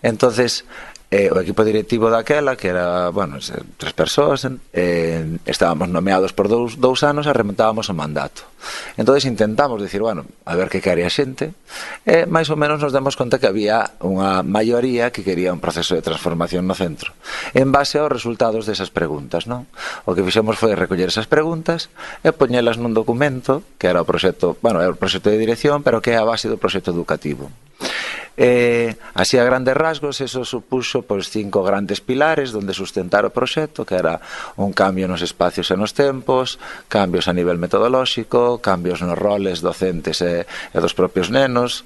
Entonces, 0.00 0.64
eh, 1.12 1.28
o 1.28 1.36
equipo 1.44 1.60
directivo 1.60 2.08
daquela 2.08 2.56
que 2.56 2.72
era, 2.72 3.12
bueno, 3.12 3.36
tres 3.76 3.92
persoas 3.92 4.48
eh, 4.72 5.36
estábamos 5.44 5.92
nomeados 5.92 6.32
por 6.32 6.48
dous, 6.48 6.80
dous 6.80 7.04
anos 7.04 7.28
e 7.28 7.32
remontábamos 7.36 7.92
o 7.92 7.94
mandato 7.94 8.48
entonces 8.96 9.28
intentamos 9.28 9.76
decir, 9.76 10.00
bueno, 10.00 10.24
a 10.48 10.56
ver 10.56 10.72
que 10.72 10.80
quere 10.80 11.04
a 11.04 11.12
xente 11.12 11.52
e 12.08 12.24
eh, 12.24 12.26
máis 12.26 12.48
ou 12.48 12.56
menos 12.56 12.80
nos 12.80 12.96
demos 12.96 13.20
conta 13.20 13.36
que 13.36 13.44
había 13.44 13.92
unha 14.00 14.40
maioría 14.40 15.12
que 15.12 15.20
quería 15.20 15.52
un 15.52 15.60
proceso 15.60 15.92
de 15.92 16.00
transformación 16.00 16.64
no 16.64 16.72
centro 16.72 17.12
en 17.52 17.68
base 17.68 18.00
aos 18.00 18.08
resultados 18.08 18.64
desas 18.64 18.88
preguntas 18.88 19.44
non? 19.44 19.68
o 20.08 20.16
que 20.16 20.24
fixemos 20.24 20.56
foi 20.56 20.72
recoller 20.72 21.12
esas 21.12 21.28
preguntas 21.28 21.92
e 22.24 22.32
poñelas 22.32 22.80
nun 22.80 22.96
documento 22.96 23.60
que 23.76 23.92
era 23.92 24.00
o 24.00 24.08
proxecto, 24.08 24.56
bueno, 24.64 24.80
era 24.80 24.96
o 24.96 24.96
proxecto 24.96 25.28
de 25.28 25.36
dirección 25.36 25.84
pero 25.84 26.00
que 26.00 26.16
é 26.16 26.18
a 26.18 26.24
base 26.24 26.48
do 26.48 26.56
proxecto 26.56 26.88
educativo 26.88 27.52
Eh, 28.36 28.96
así 29.12 29.36
a 29.36 29.44
grandes 29.44 29.76
rasgos, 29.76 30.20
eso 30.20 30.44
supuxo 30.44 31.01
pois 31.02 31.28
cinco 31.28 31.62
grandes 31.66 32.00
pilares 32.00 32.50
donde 32.54 32.72
sustentar 32.72 33.26
o 33.26 33.34
proxecto, 33.34 33.84
que 33.84 33.98
era 33.98 34.22
un 34.56 34.72
cambio 34.72 35.10
nos 35.10 35.20
espacios 35.20 35.68
e 35.70 35.76
nos 35.76 35.92
tempos, 35.92 36.56
cambios 36.88 37.28
a 37.28 37.36
nivel 37.36 37.58
metodolóxico, 37.58 38.62
cambios 38.62 39.02
nos 39.02 39.18
roles 39.18 39.60
docentes 39.60 40.22
e, 40.22 40.46
e 40.46 40.78
dos 40.78 40.94
propios 40.94 41.28
nenos, 41.28 41.84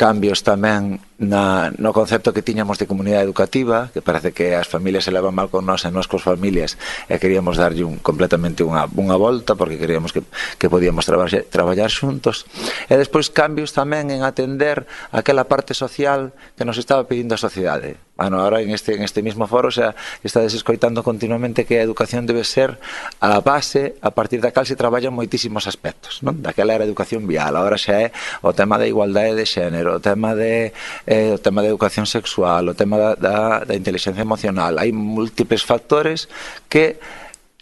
cambios 0.00 0.40
tamén 0.40 0.96
na, 1.20 1.68
no 1.76 1.92
concepto 1.92 2.32
que 2.32 2.40
tiñamos 2.40 2.80
de 2.80 2.88
comunidade 2.88 3.28
educativa, 3.28 3.92
que 3.92 4.00
parece 4.00 4.32
que 4.32 4.56
as 4.56 4.64
familias 4.64 5.04
se 5.04 5.12
levan 5.12 5.36
mal 5.36 5.52
con 5.52 5.68
nós 5.68 5.84
e 5.84 5.92
nós 5.92 6.08
cos 6.08 6.24
familias, 6.24 6.80
e 7.04 7.20
queríamos 7.20 7.60
darlle 7.60 7.84
un, 7.84 8.00
completamente 8.00 8.64
unha, 8.64 8.88
unha 8.96 9.20
volta, 9.20 9.52
porque 9.60 9.76
queríamos 9.76 10.16
que, 10.16 10.24
que 10.56 10.72
podíamos 10.72 11.04
traballar, 11.04 11.44
traballar 11.52 11.92
xuntos. 11.92 12.48
E 12.88 12.96
despois 12.96 13.28
cambios 13.28 13.76
tamén 13.76 14.08
en 14.08 14.24
atender 14.24 14.88
aquela 15.12 15.44
parte 15.44 15.76
social 15.76 16.32
que 16.56 16.64
nos 16.64 16.80
estaba 16.80 17.04
pedindo 17.04 17.36
a 17.36 17.44
sociedade 17.44 18.00
ano 18.20 18.36
ahora 18.40 18.60
en 18.60 18.70
este 18.70 18.94
en 18.94 19.02
este 19.02 19.24
mismo 19.24 19.48
foro 19.48 19.72
xa 19.72 19.96
estades 20.20 20.52
escoitando 20.52 21.00
continuamente 21.00 21.64
que 21.64 21.80
a 21.80 21.82
educación 21.82 22.28
debe 22.28 22.44
ser 22.44 22.76
a 23.24 23.40
base 23.40 23.96
a 24.04 24.12
partir 24.12 24.44
da 24.44 24.52
cal 24.52 24.68
se 24.68 24.76
traballan 24.76 25.16
moitísimos 25.16 25.64
aspectos, 25.64 26.20
non? 26.20 26.36
Daquela 26.44 26.76
era 26.76 26.84
a 26.84 26.88
educación 26.88 27.24
vial, 27.24 27.56
agora 27.56 27.80
xa 27.80 27.96
é 27.96 28.06
o 28.44 28.52
tema 28.52 28.76
da 28.76 28.84
igualdade 28.84 29.32
de 29.32 29.48
xénero, 29.48 29.96
o 29.96 30.00
tema 30.04 30.36
de 30.36 30.76
eh, 31.08 31.32
o 31.32 31.40
tema 31.40 31.64
da 31.64 31.72
educación 31.72 32.04
sexual, 32.04 32.68
o 32.68 32.74
tema 32.76 33.00
da, 33.00 33.10
da, 33.16 33.36
da 33.64 33.74
inteligencia 33.74 34.20
emocional. 34.20 34.76
Hai 34.76 34.92
múltiples 34.92 35.64
factores 35.64 36.28
que 36.68 37.00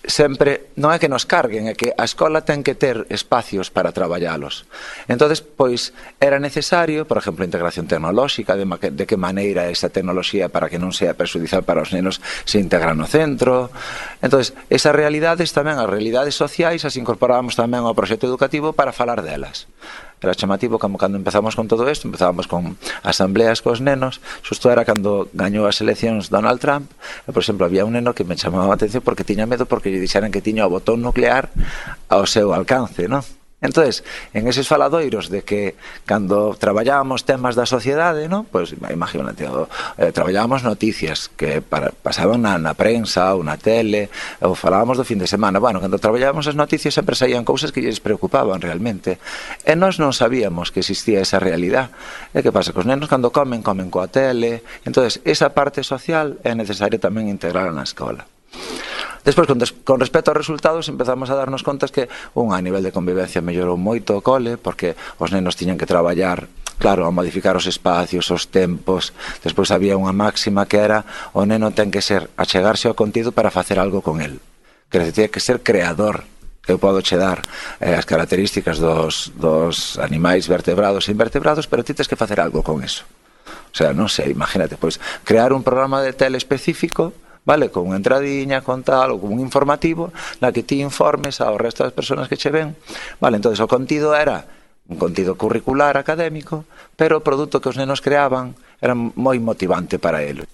sempre 0.07 0.71
non 0.79 0.95
é 0.95 1.03
que 1.03 1.11
nos 1.11 1.27
carguen, 1.27 1.67
é 1.67 1.75
que 1.75 1.91
a 1.91 2.07
escola 2.07 2.47
ten 2.47 2.63
que 2.63 2.79
ter 2.79 3.03
espacios 3.11 3.75
para 3.75 3.91
traballalos. 3.91 4.63
Entonces, 5.11 5.43
pois 5.43 5.91
era 6.23 6.39
necesario, 6.39 7.03
por 7.03 7.19
exemplo, 7.19 7.43
a 7.43 7.51
integración 7.51 7.91
tecnolóxica, 7.91 8.55
de, 8.55 8.65
de 8.65 9.05
que 9.11 9.19
maneira 9.19 9.67
esa 9.67 9.91
tecnoloxía 9.91 10.49
para 10.49 10.71
que 10.71 10.79
non 10.79 10.95
sea 10.95 11.19
perjudicial 11.19 11.67
para 11.67 11.83
os 11.83 11.91
nenos 11.91 12.23
se 12.47 12.63
integra 12.63 12.95
no 12.95 13.11
centro. 13.11 13.75
Entonces, 14.23 14.55
esas 14.71 14.95
realidades 14.95 15.51
tamén, 15.51 15.83
as 15.83 15.91
realidades 15.91 16.39
sociais, 16.39 16.87
as 16.87 16.95
incorporábamos 16.95 17.59
tamén 17.59 17.83
ao 17.83 17.99
proxecto 17.99 18.31
educativo 18.31 18.71
para 18.71 18.95
falar 18.95 19.27
delas 19.27 19.67
era 20.21 20.35
chamativo 20.35 20.79
como 20.79 20.99
cando 20.99 21.17
empezamos 21.17 21.55
con 21.55 21.69
todo 21.69 21.89
isto, 21.91 22.09
empezábamos 22.09 22.47
con 22.47 22.77
asambleas 23.03 23.63
cos 23.63 23.81
nenos, 23.81 24.21
xusto 24.43 24.71
era 24.71 24.85
cando 24.85 25.31
gañou 25.33 25.71
as 25.71 25.79
eleccións 25.79 26.29
Donald 26.29 26.59
Trump, 26.59 26.91
e, 27.27 27.31
por 27.31 27.43
exemplo, 27.43 27.67
había 27.67 27.87
un 27.87 27.95
neno 27.95 28.15
que 28.15 28.27
me 28.27 28.35
chamaba 28.35 28.75
a 28.75 28.79
atención 28.79 29.03
porque 29.07 29.23
tiña 29.23 29.47
medo 29.47 29.67
porque 29.71 29.95
lle 29.95 30.03
dixeran 30.03 30.35
que 30.35 30.43
tiña 30.43 30.67
o 30.67 30.73
botón 30.73 30.99
nuclear 31.01 31.51
ao 32.11 32.27
seu 32.27 32.51
alcance, 32.51 33.07
non? 33.07 33.23
Entonces, 33.61 34.05
en 34.35 34.47
eses 34.47 34.71
faladoiros 34.71 35.35
de 35.35 35.43
que 35.43 35.75
cando 36.07 36.55
traballábamos 36.55 37.27
temas 37.27 37.59
da 37.59 37.67
sociedade, 37.67 38.31
non? 38.31 38.47
Pois 38.47 38.71
pues, 38.71 38.95
imagínate, 38.95 39.51
eh, 39.51 40.15
traballábamos 40.15 40.63
noticias 40.63 41.27
que 41.27 41.59
para, 41.59 41.91
pasaban 41.91 42.47
na, 42.47 42.55
na 42.63 42.79
prensa 42.79 43.35
ou 43.35 43.43
na 43.43 43.59
tele, 43.59 44.15
ou 44.39 44.55
falábamos 44.55 44.95
do 44.95 45.03
fin 45.03 45.19
de 45.19 45.27
semana. 45.27 45.59
Bueno, 45.59 45.83
cando 45.83 45.99
traballábamos 45.99 46.47
as 46.47 46.55
noticias 46.55 46.95
sempre 46.95 47.19
saían 47.19 47.43
cousas 47.43 47.75
que 47.75 47.83
lles 47.83 47.99
preocupaban 47.99 48.63
realmente. 48.63 49.19
E 49.67 49.75
nós 49.75 49.99
non 49.99 50.15
sabíamos 50.15 50.71
que 50.71 50.79
existía 50.79 51.19
esa 51.19 51.43
realidad. 51.43 51.91
E 52.31 52.47
que 52.47 52.55
pasa? 52.55 52.71
Que 52.71 52.79
os 52.79 52.87
nenos 52.87 53.11
cando 53.11 53.35
comen, 53.35 53.67
comen 53.67 53.91
coa 53.91 54.07
tele. 54.07 54.63
Entonces, 54.87 55.19
esa 55.27 55.51
parte 55.51 55.83
social 55.83 56.39
é 56.47 56.55
necesario 56.55 57.03
tamén 57.03 57.27
integrar 57.27 57.75
na 57.75 57.83
escola. 57.83 58.23
Despois, 59.29 59.45
con, 59.45 59.61
des, 59.61 59.77
con 59.85 60.01
respecto 60.01 60.33
aos 60.33 60.41
resultados, 60.41 60.89
empezamos 60.89 61.29
a 61.29 61.37
darnos 61.37 61.61
contas 61.61 61.93
que, 61.93 62.09
un, 62.33 62.57
a 62.57 62.65
nivel 62.65 62.81
de 62.81 62.97
convivencia 62.97 63.45
mellorou 63.45 63.77
moito 63.77 64.17
o 64.17 64.25
cole, 64.25 64.57
porque 64.57 64.97
os 65.21 65.29
nenos 65.37 65.53
tiñan 65.53 65.77
que 65.77 65.85
traballar 65.85 66.49
claro, 66.81 67.05
a 67.05 67.13
modificar 67.13 67.53
os 67.53 67.69
espacios, 67.69 68.25
os 68.33 68.49
tempos. 68.49 69.13
Despois 69.45 69.69
había 69.69 70.01
unha 70.01 70.17
máxima 70.17 70.65
que 70.65 70.81
era 70.81 71.05
o 71.37 71.45
neno 71.45 71.77
ten 71.77 71.93
que 71.93 72.01
ser 72.01 72.33
achegarse 72.41 72.89
ao 72.89 72.97
contido 72.97 73.29
para 73.29 73.53
facer 73.53 73.77
algo 73.77 74.01
con 74.01 74.25
el. 74.25 74.41
Que 74.89 75.13
tiña 75.13 75.29
que 75.29 75.45
ser 75.45 75.61
creador. 75.61 76.25
Eu 76.65 76.81
podo 76.81 77.05
che 77.05 77.21
dar 77.21 77.45
eh, 77.85 77.93
as 77.93 78.09
características 78.09 78.81
dos, 78.81 79.37
dos 79.37 80.01
animais 80.01 80.49
vertebrados 80.49 81.05
e 81.05 81.13
invertebrados, 81.13 81.69
pero 81.69 81.85
ti 81.85 81.93
tens 81.93 82.09
que 82.09 82.17
facer 82.17 82.41
algo 82.41 82.65
con 82.65 82.81
eso. 82.81 83.05
O 83.69 83.77
sea, 83.77 83.93
non 83.93 84.09
sei, 84.09 84.33
imagínate, 84.33 84.81
pois 84.81 84.97
crear 85.21 85.53
un 85.53 85.61
programa 85.61 86.01
de 86.01 86.17
tele 86.17 86.41
específico 86.41 87.13
vale? 87.49 87.73
Con 87.73 87.89
unha 87.89 87.97
entradiña, 87.97 88.61
con 88.61 88.85
tal, 88.85 89.17
ou 89.17 89.25
con 89.25 89.33
un 89.33 89.41
informativo, 89.41 90.13
na 90.45 90.53
que 90.53 90.61
ti 90.61 90.85
informes 90.85 91.41
ao 91.41 91.57
resto 91.57 91.81
das 91.81 91.97
persoas 91.97 92.29
que 92.29 92.37
che 92.37 92.53
ven, 92.53 92.77
vale? 93.25 93.41
entonces 93.41 93.65
o 93.65 93.67
contido 93.67 94.13
era 94.13 94.45
un 94.93 95.01
contido 95.01 95.41
curricular 95.41 95.97
académico, 95.97 96.69
pero 96.93 97.17
o 97.17 97.25
produto 97.25 97.65
que 97.65 97.73
os 97.73 97.81
nenos 97.81 98.05
creaban 98.05 98.53
era 98.85 98.93
moi 98.93 99.41
motivante 99.41 99.97
para 99.97 100.21
eles. 100.21 100.45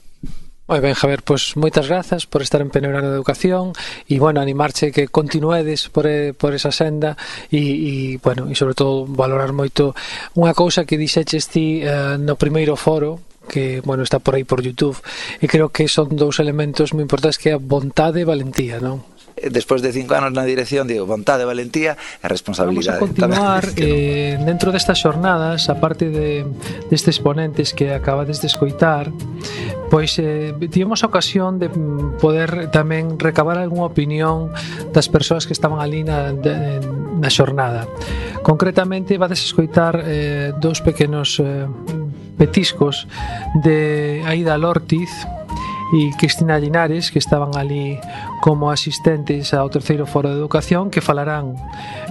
Moi 0.64 0.80
ben, 0.80 0.96
Javier, 0.96 1.20
pois 1.20 1.60
moitas 1.60 1.90
grazas 1.90 2.24
por 2.24 2.40
estar 2.40 2.64
en 2.64 2.72
Peneurano 2.72 3.12
de 3.12 3.18
Educación 3.20 3.76
e, 4.08 4.16
bueno, 4.16 4.40
animarche 4.40 4.96
que 4.96 5.12
continuedes 5.12 5.92
por, 5.92 6.08
por 6.40 6.56
esa 6.56 6.72
senda 6.72 7.20
e, 7.52 7.60
e, 7.60 7.92
bueno, 8.22 8.48
e 8.48 8.56
sobre 8.56 8.72
todo 8.72 9.04
valorar 9.04 9.52
moito 9.52 9.92
unha 10.32 10.56
cousa 10.56 10.88
que 10.88 10.96
dixeches 10.96 11.52
ti 11.52 11.84
eh, 11.84 12.16
no 12.16 12.40
primeiro 12.40 12.80
foro 12.80 13.20
que 13.48 13.80
bueno 13.84 14.02
está 14.02 14.18
por 14.18 14.34
aí 14.34 14.44
por 14.44 14.62
YouTube 14.62 14.96
e 15.40 15.46
creo 15.46 15.68
que 15.68 15.88
son 15.88 16.16
dous 16.16 16.40
elementos 16.40 16.92
moi 16.96 17.04
importantes 17.04 17.38
que 17.38 17.52
é 17.52 17.54
a 17.54 17.60
vontade 17.60 18.20
e 18.20 18.28
valentía, 18.28 18.80
non? 18.80 19.04
Eh, 19.36 19.50
despois 19.50 19.82
de 19.82 19.92
cinco 19.92 20.14
anos 20.14 20.32
na 20.32 20.46
dirección 20.46 20.86
digo 20.86 21.06
vontade, 21.06 21.44
valentía 21.44 21.98
e 22.22 22.26
responsabilidade. 22.30 23.02
Vamos 23.02 23.18
a 23.18 23.26
continuar 23.26 23.62
eh, 23.76 24.38
dentro 24.38 24.70
destas 24.70 25.02
xornadas, 25.02 25.66
a 25.66 25.76
parte 25.82 26.10
de 26.10 26.46
destes 26.90 27.18
ponentes 27.18 27.74
que 27.74 27.90
acabades 27.90 28.38
de 28.40 28.46
escoitar, 28.46 29.10
pois 29.90 30.14
eh, 30.22 30.54
tivemos 30.70 31.02
a 31.02 31.10
ocasión 31.10 31.58
de 31.58 31.68
mm, 31.68 32.22
poder 32.22 32.70
tamén 32.70 33.18
recabar 33.18 33.58
algunha 33.58 33.90
opinión 33.90 34.54
das 34.94 35.10
persoas 35.10 35.50
que 35.50 35.54
estaban 35.54 35.82
ali 35.82 36.06
na, 36.06 36.30
de, 36.30 36.78
na 37.18 37.30
xornada. 37.30 37.90
Concretamente, 38.46 39.18
vades 39.18 39.42
escoitar 39.42 39.98
eh, 39.98 40.54
dous 40.62 40.78
pequenos 40.78 41.42
eh, 41.42 41.66
petiscos 42.36 43.06
de 43.62 44.22
Aida 44.26 44.58
Lortiz 44.58 45.10
e 45.92 46.10
Cristina 46.16 46.58
Linares 46.58 47.10
que 47.10 47.18
estaban 47.18 47.54
ali 47.54 48.00
como 48.40 48.70
asistentes 48.70 49.52
ao 49.54 49.68
terceiro 49.70 50.08
foro 50.08 50.32
de 50.32 50.38
educación 50.40 50.90
que 50.90 51.04
falarán 51.04 51.54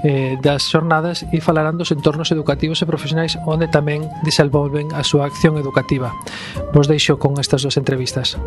eh, 0.06 0.38
das 0.40 0.70
xornadas 0.70 1.26
e 1.34 1.42
falarán 1.42 1.76
dos 1.76 1.92
entornos 1.92 2.32
educativos 2.32 2.80
e 2.80 2.90
profesionais 2.90 3.36
onde 3.44 3.68
tamén 3.68 4.06
desenvolven 4.24 4.94
a 4.94 5.02
súa 5.02 5.28
acción 5.28 5.58
educativa. 5.58 6.14
Vos 6.72 6.88
deixo 6.88 7.18
con 7.18 7.42
estas 7.42 7.66
dos 7.66 7.76
entrevistas. 7.76 8.38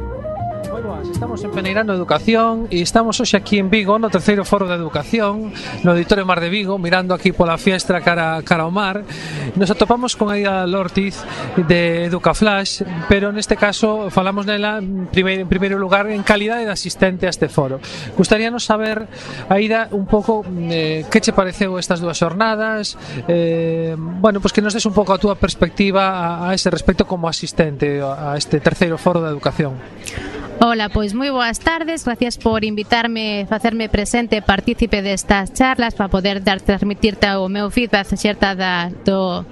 Estamos 1.16 1.42
en 1.44 1.50
Peneirano 1.50 1.94
Educación 1.94 2.68
e 2.68 2.84
estamos 2.84 3.16
hoxe 3.16 3.40
aquí 3.40 3.56
en 3.56 3.72
Vigo 3.72 3.96
no 3.96 4.12
terceiro 4.12 4.44
foro 4.44 4.68
de 4.68 4.76
educación 4.76 5.48
no 5.80 5.96
Auditorio 5.96 6.28
Mar 6.28 6.44
de 6.44 6.52
Vigo 6.52 6.76
mirando 6.76 7.16
aquí 7.16 7.32
pola 7.32 7.56
fiestra 7.56 8.04
cara, 8.04 8.44
cara 8.44 8.68
ao 8.68 8.70
mar. 8.70 9.00
Nos 9.56 9.72
atopamos 9.72 10.12
con 10.12 10.28
Aida 10.28 10.68
Lortiz 10.68 11.16
de 11.56 12.04
Educaflash 12.12 12.84
pero 13.08 13.32
neste 13.32 13.56
caso 13.56 14.12
falamos 14.12 14.44
nela 14.44 14.76
en 14.76 15.08
primeiro, 15.08 15.40
en 15.40 15.48
primeiro 15.48 15.80
lugar 15.80 16.04
en 16.12 16.20
calidade 16.20 16.68
de 16.68 16.72
asistente 16.76 17.24
a 17.24 17.32
este 17.32 17.48
foro. 17.48 17.80
Gustaríanos 18.12 18.68
saber 18.68 19.08
Aida 19.48 19.88
un 19.96 20.04
pouco 20.04 20.44
eh, 20.68 21.08
que 21.08 21.24
che 21.24 21.32
pareceu 21.32 21.80
estas 21.80 22.04
dúas 22.04 22.20
xornadas 22.20 23.00
eh, 23.24 23.96
bueno, 23.96 24.44
pois 24.44 24.52
pues 24.52 24.60
que 24.60 24.60
nos 24.60 24.76
des 24.76 24.84
un 24.84 24.92
pouco 24.92 25.16
a 25.16 25.18
túa 25.18 25.40
perspectiva 25.40 26.12
a, 26.12 26.52
a 26.52 26.52
ese 26.52 26.68
respecto 26.68 27.08
como 27.08 27.24
asistente 27.24 28.04
a 28.04 28.36
este 28.36 28.60
terceiro 28.60 29.00
foro 29.00 29.24
de 29.24 29.32
educación. 29.32 29.80
Ola, 30.58 30.88
pois 30.88 31.12
moi 31.12 31.28
boas 31.28 31.60
tardes, 31.60 32.08
gracias 32.08 32.40
por 32.40 32.64
invitarme, 32.64 33.44
facerme 33.44 33.92
presente, 33.92 34.40
partícipe 34.40 35.04
destas 35.04 35.52
charlas 35.52 35.92
para 35.92 36.08
poder 36.08 36.40
dar 36.40 36.64
transmitirte 36.64 37.28
o 37.36 37.44
meu 37.52 37.68
feedback 37.68 38.16
xerta 38.16 38.56
da, 38.56 38.88
do, 39.04 39.44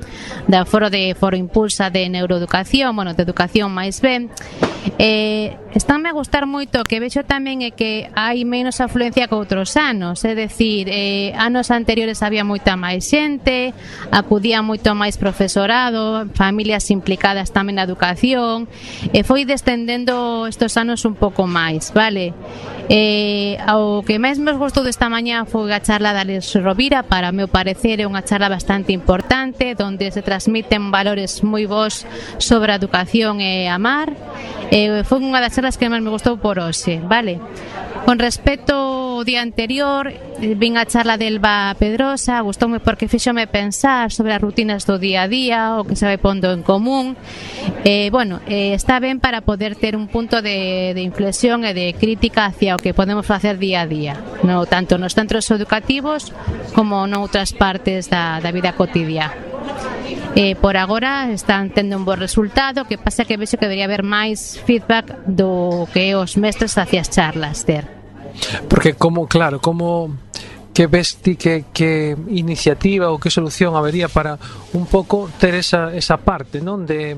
da 0.48 0.64
foro 0.64 0.88
de 0.88 1.12
Foro 1.12 1.36
Impulsa 1.36 1.92
de 1.92 2.08
Neuroeducación, 2.08 2.96
bueno, 2.96 3.12
de 3.12 3.20
Educación 3.20 3.68
máis 3.68 4.00
ben. 4.00 4.32
Eh, 4.98 5.56
estánme 5.74 6.08
a 6.08 6.12
gustar 6.12 6.46
moito 6.46 6.84
que 6.84 7.00
vexo 7.00 7.24
tamén 7.24 7.60
é 7.60 7.72
que 7.72 8.08
hai 8.16 8.48
menos 8.48 8.80
afluencia 8.80 9.28
que 9.28 9.36
outros 9.36 9.76
anos, 9.76 10.24
é 10.24 10.32
dicir, 10.32 10.88
eh, 10.88 11.36
anos 11.36 11.68
anteriores 11.68 12.24
había 12.24 12.48
moita 12.48 12.80
máis 12.80 13.04
xente, 13.04 13.76
acudía 14.08 14.64
moito 14.64 14.92
máis 14.96 15.20
profesorado, 15.20 16.28
familias 16.32 16.88
implicadas 16.88 17.52
tamén 17.52 17.76
na 17.76 17.84
educación, 17.84 18.70
e 19.10 19.20
foi 19.26 19.44
descendendo 19.48 20.46
estos 20.46 20.76
anos 20.78 20.93
un 21.02 21.18
pouco 21.18 21.50
máis, 21.50 21.90
vale? 21.90 22.30
Eh, 22.86 23.58
o 23.74 24.06
que 24.06 24.22
máis 24.22 24.38
me 24.38 24.54
gostou 24.54 24.86
desta 24.86 25.10
mañá 25.10 25.42
foi 25.42 25.74
a 25.74 25.82
charla 25.82 26.14
da 26.14 26.22
Alex 26.22 26.54
Rovira, 26.62 27.02
para 27.02 27.34
meu 27.34 27.50
parecer 27.50 27.98
é 27.98 28.06
unha 28.06 28.22
charla 28.22 28.46
bastante 28.46 28.94
importante, 28.94 29.74
donde 29.74 30.14
se 30.14 30.22
transmiten 30.22 30.94
valores 30.94 31.42
moi 31.42 31.66
bons 31.66 32.06
sobre 32.38 32.70
a 32.70 32.78
educación 32.78 33.42
e 33.42 33.66
amar. 33.66 34.14
Eh, 34.70 35.02
foi 35.02 35.18
unha 35.18 35.42
das 35.42 35.50
charlas 35.50 35.74
que 35.74 35.90
máis 35.90 36.04
me 36.04 36.14
gostou 36.14 36.38
por 36.38 36.62
hoxe, 36.62 37.02
vale? 37.02 37.42
Con 38.04 38.18
respecto 38.18 38.74
ao 39.16 39.24
día 39.24 39.40
anterior, 39.40 40.12
eh, 40.12 40.52
vin 40.60 40.76
a 40.76 40.84
charla 40.84 41.16
de 41.16 41.24
Elba 41.24 41.72
Pedrosa, 41.80 42.44
gustoume 42.44 42.76
porque 42.76 43.08
fixome 43.08 43.48
pensar 43.48 44.12
sobre 44.12 44.36
as 44.36 44.42
rutinas 44.44 44.84
do 44.84 45.00
día 45.00 45.24
a 45.24 45.28
día, 45.28 45.80
o 45.80 45.88
que 45.88 45.96
se 45.96 46.04
vai 46.04 46.20
pondo 46.20 46.52
en 46.52 46.60
común. 46.60 47.16
Eh, 47.88 48.12
bueno, 48.12 48.44
eh, 48.44 48.76
está 48.76 49.00
ben 49.00 49.24
para 49.24 49.40
poder 49.40 49.72
ter 49.80 49.96
un 49.96 50.12
punto 50.12 50.44
de, 50.44 50.92
de 50.92 51.00
inflexión 51.00 51.64
e 51.64 51.72
de 51.72 51.96
crítica 51.96 52.44
hacia 52.44 52.76
o 52.76 52.82
que 52.82 52.92
podemos 52.92 53.24
facer 53.24 53.56
día 53.56 53.80
a 53.80 53.88
día, 53.88 54.20
no 54.44 54.68
tanto 54.68 55.00
nos 55.00 55.16
centros 55.16 55.48
educativos 55.48 56.28
como 56.76 57.08
noutras 57.08 57.56
partes 57.56 58.12
da, 58.12 58.36
da 58.44 58.52
vida 58.52 58.76
cotidiana. 58.76 59.32
Eh, 60.36 60.56
por 60.56 60.76
agora 60.76 61.30
están 61.30 61.70
tendo 61.70 61.96
un 61.96 62.04
bo 62.04 62.16
resultado, 62.18 62.84
que 62.90 62.98
pasa 62.98 63.24
que 63.24 63.38
vexo 63.38 63.56
que 63.56 63.70
debería 63.70 63.86
haber 63.86 64.02
máis 64.02 64.58
feedback 64.66 65.14
do 65.30 65.86
que 65.94 66.18
os 66.18 66.34
mestres 66.34 66.74
hacia 66.74 67.06
as 67.06 67.08
charlas, 67.08 67.62
ter. 67.62 67.93
Porque 68.68 68.94
como, 68.94 69.26
claro, 69.26 69.60
como 69.60 70.16
que 70.74 70.90
ves 70.90 71.22
ti 71.22 71.36
que, 71.38 71.70
que 71.72 72.18
iniciativa 72.34 73.14
ou 73.14 73.22
que 73.22 73.30
solución 73.30 73.78
habería 73.78 74.10
para 74.10 74.36
un 74.74 74.90
pouco 74.90 75.30
ter 75.38 75.54
esa, 75.54 75.94
esa 75.94 76.18
parte 76.18 76.58
non 76.58 76.82
de, 76.82 77.14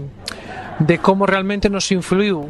de 0.78 1.00
como 1.00 1.24
realmente 1.24 1.72
nos 1.72 1.88
influiu 1.88 2.44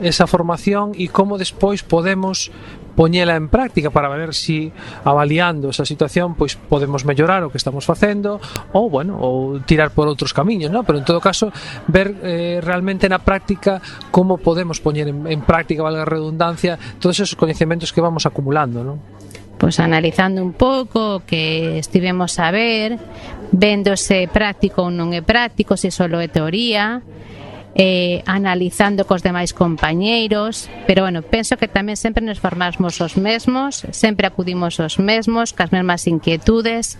esa 0.00 0.24
formación 0.24 0.96
e 0.96 1.12
como 1.12 1.36
despois 1.36 1.84
podemos 1.84 2.48
poñela 2.96 3.36
en 3.36 3.52
práctica 3.52 3.92
para 3.92 4.08
ver 4.08 4.32
si 4.32 4.72
avaliando 5.04 5.68
esa 5.68 5.84
situación 5.84 6.32
pois 6.34 6.56
podemos 6.56 7.04
mellorar 7.04 7.44
o 7.44 7.52
que 7.52 7.60
estamos 7.60 7.84
facendo 7.84 8.40
ou 8.72 8.88
bueno, 8.88 9.20
ou 9.20 9.60
tirar 9.60 9.92
por 9.92 10.08
outros 10.08 10.32
camiños, 10.32 10.72
¿no? 10.72 10.82
Pero 10.88 10.98
en 10.98 11.04
todo 11.04 11.20
caso 11.20 11.52
ver 11.86 12.16
eh, 12.24 12.58
realmente 12.64 13.04
na 13.12 13.20
práctica 13.20 13.84
como 14.08 14.40
podemos 14.40 14.80
poñer 14.80 15.12
en, 15.12 15.28
en 15.28 15.44
práctica, 15.44 15.84
valga 15.84 16.02
a 16.02 16.08
redundancia, 16.08 16.80
todos 16.96 17.20
esos 17.20 17.36
coñecementos 17.36 17.92
que 17.92 18.00
vamos 18.00 18.24
acumulando, 18.24 18.80
¿no? 18.80 18.94
pois 19.58 19.80
analizando 19.80 20.44
un 20.44 20.52
pouco 20.52 21.20
o 21.20 21.22
que 21.24 21.78
estivemos 21.80 22.38
a 22.38 22.50
ver, 22.52 23.00
vendo 23.52 23.96
se 23.96 24.24
é 24.24 24.28
práctico 24.28 24.84
ou 24.84 24.92
non 24.92 25.16
é 25.16 25.24
práctico, 25.24 25.80
se 25.80 25.88
só 25.88 26.04
é 26.20 26.28
teoría, 26.28 27.00
eh, 27.76 28.22
analizando 28.24 29.04
cos 29.04 29.20
demais 29.20 29.52
compañeiros, 29.52 30.68
pero 30.88 31.04
bueno, 31.04 31.20
penso 31.20 31.60
que 31.60 31.68
tamén 31.68 32.00
sempre 32.00 32.24
nos 32.24 32.40
formamos 32.40 32.96
os 33.04 33.20
mesmos, 33.20 33.84
sempre 33.92 34.24
acudimos 34.24 34.80
os 34.80 34.96
mesmos, 34.96 35.52
cas 35.52 35.76
mesmas 35.76 36.08
inquietudes, 36.08 36.96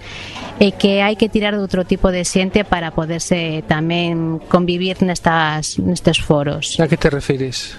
e 0.61 0.77
que 0.77 1.01
hai 1.01 1.17
que 1.17 1.33
tirar 1.33 1.57
de 1.57 1.65
outro 1.65 1.89
tipo 1.89 2.13
de 2.13 2.29
xente 2.29 2.69
para 2.69 2.93
poderse 2.93 3.65
tamén 3.65 4.37
convivir 4.53 5.01
nestas, 5.01 5.81
nestes 5.81 6.21
foros. 6.21 6.77
A 6.77 6.85
que 6.85 7.01
te 7.01 7.09
refires? 7.09 7.73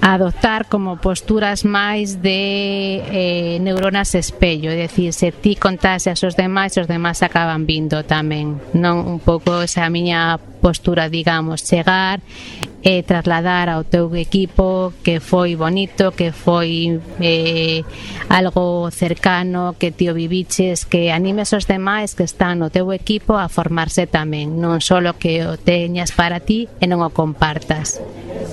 Adoptar 0.00 0.72
como 0.72 0.96
posturas 0.96 1.68
máis 1.68 2.24
de 2.24 3.04
eh, 3.12 3.56
neuronas 3.60 4.16
espello, 4.16 4.72
é 4.72 4.88
dicir, 4.88 5.12
se 5.12 5.36
ti 5.36 5.52
contase 5.52 6.08
aos 6.08 6.32
demais, 6.32 6.72
os 6.80 6.88
demais 6.88 7.20
acaban 7.20 7.68
vindo 7.68 8.00
tamén, 8.08 8.56
non 8.72 9.04
un 9.04 9.20
pouco 9.20 9.60
esa 9.60 9.84
miña 9.92 10.40
postura, 10.60 11.08
digamos, 11.08 11.62
chegar 11.62 12.20
eh, 12.82 13.02
trasladar 13.02 13.68
ao 13.68 13.84
teu 13.84 14.08
equipo 14.16 14.92
que 15.04 15.20
foi 15.20 15.56
bonito, 15.56 16.12
que 16.16 16.32
foi 16.32 17.00
eh, 17.20 17.84
algo 18.28 18.88
cercano, 18.90 19.76
que 19.76 19.92
ti 19.92 20.08
o 20.08 20.14
viviches, 20.16 20.88
que 20.88 21.12
animes 21.12 21.52
os 21.52 21.68
demais 21.68 22.16
que 22.16 22.24
están 22.24 22.60
no 22.60 22.72
teu 22.72 22.88
equipo 22.92 23.36
a 23.36 23.52
formarse 23.52 24.08
tamén, 24.08 24.56
non 24.56 24.80
só 24.80 25.00
que 25.16 25.44
o 25.44 25.60
teñas 25.60 26.12
para 26.16 26.40
ti 26.40 26.68
e 26.80 26.84
non 26.88 27.04
o 27.04 27.12
compartas. 27.12 28.00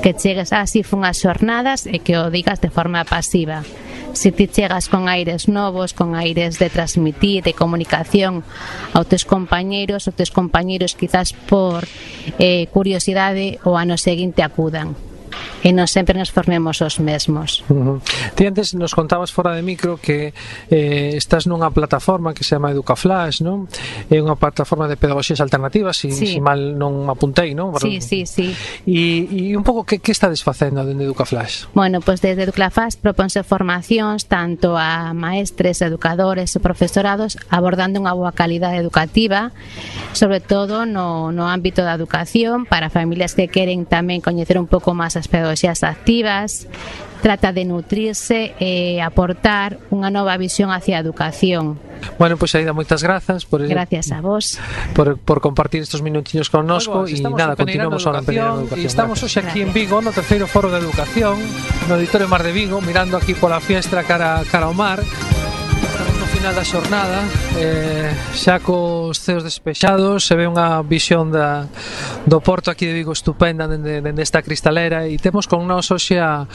Que 0.03 0.11
chegues 0.11 0.51
ah, 0.51 0.67
así 0.67 0.83
fun 0.83 1.07
as 1.07 1.19
xornadas 1.19 1.87
e 1.87 2.03
que 2.03 2.19
o 2.19 2.27
digas 2.27 2.59
de 2.59 2.71
forma 2.73 3.07
pasiva. 3.07 3.63
Se 4.17 4.31
ti 4.31 4.47
chegas 4.47 4.89
con 4.89 5.09
aires 5.09 5.47
novos, 5.47 5.93
con 5.93 6.15
aires 6.15 6.57
de 6.57 6.71
transmitir, 6.71 7.43
de 7.43 7.53
comunicación 7.53 8.41
aos 8.97 9.05
teus 9.05 9.29
compañeros, 9.29 10.09
aos 10.09 10.17
teus 10.17 10.33
compañeros 10.33 10.97
quizás 10.97 11.37
por 11.37 11.85
eh, 12.41 12.65
curiosidade 12.73 13.61
ou 13.61 13.77
a 13.77 13.85
non 13.85 14.01
seguir 14.01 14.16
alguien 14.17 14.33
te 14.33 14.41
acudan. 14.41 15.06
e 15.67 15.75
non 15.75 15.91
sempre 15.91 16.15
nos 16.15 16.31
formemos 16.31 16.79
os 16.79 17.03
mesmos. 17.03 17.67
Uh 17.67 17.99
-huh. 17.99 18.35
Ti 18.39 18.47
antes 18.47 18.71
nos 18.71 18.95
contabas 18.95 19.35
fora 19.35 19.51
de 19.51 19.59
micro 19.59 19.99
que 19.99 20.31
eh, 20.71 21.11
estás 21.19 21.43
nunha 21.43 21.67
plataforma 21.75 22.31
que 22.31 22.47
se 22.47 22.55
chama 22.55 22.71
Educaflash, 22.71 23.43
non? 23.43 23.67
É 24.07 24.23
unha 24.23 24.39
plataforma 24.39 24.87
de 24.87 24.95
pedagogías 24.95 25.43
alternativas, 25.43 25.99
si, 25.99 26.15
sí. 26.15 26.23
si 26.23 26.39
mal 26.39 26.79
non 26.79 27.11
apuntei, 27.11 27.51
non? 27.51 27.75
Sí, 27.83 27.99
sí, 27.99 28.23
sí. 28.23 28.55
E, 28.87 29.27
e 29.27 29.59
un 29.59 29.67
pouco 29.67 29.83
que, 29.83 29.99
que 29.99 30.15
estades 30.15 30.39
facendo 30.39 30.87
dende 30.87 31.03
Educaflash? 31.03 31.67
Bueno, 31.75 31.99
pois 31.99 32.23
pues 32.23 32.31
desde 32.31 32.47
Educaflash 32.47 32.95
proponse 33.03 33.43
formacións 33.43 34.31
tanto 34.31 34.79
a 34.79 35.11
maestres, 35.11 35.83
educadores 35.83 36.55
e 36.55 36.63
profesorados 36.63 37.35
abordando 37.51 37.99
unha 37.99 38.15
boa 38.15 38.31
calidade 38.31 38.79
educativa, 38.79 39.51
sobre 40.15 40.39
todo 40.39 40.87
no, 40.87 41.35
no 41.35 41.51
ámbito 41.51 41.83
da 41.83 41.91
educación 41.91 42.63
para 42.63 42.87
familias 42.87 43.35
que 43.35 43.51
queren 43.51 43.83
tamén 43.83 44.23
coñecer 44.23 44.55
un 44.55 44.71
pouco 44.71 44.95
máis 44.95 45.19
as 45.19 45.27
pedagogías 45.27 45.56
fantasías 45.57 45.83
activas, 45.83 46.67
trata 47.21 47.51
de 47.51 47.65
nutrirse 47.65 48.53
e 48.61 49.01
aportar 49.01 49.81
unha 49.89 50.13
nova 50.13 50.37
visión 50.37 50.69
hacia 50.69 51.01
a 51.01 51.01
educación. 51.01 51.81
Bueno, 52.21 52.37
pois 52.37 52.53
pues, 52.53 52.61
Aida, 52.61 52.77
moitas 52.77 53.01
grazas 53.01 53.49
por 53.49 53.65
Gracias 53.65 54.13
a 54.13 54.21
vos. 54.21 54.61
Por, 54.93 55.17
por 55.17 55.41
compartir 55.41 55.81
estes 55.81 56.05
minutiños 56.05 56.53
connosco 56.53 57.09
e 57.09 57.17
nada, 57.33 57.57
continuamos 57.57 58.05
ahora 58.05 58.21
en 58.21 58.25
Peneirano 58.29 58.69
Educación. 58.69 58.85
E 58.85 58.87
estamos 58.87 59.17
hoxe 59.25 59.41
aquí 59.41 59.65
en 59.65 59.73
Vigo 59.73 59.97
no 59.97 60.13
terceiro 60.13 60.45
foro 60.45 60.69
de 60.69 60.77
educación, 60.77 61.41
no 61.89 61.97
Auditorio 61.97 62.29
Mar 62.29 62.45
de 62.45 62.53
Vigo, 62.53 62.77
mirando 62.85 63.17
aquí 63.17 63.33
pola 63.33 63.57
fiestra 63.57 64.05
cara, 64.05 64.45
cara 64.45 64.69
ao 64.69 64.77
mar, 64.77 65.01
final 66.37 66.53
da 66.53 66.63
xornada 66.63 67.25
eh, 67.57 68.13
xa 68.37 68.61
cos 68.61 69.17
ceos 69.25 69.41
despexados 69.41 70.21
se 70.21 70.37
ve 70.37 70.45
unha 70.45 70.85
visión 70.85 71.33
da, 71.33 71.65
do 72.29 72.37
Porto 72.45 72.69
aquí 72.69 72.85
de 72.85 72.93
Vigo 72.93 73.09
estupenda 73.09 73.65
dende, 73.65 74.05
dende 74.05 74.21
esta 74.21 74.45
cristalera 74.45 75.09
e 75.09 75.17
temos 75.17 75.49
con 75.49 75.65
nós 75.65 75.89
hoxe 75.89 76.21
a 76.21 76.45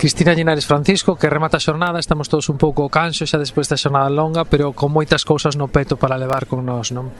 Cristina 0.00 0.32
Linares 0.32 0.64
Francisco 0.64 1.20
que 1.20 1.28
remata 1.28 1.60
a 1.60 1.64
xornada, 1.64 2.00
estamos 2.00 2.32
todos 2.32 2.48
un 2.48 2.56
pouco 2.56 2.88
cansos 2.88 3.28
xa 3.28 3.36
despois 3.36 3.68
da 3.68 3.76
xornada 3.76 4.08
longa 4.08 4.48
pero 4.48 4.72
con 4.72 4.88
moitas 4.88 5.20
cousas 5.20 5.52
no 5.52 5.68
peto 5.68 6.00
para 6.00 6.16
levar 6.16 6.48
con 6.48 6.64
nós 6.64 6.96
non? 6.96 7.12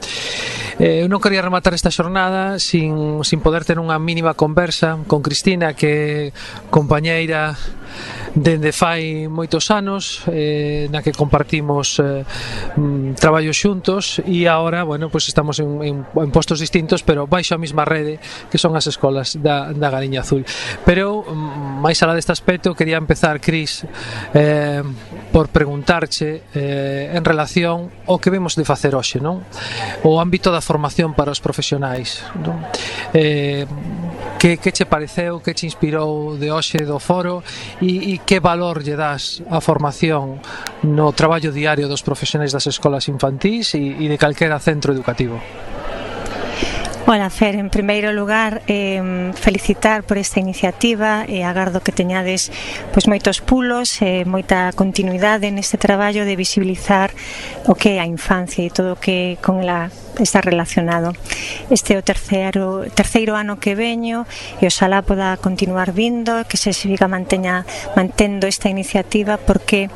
Eh, 0.81 1.05
eu 1.05 1.07
non 1.13 1.21
quería 1.21 1.45
rematar 1.45 1.77
esta 1.77 1.93
xornada 1.93 2.57
sin, 2.57 3.21
sin 3.21 3.45
poder 3.45 3.61
ter 3.61 3.77
unha 3.77 4.01
mínima 4.01 4.33
conversa 4.33 4.97
con 5.05 5.21
Cristina 5.21 5.77
que 5.77 6.33
compañeira 6.73 7.53
dende 8.35 8.71
fai 8.71 9.27
moitos 9.27 9.69
anos 9.73 10.23
eh, 10.29 10.87
na 10.93 11.01
que 11.01 11.11
compartimos 11.11 11.97
eh, 11.99 12.23
mm, 12.77 13.17
traballos 13.17 13.57
xuntos 13.57 14.21
e 14.25 14.45
agora, 14.45 14.83
bueno, 14.83 15.09
pues 15.09 15.27
estamos 15.27 15.57
en, 15.59 15.81
en, 15.81 15.95
en 16.05 16.29
postos 16.31 16.59
distintos, 16.61 17.01
pero 17.01 17.25
baixo 17.25 17.55
a 17.55 17.61
mesma 17.61 17.85
rede 17.85 18.19
que 18.49 18.57
son 18.57 18.77
as 18.77 18.85
escolas 18.85 19.37
da, 19.41 19.73
da 19.73 19.89
Galiña 19.89 20.21
Azul. 20.21 20.45
Pero, 20.85 21.25
mm, 21.25 21.81
máis 21.81 21.97
alá 22.05 22.13
deste 22.13 22.31
aspecto, 22.31 22.77
quería 22.77 22.97
empezar, 22.97 23.41
Cris, 23.41 23.85
eh, 24.33 24.83
por 25.31 25.49
preguntarche 25.49 26.43
eh, 26.53 27.11
en 27.13 27.23
relación 27.25 27.89
ao 28.07 28.17
que 28.21 28.29
vemos 28.29 28.55
de 28.55 28.65
facer 28.65 28.93
hoxe, 28.93 29.19
non? 29.21 29.41
O 30.05 30.21
ámbito 30.21 30.53
da 30.53 30.61
formación 30.61 31.13
para 31.13 31.33
os 31.33 31.41
profesionais, 31.41 32.25
non? 32.41 32.61
Eh, 33.13 33.65
que, 34.37 34.57
que 34.57 34.71
che 34.71 34.85
pareceu, 34.85 35.41
que 35.41 35.53
che 35.53 35.65
inspirou 35.65 36.37
de 36.37 36.51
hoxe 36.51 36.85
do 36.85 36.99
foro 36.99 37.43
e, 37.81 38.13
e 38.13 38.21
que 38.21 38.39
valor 38.39 38.85
lle 38.85 38.95
das 38.95 39.41
a 39.49 39.59
formación 39.61 40.37
no 40.85 41.11
traballo 41.13 41.51
diario 41.51 41.89
dos 41.89 42.05
profesionais 42.05 42.53
das 42.53 42.69
escolas 42.69 43.09
infantís 43.09 43.73
e, 43.73 43.97
e 43.97 44.05
de 44.05 44.17
calquera 44.17 44.61
centro 44.61 44.93
educativo? 44.93 45.41
Ola, 47.09 47.29
Fer, 47.29 47.55
en 47.55 47.69
primeiro 47.69 48.11
lugar, 48.11 48.63
eh, 48.67 49.31
felicitar 49.33 50.03
por 50.03 50.17
esta 50.17 50.41
iniciativa 50.41 51.23
e 51.23 51.39
eh, 51.39 51.47
agardo 51.47 51.79
que 51.79 51.95
teñades 51.95 52.51
pois 52.91 53.07
moitos 53.07 53.39
pulos 53.39 54.03
e 54.03 54.11
eh, 54.11 54.27
moita 54.27 54.75
continuidade 54.75 55.47
neste 55.47 55.79
traballo 55.79 56.27
de 56.27 56.35
visibilizar 56.35 57.15
o 57.63 57.79
que 57.79 57.95
é 57.95 58.03
a 58.03 58.11
infancia 58.11 58.67
e 58.67 58.75
todo 58.75 58.99
o 58.99 58.99
que 58.99 59.39
con 59.39 59.63
ela 59.63 59.87
está 60.19 60.43
relacionado. 60.43 61.15
Este 61.71 61.95
é 61.95 61.97
o 61.97 62.03
terceiro, 62.03 62.83
terceiro 62.91 63.39
ano 63.39 63.55
que 63.55 63.71
veño 63.71 64.27
e 64.59 64.67
oxalá 64.67 64.99
poda 64.99 65.39
continuar 65.39 65.95
vindo, 65.95 66.43
que 66.43 66.59
se 66.59 66.75
siga 66.75 67.07
manteña, 67.07 67.63
mantendo 67.95 68.51
esta 68.51 68.67
iniciativa 68.67 69.39
porque 69.39 69.87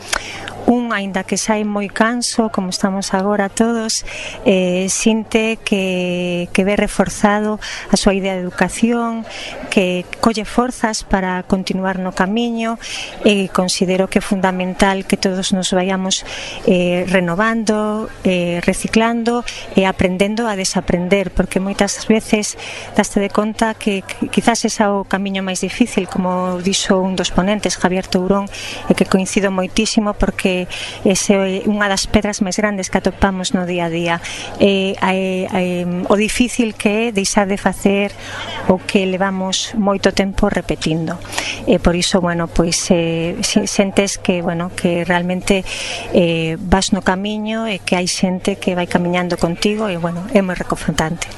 un, 0.67 0.93
aínda 0.93 1.23
que 1.23 1.37
sai 1.37 1.63
moi 1.63 1.89
canso, 1.89 2.51
como 2.53 2.69
estamos 2.69 3.13
agora 3.17 3.49
todos, 3.49 4.05
eh, 4.45 4.87
sinte 4.89 5.57
que, 5.63 6.49
que 6.53 6.61
ve 6.63 6.75
reforzado 6.75 7.57
a 7.89 7.95
súa 7.97 8.13
idea 8.13 8.37
de 8.37 8.43
educación, 8.43 9.25
que 9.73 10.05
colle 10.19 10.45
forzas 10.45 11.03
para 11.07 11.43
continuar 11.47 11.97
no 11.97 12.11
camiño, 12.13 12.77
e 13.25 13.45
eh, 13.45 13.49
considero 13.49 14.11
que 14.11 14.19
é 14.19 14.23
fundamental 14.23 15.03
que 15.07 15.17
todos 15.17 15.55
nos 15.55 15.73
vayamos 15.73 16.23
eh, 16.67 17.07
renovando, 17.09 18.09
eh, 18.23 18.61
reciclando 18.61 19.43
e 19.73 19.87
aprendendo 19.87 20.45
a 20.47 20.59
desaprender, 20.59 21.31
porque 21.31 21.63
moitas 21.63 22.05
veces 22.05 22.59
daste 22.93 23.23
de 23.23 23.31
conta 23.31 23.73
que 23.73 24.03
quizás 24.29 24.63
esa 24.67 24.93
o 24.93 25.07
camiño 25.07 25.41
máis 25.41 25.63
difícil, 25.63 26.05
como 26.11 26.59
dixo 26.59 26.99
un 26.99 27.15
dos 27.15 27.31
ponentes, 27.31 27.79
Javier 27.79 28.05
Tourón, 28.05 28.45
e 28.87 28.93
que 28.93 29.07
coincido 29.07 29.49
moitísimo 29.49 30.13
porque 30.13 30.50
que 30.51 30.67
ese 31.05 31.33
é 31.33 31.63
unha 31.63 31.87
das 31.87 32.07
pedras 32.11 32.43
máis 32.43 32.59
grandes 32.59 32.91
que 32.91 32.99
atopamos 32.99 33.55
no 33.55 33.63
día 33.63 33.87
a 33.87 33.91
día. 33.91 34.15
E, 34.59 34.99
e, 34.99 35.47
e, 35.47 35.87
o 36.11 36.15
difícil 36.19 36.75
que 36.75 37.07
é 37.07 37.15
deixar 37.15 37.47
de 37.47 37.55
facer 37.55 38.11
o 38.67 38.75
que 38.83 39.07
levamos 39.07 39.71
moito 39.79 40.11
tempo 40.11 40.51
repetindo. 40.51 41.15
E 41.65 41.79
por 41.79 41.95
iso, 41.95 42.19
bueno, 42.19 42.51
pois 42.51 42.75
eh, 42.91 43.39
sentes 43.43 44.19
que, 44.19 44.43
bueno, 44.43 44.71
que 44.75 45.07
realmente 45.07 45.63
eh, 46.11 46.59
vas 46.59 46.91
no 46.91 47.01
camiño 47.01 47.67
e 47.67 47.79
que 47.79 47.95
hai 47.95 48.07
xente 48.07 48.59
que 48.59 48.75
vai 48.75 48.87
camiñando 48.91 49.39
contigo 49.39 49.87
e, 49.87 49.95
bueno, 49.95 50.27
é 50.35 50.43
moi 50.43 50.57
reconfortante. 50.57 51.31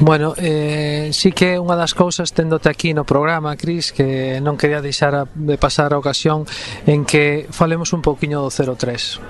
Bueno, 0.00 0.34
eh, 0.36 1.10
sí 1.12 1.32
que 1.32 1.58
unha 1.58 1.74
das 1.74 1.90
cousas 1.90 2.30
tendote 2.30 2.70
aquí 2.70 2.94
no 2.94 3.02
programa, 3.02 3.58
Cris, 3.58 3.90
que 3.90 4.38
non 4.38 4.54
quería 4.54 4.78
deixar 4.78 5.26
de 5.34 5.58
pasar 5.58 5.90
a 5.90 5.98
ocasión 5.98 6.46
en 6.86 7.02
que 7.02 7.50
falemos 7.50 7.87
falemos 7.88 7.92
un 7.92 8.02
pouquiño 8.02 8.42
do 8.42 8.50
03 8.50 9.20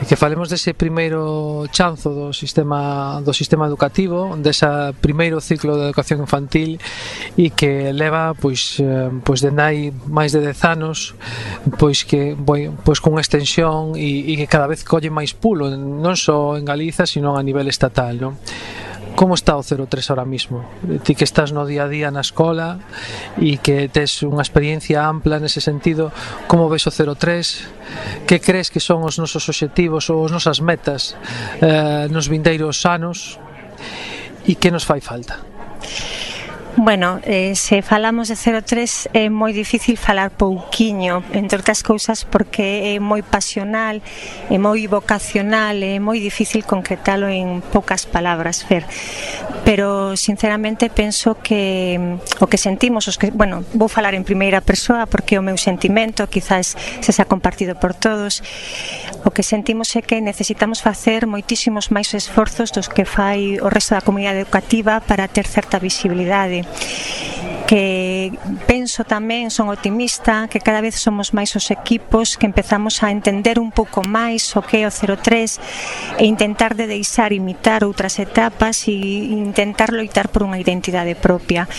e 0.00 0.06
que 0.08 0.16
falemos 0.16 0.48
dese 0.48 0.72
primeiro 0.72 1.68
chanzo 1.68 2.08
do 2.08 2.32
sistema 2.32 3.20
do 3.20 3.36
sistema 3.36 3.68
educativo, 3.68 4.32
desa 4.40 4.96
primeiro 4.96 5.44
ciclo 5.44 5.76
de 5.76 5.92
educación 5.92 6.24
infantil 6.24 6.80
e 7.36 7.52
que 7.52 7.92
leva 7.92 8.32
pois 8.32 8.80
eh, 8.80 9.12
pois 9.20 9.44
dende 9.44 9.60
hai 9.60 9.78
máis 10.08 10.32
de 10.32 10.40
10 10.40 10.56
anos 10.72 11.12
pois 11.76 12.00
que 12.06 12.32
boi, 12.32 12.72
pois 12.80 12.96
con 12.96 13.20
extensión 13.20 13.92
e, 13.92 14.32
e 14.32 14.32
que 14.40 14.48
cada 14.48 14.64
vez 14.70 14.86
colle 14.86 15.12
máis 15.12 15.36
pulo, 15.36 15.68
non 15.76 16.16
só 16.16 16.56
en 16.56 16.64
Galiza, 16.64 17.04
sino 17.04 17.36
a 17.36 17.42
nivel 17.44 17.68
estatal, 17.68 18.16
non? 18.16 18.40
Como 19.16 19.34
está 19.34 19.56
o 19.56 19.62
03 19.62 20.10
ahora 20.10 20.24
mismo? 20.24 20.64
Ti 21.04 21.14
que 21.14 21.24
estás 21.24 21.52
no 21.52 21.66
día 21.68 21.84
a 21.84 21.92
día 21.92 22.08
na 22.08 22.24
escola 22.24 22.80
e 23.36 23.60
que 23.60 23.90
tes 23.92 24.24
unha 24.24 24.40
experiencia 24.40 25.04
ampla 25.04 25.36
nese 25.36 25.60
sentido, 25.60 26.08
como 26.48 26.72
ves 26.72 26.88
o 26.88 26.92
03? 26.92 28.24
Que 28.24 28.40
crees 28.40 28.72
que 28.72 28.80
son 28.80 29.04
os 29.04 29.20
nosos 29.20 29.44
obxectivos 29.44 30.08
ou 30.08 30.24
as 30.24 30.32
nosas 30.32 30.64
metas 30.64 31.18
eh, 31.60 32.08
nos 32.08 32.32
vindeiros 32.32 32.86
anos 32.88 33.36
e 34.48 34.56
que 34.56 34.72
nos 34.72 34.88
fai 34.88 35.04
falta? 35.04 35.59
Bueno, 36.82 37.20
eh, 37.24 37.56
se 37.56 37.82
falamos 37.82 38.28
de 38.28 38.36
03 38.36 39.12
é 39.12 39.28
moi 39.28 39.52
difícil 39.52 40.00
falar 40.00 40.32
pouquiño, 40.32 41.20
entre 41.36 41.60
outras 41.60 41.84
cousas 41.84 42.24
porque 42.24 42.96
é 42.96 43.04
moi 43.04 43.20
pasional, 43.20 44.00
é 44.48 44.56
moi 44.56 44.80
vocacional, 44.88 45.76
é 45.76 46.00
moi 46.00 46.24
difícil 46.24 46.64
concretalo 46.64 47.28
en 47.28 47.60
poucas 47.60 48.08
palabras, 48.08 48.64
Fer. 48.64 48.88
Pero 49.60 50.16
sinceramente 50.16 50.88
penso 50.88 51.36
que 51.36 52.00
mm, 52.00 52.40
o 52.40 52.48
que 52.48 52.56
sentimos, 52.56 53.12
os 53.12 53.20
que, 53.20 53.28
bueno, 53.28 53.60
vou 53.76 53.92
falar 53.92 54.16
en 54.16 54.24
primeira 54.24 54.64
persoa 54.64 55.04
porque 55.04 55.36
o 55.36 55.44
meu 55.44 55.60
sentimento 55.60 56.32
quizás 56.32 56.80
se 57.04 57.12
xa 57.12 57.28
compartido 57.28 57.76
por 57.76 57.92
todos, 57.92 58.40
o 59.20 59.28
que 59.28 59.44
sentimos 59.44 59.92
é 59.92 60.00
que 60.00 60.24
necesitamos 60.24 60.80
facer 60.80 61.28
moitísimos 61.28 61.92
máis 61.92 62.16
esforzos 62.16 62.72
dos 62.72 62.88
que 62.88 63.04
fai 63.04 63.60
o 63.60 63.68
resto 63.68 63.92
da 63.92 64.00
comunidade 64.00 64.48
educativa 64.48 65.04
para 65.04 65.28
ter 65.28 65.44
certa 65.44 65.76
visibilidade 65.76 66.69
que 67.70 68.34
penso 68.66 69.06
tamén, 69.06 69.46
son 69.46 69.70
optimista, 69.70 70.50
que 70.50 70.58
cada 70.58 70.82
vez 70.82 70.98
somos 70.98 71.30
máis 71.30 71.54
os 71.54 71.70
equipos 71.70 72.34
que 72.34 72.42
empezamos 72.42 73.06
a 73.06 73.14
entender 73.14 73.62
un 73.62 73.70
pouco 73.70 74.02
máis 74.02 74.42
o 74.58 74.60
que 74.66 74.82
é 74.82 74.90
o 74.90 74.90
03 74.90 76.18
e 76.18 76.26
intentar 76.26 76.74
de 76.74 76.90
deixar 76.90 77.30
imitar 77.30 77.86
outras 77.86 78.18
etapas 78.18 78.90
e 78.90 79.30
intentar 79.30 79.94
loitar 79.94 80.34
por 80.34 80.42
unha 80.42 80.58
identidade 80.58 81.14
propia. 81.14 81.70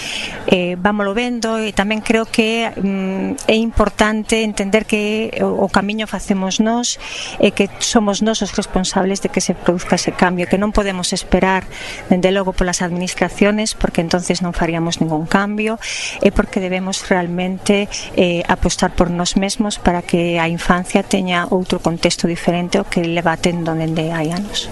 Eh, 0.47 0.79
vámoslo 0.79 1.11
vendo 1.11 1.59
e 1.59 1.75
tamén 1.75 1.99
creo 1.99 2.23
que 2.23 2.71
mm, 2.71 3.51
é 3.51 3.59
importante 3.59 4.47
entender 4.47 4.87
que 4.87 5.27
o, 5.43 5.59
o 5.59 5.67
camiño 5.67 6.07
facemos 6.07 6.63
nós 6.63 7.03
e 7.43 7.51
que 7.51 7.67
somos 7.83 8.23
nós 8.23 8.39
os 8.39 8.55
responsables 8.55 9.19
de 9.19 9.27
que 9.27 9.43
se 9.43 9.59
produzca 9.59 9.99
ese 9.99 10.15
cambio, 10.15 10.47
que 10.47 10.55
non 10.55 10.71
podemos 10.71 11.11
esperar 11.11 11.67
dende 12.07 12.31
logo 12.31 12.55
polas 12.55 12.79
administraciones 12.79 13.75
porque 13.75 13.99
entonces 13.99 14.39
non 14.39 14.55
haríamos 14.71 15.03
ningún 15.03 15.27
cambio 15.27 15.75
e 16.23 16.31
porque 16.31 16.63
debemos 16.63 17.03
realmente 17.11 17.91
eh, 18.15 18.39
apostar 18.47 18.95
por 18.95 19.11
nós 19.11 19.35
mesmos 19.35 19.75
para 19.75 19.99
que 19.99 20.39
a 20.39 20.47
infancia 20.47 21.03
teña 21.03 21.43
outro 21.51 21.83
contexto 21.83 22.23
diferente 22.23 22.79
ao 22.79 22.87
que 22.87 23.03
leva 23.03 23.35
tendo 23.35 23.75
dende 23.75 24.15
hai 24.15 24.31
anos. 24.31 24.71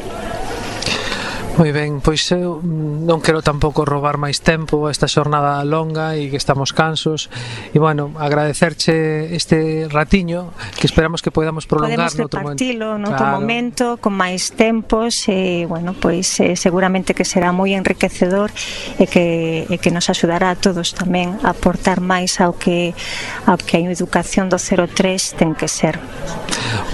Moi 1.58 1.76
ben, 1.76 2.00
pois 2.00 2.24
eu 2.32 2.64
non 2.64 3.20
quero 3.20 3.43
tampouco 3.43 3.84
roubar 3.84 4.16
máis 4.16 4.39
tempo 4.39 4.88
a 4.88 4.95
esta 4.95 5.12
xornada 5.12 5.60
longa 5.68 6.16
e 6.16 6.32
que 6.32 6.39
estamos 6.39 6.72
cansos 6.72 7.28
e 7.76 7.78
bueno, 7.84 8.16
agradecerche 8.16 9.36
este 9.36 9.91
ratiño 9.91 10.56
que 10.80 10.88
esperamos 10.88 11.20
que 11.20 11.36
podamos 11.36 11.68
prolongar 11.68 12.16
Podemos 12.16 12.16
noutro 12.16 12.39
momento. 12.47 12.64
noutro 12.95 13.28
claro. 13.28 13.36
momento 13.43 13.86
con 14.00 14.16
máis 14.16 14.56
tempos 14.56 15.28
e 15.28 15.68
bueno, 15.68 15.91
pois 16.00 16.39
eh, 16.39 16.56
seguramente 16.56 17.12
que 17.12 17.28
será 17.28 17.52
moi 17.52 17.76
enriquecedor 17.76 18.56
e 18.95 19.04
que, 19.04 19.68
e 19.68 19.76
que 19.84 19.91
nos 19.91 20.08
axudará 20.08 20.56
a 20.56 20.58
todos 20.58 20.95
tamén 20.95 21.43
a 21.43 21.52
aportar 21.52 22.00
máis 22.00 22.39
ao 22.39 22.56
que 22.56 22.95
ao 23.43 23.60
que 23.60 23.76
a 23.76 23.84
educación 23.84 24.47
do 24.47 24.56
03 24.56 24.95
ten 25.36 25.60
que 25.60 25.68
ser. 25.68 26.00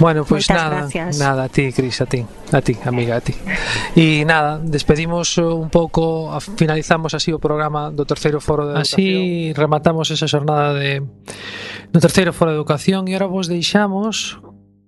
Bueno, 0.02 0.26
pois 0.26 0.48
Moitas 0.50 0.58
nada, 0.58 0.76
gracias. 0.90 1.12
nada 1.22 1.46
a 1.46 1.50
ti, 1.52 1.70
Cris, 1.72 2.00
a 2.00 2.06
ti, 2.06 2.24
a 2.52 2.60
ti, 2.60 2.74
amiga, 2.84 3.16
a 3.16 3.22
ti. 3.22 3.34
E 3.96 4.24
nada, 4.28 4.45
nada, 4.46 4.58
despedimos 4.62 5.38
un 5.38 5.68
pouco, 5.70 6.30
finalizamos 6.56 7.14
así 7.14 7.32
o 7.34 7.42
programa 7.42 7.90
do 7.90 8.06
terceiro 8.06 8.38
foro 8.38 8.66
de 8.66 8.78
educación. 8.78 9.02
Así 9.02 9.52
rematamos 9.52 10.10
esa 10.14 10.30
xornada 10.30 10.74
de 10.74 11.02
do 11.90 11.98
terceiro 11.98 12.30
foro 12.30 12.54
de 12.54 12.58
educación 12.58 13.10
e 13.10 13.18
agora 13.18 13.26
vos 13.26 13.50
deixamos 13.50 14.38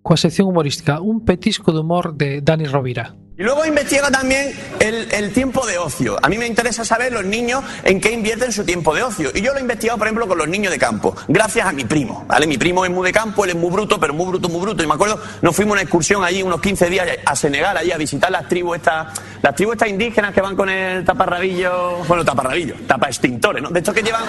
coa 0.06 0.16
sección 0.16 0.48
humorística, 0.48 1.02
un 1.02 1.26
petisco 1.26 1.74
de 1.74 1.82
humor 1.82 2.14
de 2.14 2.40
Dani 2.40 2.64
Rovira. 2.64 3.18
Y 3.40 3.44
luego 3.44 3.64
investiga 3.64 4.10
también 4.10 4.52
el, 4.80 5.12
el 5.12 5.32
tiempo 5.32 5.64
de 5.64 5.78
ocio. 5.78 6.18
A 6.20 6.28
mí 6.28 6.36
me 6.38 6.46
interesa 6.48 6.84
saber 6.84 7.12
los 7.12 7.24
niños 7.24 7.62
en 7.84 8.00
qué 8.00 8.10
invierten 8.10 8.52
su 8.52 8.64
tiempo 8.64 8.92
de 8.92 9.04
ocio. 9.04 9.30
Y 9.32 9.42
yo 9.42 9.52
lo 9.52 9.58
he 9.58 9.60
investigado, 9.60 9.96
por 9.96 10.08
ejemplo, 10.08 10.26
con 10.26 10.38
los 10.38 10.48
niños 10.48 10.72
de 10.72 10.78
campo. 10.80 11.14
Gracias 11.28 11.64
a 11.64 11.70
mi 11.70 11.84
primo, 11.84 12.24
¿vale? 12.26 12.48
Mi 12.48 12.58
primo 12.58 12.84
es 12.84 12.90
muy 12.90 13.06
de 13.06 13.12
campo, 13.12 13.44
él 13.44 13.50
es 13.50 13.56
muy 13.56 13.70
bruto, 13.70 14.00
pero 14.00 14.12
muy 14.12 14.26
bruto, 14.26 14.48
muy 14.48 14.60
bruto. 14.60 14.82
Y 14.82 14.88
me 14.88 14.94
acuerdo, 14.94 15.20
nos 15.40 15.54
fuimos 15.54 15.70
a 15.70 15.74
una 15.74 15.82
excursión 15.82 16.24
allí 16.24 16.42
unos 16.42 16.60
15 16.60 16.90
días 16.90 17.06
a 17.24 17.36
Senegal, 17.36 17.76
allí 17.76 17.92
a 17.92 17.96
visitar 17.96 18.28
las 18.28 18.48
tribus 18.48 18.78
estas, 18.78 19.16
las 19.40 19.54
tribus 19.54 19.74
estas 19.74 19.90
indígenas 19.90 20.34
que 20.34 20.40
van 20.40 20.56
con 20.56 20.68
el 20.68 21.04
taparrabillo, 21.04 21.98
bueno, 22.08 22.24
taparrabillo, 22.24 22.74
tapa 22.88 23.06
extintores, 23.06 23.62
¿no? 23.62 23.70
De 23.70 23.78
estos 23.78 23.94
que 23.94 24.02
llevan 24.02 24.24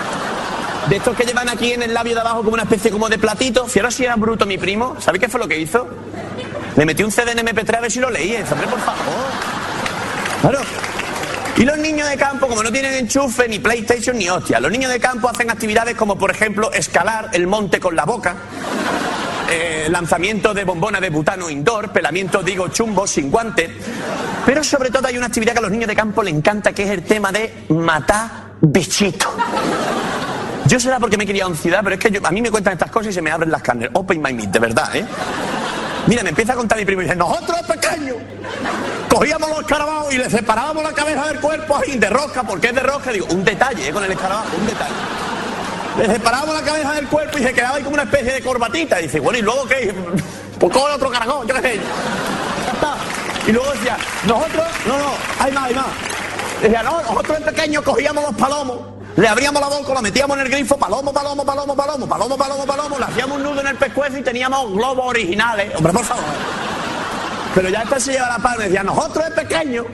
de 0.88 0.96
estos 0.96 1.16
que 1.16 1.24
llevan 1.24 1.50
aquí 1.50 1.74
en 1.74 1.82
el 1.82 1.96
labio 1.96 2.14
de 2.14 2.22
abajo 2.22 2.44
como 2.44 2.54
una 2.54 2.64
especie 2.64 2.92
como 2.92 3.10
de 3.10 3.18
platito. 3.18 3.66
Fijaros 3.66 3.96
si 3.96 4.06
era 4.06 4.16
bruto 4.18 4.46
mi 4.46 4.60
primo. 4.60 4.96
¿Sabéis 5.00 5.24
qué 5.24 5.30
fue 5.30 5.40
lo 5.40 5.48
que 5.48 5.60
hizo? 5.60 5.88
Le 6.76 6.86
metí 6.86 7.04
un 7.04 7.12
CD 7.12 7.32
en 7.32 7.40
MP3 7.40 7.78
a 7.78 7.82
ver 7.82 7.92
si 7.92 8.00
lo. 8.00 8.10
Dice, 8.10 8.54
hombre, 8.54 8.68
por 8.68 8.80
favor. 8.80 8.99
Claro. 10.42 10.60
Y 11.58 11.66
los 11.66 11.78
niños 11.78 12.10
de 12.10 12.16
campo, 12.16 12.48
como 12.48 12.64
no 12.64 12.72
tienen 12.72 12.94
enchufe, 12.94 13.48
ni 13.50 13.60
PlayStation, 13.60 14.18
ni 14.18 14.30
hostia, 14.30 14.62
los 14.62 14.72
niños 14.72 14.92
de 14.92 15.00
campo 15.00 15.28
hacen 15.28 15.52
actividades 15.52 15.96
como, 15.96 16.18
por 16.18 16.32
ejemplo, 16.32 16.72
escalar 16.72 17.32
el 17.34 17.48
monte 17.48 17.82
con 17.82 17.98
la 17.98 18.06
boca, 18.06 18.36
eh, 19.52 19.88
lanzamiento 19.90 20.54
de 20.54 20.64
bombona 20.64 21.02
de 21.02 21.10
butano 21.10 21.50
indoor, 21.50 21.92
pelamiento, 21.92 22.42
digo, 22.44 22.70
chumbo 22.70 23.06
sin 23.06 23.30
guante. 23.30 23.70
Pero 24.46 24.64
sobre 24.64 24.90
todo 24.90 25.08
hay 25.08 25.18
una 25.18 25.26
actividad 25.26 25.52
que 25.52 25.60
a 25.60 25.64
los 25.64 25.72
niños 25.72 25.90
de 25.90 25.96
campo 25.96 26.24
les 26.24 26.34
encanta, 26.34 26.72
que 26.72 26.84
es 26.84 26.92
el 26.92 27.04
tema 27.04 27.32
de 27.32 27.66
matar 27.70 28.30
bichitos. 28.62 29.30
Yo 30.66 30.80
será 30.80 31.00
porque 31.00 31.18
me 31.18 31.24
he 31.26 31.28
criado 31.28 31.50
en 31.50 31.58
ciudad, 31.58 31.82
pero 31.84 31.96
es 31.96 32.00
que 32.00 32.22
a 32.24 32.32
mí 32.32 32.42
me 32.42 32.52
cuentan 32.52 32.74
estas 32.74 32.92
cosas 32.92 33.10
y 33.10 33.14
se 33.14 33.22
me 33.22 33.32
abren 33.32 33.52
las 33.52 33.62
carnes. 33.62 33.90
Open 33.94 34.22
my 34.22 34.34
meat, 34.34 34.52
de 34.52 34.60
verdad, 34.60 34.96
¿eh? 34.96 35.04
Mira, 36.10 36.24
me 36.24 36.30
empieza 36.30 36.54
a 36.54 36.56
contar 36.56 36.76
mi 36.76 36.86
primo 36.86 37.04
y 37.04 37.06
dice, 37.06 37.16
nosotros 37.16 37.60
pequeños 37.68 38.16
cogíamos 39.08 39.48
los 39.48 39.60
escarabajos 39.60 40.12
y 40.12 40.18
le 40.18 40.28
separábamos 40.28 40.84
la 40.84 40.92
cabeza 40.92 41.28
del 41.28 41.40
cuerpo 41.40 41.76
así 41.76 42.00
de 42.00 42.10
rosca, 42.10 42.42
porque 42.42 42.70
es 42.70 42.74
de 42.74 42.82
rosca. 42.82 43.12
Digo, 43.12 43.28
un 43.30 43.46
detalle 43.46 43.88
¿eh? 43.88 43.92
con 43.92 44.04
el 44.04 44.12
escarabajo, 44.12 44.48
un 44.60 44.66
detalle. 44.66 44.96
Le 46.00 46.08
separábamos 46.08 46.56
la 46.56 46.64
cabeza 46.64 46.94
del 46.94 47.08
cuerpo 47.08 47.38
y 47.38 47.44
se 47.44 47.54
quedaba 47.54 47.76
ahí 47.76 47.84
como 47.84 47.94
una 47.94 48.04
especie 48.06 48.34
de 48.34 48.42
corbatita. 48.42 49.00
Y 49.00 49.04
dice, 49.04 49.20
bueno, 49.20 49.38
¿y 49.38 49.44
luego 49.44 49.68
qué? 49.68 49.94
Pues 50.60 50.74
coge 50.74 50.94
otro 50.96 51.12
caracol, 51.12 51.48
yo 51.48 51.54
qué 51.54 51.62
sé. 51.62 51.76
Ya 51.76 52.72
está. 52.72 52.96
Y 53.48 53.52
luego 53.52 53.72
decía, 53.72 53.96
nosotros, 54.26 54.66
no, 54.88 54.98
no, 54.98 55.12
hay 55.40 55.52
más, 55.52 55.64
hay 55.66 55.76
más. 55.76 55.86
Decía, 56.64 56.82
no, 56.82 57.02
nosotros 57.04 57.38
en 57.38 57.44
pequeños 57.44 57.84
cogíamos 57.84 58.24
los 58.24 58.34
palomos, 58.34 58.80
le 59.20 59.28
abríamos 59.28 59.62
la 59.62 59.68
boca, 59.68 59.94
lo 59.94 60.02
metíamos 60.02 60.38
en 60.38 60.46
el 60.46 60.52
grifo, 60.52 60.78
palomo, 60.78 61.12
palomo, 61.12 61.46
palomo, 61.46 61.76
palomo, 61.76 62.08
palomo, 62.08 62.38
palomo, 62.38 62.66
palomo, 62.66 63.00
le 63.00 63.06
hacíamos 63.06 63.38
un 63.38 63.44
nudo 63.44 63.62
en 63.62 63.68
el 63.68 63.76
pescuezo 63.76 64.18
y 64.18 64.22
teníamos 64.22 64.72
globos 64.72 65.08
originales. 65.08 65.76
Hombre, 65.76 65.92
por 65.92 66.06
favor. 66.06 66.24
Pero 67.54 67.70
ya 67.70 67.82
esta 67.82 68.00
se 68.00 68.14
lleva 68.14 68.30
la 68.30 68.40
palma 68.40 68.64
y 68.64 68.68
decía, 68.68 68.84
nosotros 68.84 69.26
de 69.26 69.32
pequeños 69.32 69.88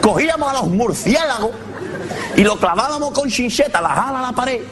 cogíamos 0.00 0.48
a 0.48 0.52
los 0.54 0.68
murciélagos 0.68 1.50
y 2.36 2.44
lo 2.44 2.56
clavábamos 2.58 3.10
con 3.10 3.28
chincheta, 3.28 3.80
las 3.80 3.92
alas 3.92 4.16
a 4.16 4.22
la 4.22 4.32
pared 4.32 4.62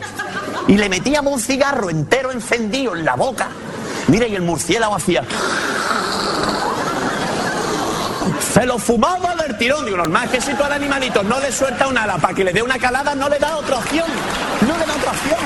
y 0.67 0.77
le 0.77 0.89
metíamos 0.89 1.35
un 1.35 1.41
cigarro 1.41 1.91
entero 1.91 2.33
encendido 2.33 2.97
en 2.97 3.05
la 3.05 3.17
boca. 3.17 3.49
Mira, 4.09 4.27
y 4.27 4.35
el 4.35 4.43
murciélago 4.43 4.95
hacía. 4.95 5.25
Se 8.55 8.65
lo 8.65 8.79
fumaba 8.79 9.35
del 9.35 9.59
tirón. 9.59 9.85
Digo, 9.85 9.97
normal, 9.97 10.31
que 10.31 10.41
si 10.41 10.55
tú 10.55 10.63
al 10.63 10.73
animalito 10.73 11.25
no 11.25 11.41
le 11.41 11.51
suelta 11.51 11.89
un 11.89 11.99
ala 11.99 12.19
para 12.19 12.33
que 12.33 12.45
le 12.45 12.53
dé 12.53 12.63
una 12.63 12.79
calada, 12.79 13.13
no 13.13 13.29
le 13.29 13.37
da 13.41 13.57
otra 13.57 13.79
opción. 13.79 14.07
No 14.61 14.79
le 14.79 14.87
da 14.87 14.95
otra 14.95 15.11
opción. 15.11 15.41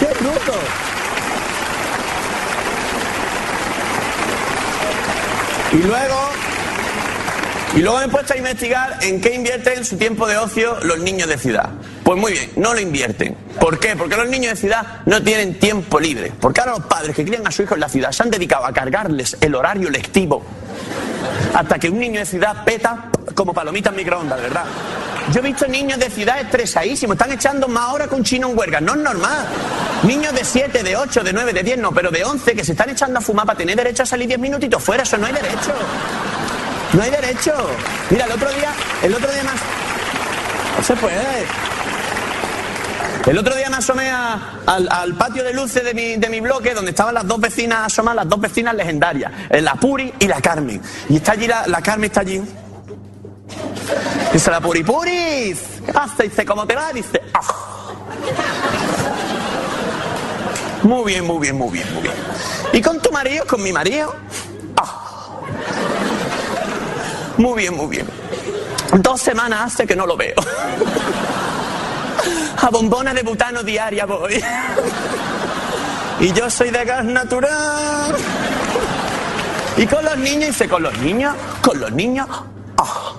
¡Qué 0.00 0.06
bruto! 0.24 0.52
Y 5.70 5.86
luego, 5.86 6.30
y 7.76 7.78
luego 7.78 7.98
me 7.98 8.04
he 8.06 8.08
puesto 8.08 8.34
a 8.34 8.36
investigar 8.38 8.98
en 9.02 9.20
qué 9.20 9.36
invierten 9.36 9.84
su 9.84 9.96
tiempo 9.96 10.26
de 10.26 10.38
ocio 10.38 10.78
los 10.82 10.98
niños 10.98 11.28
de 11.28 11.38
ciudad. 11.38 11.68
Pues 12.02 12.18
muy 12.18 12.32
bien, 12.32 12.50
no 12.56 12.74
lo 12.74 12.80
invierten. 12.80 13.36
¿Por 13.60 13.78
qué? 13.78 13.94
Porque 13.94 14.16
los 14.16 14.28
niños 14.28 14.54
de 14.54 14.56
ciudad 14.56 15.02
no 15.06 15.22
tienen 15.22 15.60
tiempo 15.60 16.00
libre. 16.00 16.32
Porque 16.40 16.58
ahora 16.58 16.72
los 16.72 16.86
padres 16.86 17.14
que 17.14 17.24
crían 17.24 17.46
a 17.46 17.52
su 17.52 17.62
hijo 17.62 17.74
en 17.74 17.80
la 17.80 17.88
ciudad 17.88 18.10
se 18.10 18.24
han 18.24 18.30
dedicado 18.30 18.66
a 18.66 18.72
cargarles 18.72 19.36
el 19.40 19.54
horario 19.54 19.90
lectivo 19.90 20.44
hasta 21.54 21.78
que 21.78 21.90
un 21.90 21.98
niño 21.98 22.20
de 22.20 22.26
ciudad 22.26 22.64
peta 22.64 23.10
como 23.34 23.52
palomita 23.52 23.90
en 23.90 23.96
microondas, 23.96 24.40
¿verdad? 24.40 24.64
Yo 25.32 25.40
he 25.40 25.42
visto 25.42 25.66
niños 25.66 25.98
de 25.98 26.08
ciudad 26.08 26.40
estresadísimos, 26.40 27.14
están 27.14 27.32
echando 27.32 27.68
más 27.68 27.92
horas 27.92 28.08
con 28.08 28.24
chino 28.24 28.48
en 28.48 28.58
huelga, 28.58 28.80
no 28.80 28.92
es 28.92 28.98
normal. 28.98 29.46
Niños 30.04 30.32
de 30.32 30.44
7, 30.44 30.82
de 30.82 30.96
8, 30.96 31.22
de 31.22 31.32
9, 31.32 31.52
de 31.52 31.62
10, 31.62 31.78
no, 31.78 31.92
pero 31.92 32.10
de 32.10 32.24
11 32.24 32.54
que 32.54 32.64
se 32.64 32.72
están 32.72 32.88
echando 32.88 33.18
a 33.18 33.22
fumar 33.22 33.44
para 33.44 33.58
tener 33.58 33.76
derecho 33.76 34.04
a 34.04 34.06
salir 34.06 34.26
10 34.26 34.40
minutitos 34.40 34.82
fuera, 34.82 35.02
eso 35.02 35.18
no 35.18 35.26
hay 35.26 35.34
derecho. 35.34 35.74
No 36.94 37.02
hay 37.02 37.10
derecho. 37.10 37.52
Mira, 38.08 38.24
el 38.24 38.32
otro 38.32 38.48
día, 38.50 38.72
el 39.02 39.14
otro 39.14 39.30
día 39.30 39.44
más... 39.44 39.54
No 40.78 40.82
se 40.84 40.96
puede. 40.96 41.46
El 43.26 43.36
otro 43.36 43.54
día 43.54 43.68
me 43.68 43.76
asomé 43.76 44.10
al, 44.10 45.14
patio 45.18 45.44
de 45.44 45.52
luces 45.52 45.84
de 45.84 46.28
mi, 46.30 46.40
bloque, 46.40 46.74
donde 46.74 46.90
estaban 46.90 47.14
las 47.14 47.26
dos 47.26 47.40
vecinas 47.40 47.86
asomadas, 47.86 48.24
las 48.24 48.28
dos 48.28 48.40
vecinas 48.40 48.74
legendarias, 48.74 49.30
la 49.50 49.74
Puri 49.74 50.12
y 50.18 50.26
la 50.26 50.40
Carmen. 50.40 50.80
Y 51.08 51.16
está 51.16 51.32
allí, 51.32 51.46
la, 51.46 51.66
la 51.66 51.82
Carmen 51.82 52.06
está 52.06 52.20
allí. 52.20 52.42
Dice 54.32 54.50
la 54.50 54.60
Puri, 54.60 54.82
Puris, 54.82 55.58
¿qué 55.84 55.92
pasa? 55.92 56.22
Dice, 56.22 56.44
¿cómo 56.44 56.66
te 56.66 56.74
va? 56.74 56.92
Dice, 56.92 57.20
"Ah". 57.34 57.40
Muy 60.82 61.12
bien, 61.12 61.26
muy 61.26 61.38
bien, 61.40 61.56
muy 61.56 61.70
bien, 61.70 61.92
muy 61.94 62.02
bien. 62.02 62.14
¿Y 62.72 62.80
con 62.80 63.00
tu 63.00 63.10
marido? 63.10 63.44
¿Con 63.46 63.62
mi 63.62 63.72
marido? 63.72 64.14
"Ah". 64.76 65.28
Muy 67.36 67.58
bien, 67.62 67.76
muy 67.76 67.88
bien. 67.88 68.06
Dos 69.00 69.20
semanas 69.20 69.72
hace 69.74 69.86
que 69.86 69.96
no 69.96 70.06
lo 70.06 70.16
veo. 70.16 70.34
A 72.62 72.70
bombona 72.70 73.14
de 73.14 73.22
butano 73.22 73.62
diaria 73.62 74.06
voy. 74.06 74.42
Y 76.20 76.32
yo 76.32 76.50
soy 76.50 76.70
de 76.70 76.84
gas 76.84 77.04
natural. 77.04 78.16
Y 79.76 79.86
con 79.86 80.04
los 80.04 80.16
niños, 80.18 80.48
dice, 80.48 80.68
con 80.68 80.82
los 80.82 80.98
niños, 80.98 81.32
con 81.62 81.78
los 81.78 81.92
niños. 81.92 82.26
ah, 82.76 83.12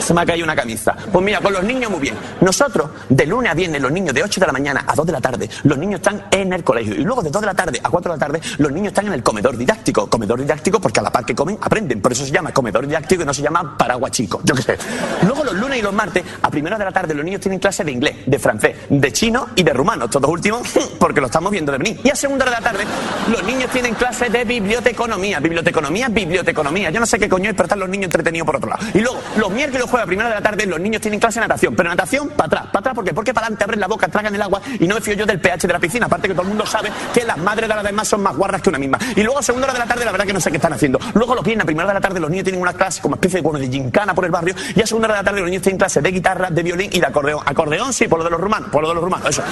Se 0.00 0.14
me 0.14 0.22
ha 0.22 0.26
caído 0.26 0.44
una 0.44 0.56
camisa. 0.56 0.96
Pues 1.12 1.24
mira, 1.24 1.40
con 1.40 1.52
los 1.52 1.62
niños 1.62 1.90
muy 1.90 2.00
bien. 2.00 2.14
Nosotros, 2.40 2.90
de 3.08 3.26
lunes 3.26 3.52
a 3.52 3.54
viernes, 3.54 3.80
los 3.80 3.92
niños 3.92 4.14
de 4.14 4.22
8 4.22 4.40
de 4.40 4.46
la 4.46 4.52
mañana 4.52 4.84
a 4.86 4.94
2 4.94 5.06
de 5.06 5.12
la 5.12 5.20
tarde, 5.20 5.48
los 5.64 5.78
niños 5.78 6.00
están 6.00 6.24
en 6.30 6.52
el 6.52 6.64
colegio. 6.64 6.94
Y 6.94 7.04
luego 7.04 7.22
de 7.22 7.30
2 7.30 7.40
de 7.40 7.46
la 7.46 7.54
tarde 7.54 7.80
a 7.82 7.88
4 7.90 8.12
de 8.12 8.18
la 8.18 8.26
tarde, 8.26 8.40
los 8.58 8.72
niños 8.72 8.88
están 8.88 9.06
en 9.06 9.12
el 9.12 9.22
comedor 9.22 9.56
didáctico. 9.56 10.08
Comedor 10.08 10.40
didáctico 10.40 10.80
porque 10.80 11.00
a 11.00 11.02
la 11.02 11.10
par 11.10 11.24
que 11.24 11.34
comen, 11.34 11.58
aprenden. 11.60 12.00
Por 12.00 12.12
eso 12.12 12.24
se 12.24 12.30
llama 12.30 12.52
comedor 12.52 12.86
didáctico 12.86 13.22
y 13.22 13.26
no 13.26 13.34
se 13.34 13.42
llama 13.42 13.76
paraguas 13.76 14.12
chico. 14.12 14.40
Yo 14.44 14.54
qué 14.54 14.62
sé. 14.62 14.78
Luego 15.22 15.44
los 15.44 15.54
lunes 15.54 15.78
y 15.78 15.82
los 15.82 15.92
martes, 15.92 16.24
a 16.42 16.50
primera 16.50 16.78
de 16.78 16.84
la 16.84 16.92
tarde, 16.92 17.14
los 17.14 17.24
niños 17.24 17.40
tienen 17.40 17.58
clases 17.58 17.84
de 17.84 17.92
inglés, 17.92 18.16
de 18.26 18.38
francés, 18.38 18.76
de 18.88 19.12
chino 19.12 19.48
y 19.54 19.62
de 19.62 19.72
rumano. 19.72 20.08
Todos 20.08 20.30
últimos 20.30 20.62
porque 20.98 21.20
lo 21.20 21.26
estamos 21.26 21.50
viendo 21.50 21.72
de 21.72 21.78
venir. 21.78 22.00
Y 22.02 22.10
a 22.10 22.14
segunda 22.14 22.44
de 22.44 22.50
la 22.50 22.60
tarde, 22.60 22.84
los 23.30 23.42
niños 23.44 23.70
tienen 23.70 23.94
clases 23.94 24.32
de 24.32 24.44
biblioteconomía. 24.44 25.40
Biblioteconomía, 25.40 26.08
biblioteconomía. 26.08 26.90
Yo 26.90 27.00
no 27.00 27.06
sé 27.06 27.18
qué 27.18 27.28
coño 27.28 27.50
es, 27.50 27.54
pero 27.54 27.64
están 27.64 27.80
los 27.80 27.88
niños 27.88 28.06
entretenidos 28.06 28.46
por 28.46 28.56
otro 28.56 28.70
lado. 28.70 28.84
Y 28.94 29.00
luego, 29.00 29.20
los 29.36 29.50
miércoles 29.50 29.89
jueves 29.90 30.04
a 30.04 30.06
primera 30.06 30.28
de 30.28 30.34
la 30.36 30.40
tarde 30.40 30.66
los 30.66 30.80
niños 30.80 31.00
tienen 31.02 31.20
clase 31.20 31.40
de 31.40 31.46
natación, 31.46 31.74
pero 31.74 31.88
natación 31.88 32.28
para 32.30 32.46
atrás, 32.46 32.64
para 32.72 32.90
atrás. 32.90 32.94
Porque 33.14 33.34
para 33.34 33.46
adelante 33.46 33.64
abren 33.64 33.80
la 33.80 33.88
boca, 33.88 34.08
tragan 34.08 34.34
el 34.34 34.42
agua 34.42 34.60
y 34.78 34.86
no 34.86 34.94
me 34.94 35.00
fío 35.00 35.14
yo 35.14 35.26
del 35.26 35.40
pH 35.40 35.66
de 35.66 35.72
la 35.72 35.78
piscina, 35.78 36.06
aparte 36.06 36.28
que 36.28 36.34
todo 36.34 36.42
el 36.42 36.48
mundo 36.48 36.64
sabe 36.66 36.90
que 37.12 37.24
las 37.24 37.36
madres 37.38 37.68
de 37.68 37.74
las 37.74 37.84
demás 37.84 38.08
son 38.08 38.22
más 38.22 38.36
guarras 38.36 38.62
que 38.62 38.68
una 38.68 38.78
misma. 38.78 38.98
Y 39.16 39.22
luego 39.22 39.38
a 39.38 39.42
segunda 39.42 39.66
hora 39.66 39.74
de 39.74 39.80
la 39.80 39.86
tarde 39.86 40.04
la 40.04 40.12
verdad 40.12 40.26
que 40.26 40.32
no 40.32 40.40
sé 40.40 40.50
qué 40.50 40.56
están 40.56 40.72
haciendo. 40.72 40.98
Luego 41.14 41.34
los 41.34 41.44
viernes 41.44 41.64
a 41.64 41.66
primera 41.66 41.88
de 41.88 41.94
la 41.94 42.00
tarde 42.00 42.20
los 42.20 42.30
niños 42.30 42.44
tienen 42.44 42.62
una 42.62 42.72
clase 42.72 43.02
como 43.02 43.16
especie 43.16 43.38
de, 43.38 43.42
bueno, 43.42 43.58
de 43.58 43.68
gincana 43.68 44.14
por 44.14 44.24
el 44.24 44.30
barrio 44.30 44.54
y 44.74 44.80
a 44.80 44.86
segunda 44.86 45.06
hora 45.08 45.16
de 45.16 45.20
la 45.20 45.24
tarde 45.24 45.40
los 45.40 45.48
niños 45.50 45.62
tienen 45.62 45.78
clase 45.78 46.00
de 46.00 46.10
guitarra, 46.10 46.50
de 46.50 46.62
violín 46.62 46.90
y 46.92 47.00
de 47.00 47.06
acordeón. 47.06 47.42
Acordeón 47.44 47.92
sí, 47.92 48.08
por 48.08 48.18
lo 48.18 48.24
de 48.24 48.30
los 48.30 48.40
rumanos, 48.40 48.70
por 48.70 48.82
lo 48.82 48.88
de 48.88 48.94
los 48.94 49.04
rumanos, 49.04 49.28
eso. 49.28 49.42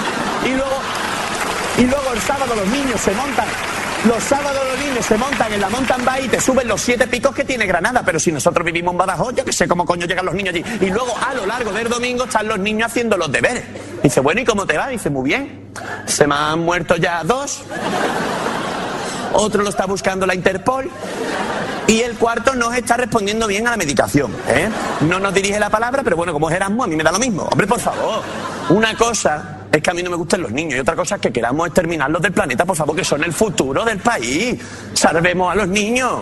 Y 0.45 0.49
luego, 0.49 0.79
y 1.77 1.83
luego 1.83 2.13
el 2.13 2.21
sábado 2.21 2.55
los 2.55 2.67
niños 2.67 2.99
se 3.01 3.11
montan 3.11 3.47
los 4.05 4.23
sábados 4.23 4.61
los 4.71 4.79
niños 4.79 5.05
se 5.05 5.17
montan 5.17 5.51
en 5.51 5.59
la 5.59 5.69
mountain 5.69 6.05
bike 6.05 6.25
y 6.25 6.27
te 6.29 6.39
suben 6.39 6.67
los 6.67 6.81
siete 6.81 7.07
picos 7.07 7.35
que 7.35 7.43
tiene 7.43 7.65
Granada. 7.65 8.01
Pero 8.05 8.19
si 8.19 8.31
nosotros 8.31 8.65
vivimos 8.65 8.93
en 8.93 8.97
Badajoz, 8.97 9.35
yo 9.35 9.43
que 9.43 9.51
sé 9.51 9.67
cómo 9.67 9.85
coño 9.85 10.05
llegan 10.05 10.25
los 10.25 10.33
niños 10.33 10.53
allí. 10.53 10.63
Y 10.81 10.89
luego 10.89 11.13
a 11.17 11.33
lo 11.33 11.45
largo 11.45 11.71
del 11.73 11.89
domingo 11.89 12.23
están 12.23 12.47
los 12.47 12.59
niños 12.59 12.91
haciendo 12.91 13.17
los 13.17 13.31
deberes. 13.31 13.63
Dice, 14.01 14.21
bueno, 14.21 14.41
¿y 14.41 14.45
cómo 14.45 14.65
te 14.65 14.77
va? 14.77 14.87
Dice, 14.87 15.09
muy 15.09 15.29
bien. 15.29 15.71
Se 16.05 16.25
me 16.27 16.35
han 16.35 16.59
muerto 16.59 16.95
ya 16.95 17.23
dos. 17.23 17.61
Otro 19.33 19.63
lo 19.63 19.69
está 19.69 19.85
buscando 19.85 20.25
la 20.25 20.33
Interpol. 20.33 20.89
Y 21.87 22.01
el 22.01 22.15
cuarto 22.15 22.55
no 22.55 22.71
está 22.71 22.97
respondiendo 22.97 23.47
bien 23.47 23.67
a 23.67 23.71
la 23.71 23.77
medicación. 23.77 24.33
¿eh? 24.47 24.69
No 25.01 25.19
nos 25.19 25.33
dirige 25.33 25.59
la 25.59 25.69
palabra, 25.69 26.03
pero 26.03 26.15
bueno, 26.15 26.31
como 26.31 26.49
es 26.49 26.55
Erasmus, 26.55 26.85
a 26.85 26.87
mí 26.87 26.95
me 26.95 27.03
da 27.03 27.11
lo 27.11 27.19
mismo. 27.19 27.43
Hombre, 27.43 27.67
por 27.67 27.79
favor. 27.79 28.21
Una 28.69 28.95
cosa 28.95 29.58
es 29.71 29.81
que 29.81 29.89
a 29.89 29.93
mí 29.93 30.03
no 30.03 30.09
me 30.09 30.15
gustan 30.15 30.41
los 30.41 30.51
niños 30.51 30.77
y 30.77 30.79
otra 30.79 30.95
cosa 30.95 31.15
es 31.15 31.21
que 31.21 31.31
queramos 31.31 31.67
exterminarlos 31.67 32.21
del 32.21 32.31
planeta, 32.31 32.65
por 32.65 32.75
favor, 32.75 32.95
que 32.95 33.03
son 33.03 33.23
el 33.23 33.33
futuro 33.33 33.85
del 33.85 33.99
país. 33.99 34.59
Salvemos 34.93 35.51
a 35.51 35.55
los 35.55 35.67
niños. 35.67 36.21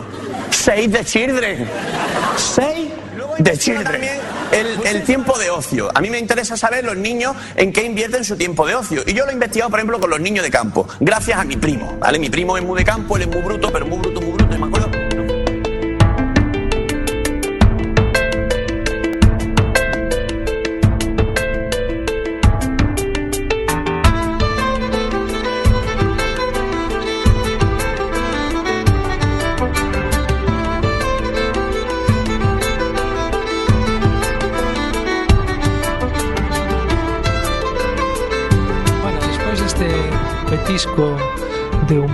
Save 0.50 0.90
the 0.90 1.06
children. 1.06 1.68
Save 2.38 2.92
the 3.44 3.58
children. 3.58 4.02
El, 4.52 4.86
el, 4.86 5.04
tiempo 5.04 5.38
de 5.38 5.50
ocio. 5.50 5.90
A 5.94 6.02
mí 6.02 6.10
me 6.10 6.20
interesa 6.20 6.56
saber 6.56 6.84
los 6.84 6.96
niños 6.96 7.36
en 7.56 7.74
qué 7.74 7.84
invierten 7.84 8.24
su 8.24 8.38
tiempo 8.38 8.66
de 8.66 8.76
ocio. 8.76 9.04
Y 9.06 9.14
yo 9.14 9.26
lo 9.26 9.32
he 9.32 9.34
investigado, 9.34 9.70
por 9.70 9.80
ejemplo, 9.80 10.00
con 10.00 10.10
los 10.10 10.20
niños 10.20 10.44
de 10.44 10.52
campo. 10.52 10.88
Gracias 11.00 11.40
a 11.40 11.44
mi 11.44 11.58
primo. 11.58 11.98
¿Vale? 12.00 12.20
Mi 12.20 12.30
primo 12.30 12.58
es 12.58 12.64
muy 12.64 12.78
de 12.78 12.86
campo, 12.86 13.18
él 13.18 13.24
es 13.24 13.28
muy 13.28 13.42
bruto, 13.42 13.72
pero 13.72 13.86
muy 13.86 14.00
bruto, 14.00 14.22
muy 14.22 14.32
bruto. 14.32 14.37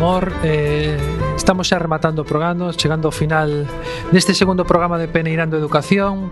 amor 0.03 0.33
eh, 0.43 0.97
Estamos 1.37 1.71
xa 1.71 1.79
rematando 1.79 2.21
o 2.21 2.25
programa 2.27 2.67
Chegando 2.75 3.07
ao 3.07 3.15
final 3.15 3.47
deste 4.11 4.35
segundo 4.35 4.67
programa 4.67 4.99
de 4.99 5.07
Peneirando 5.07 5.55
Educación 5.55 6.27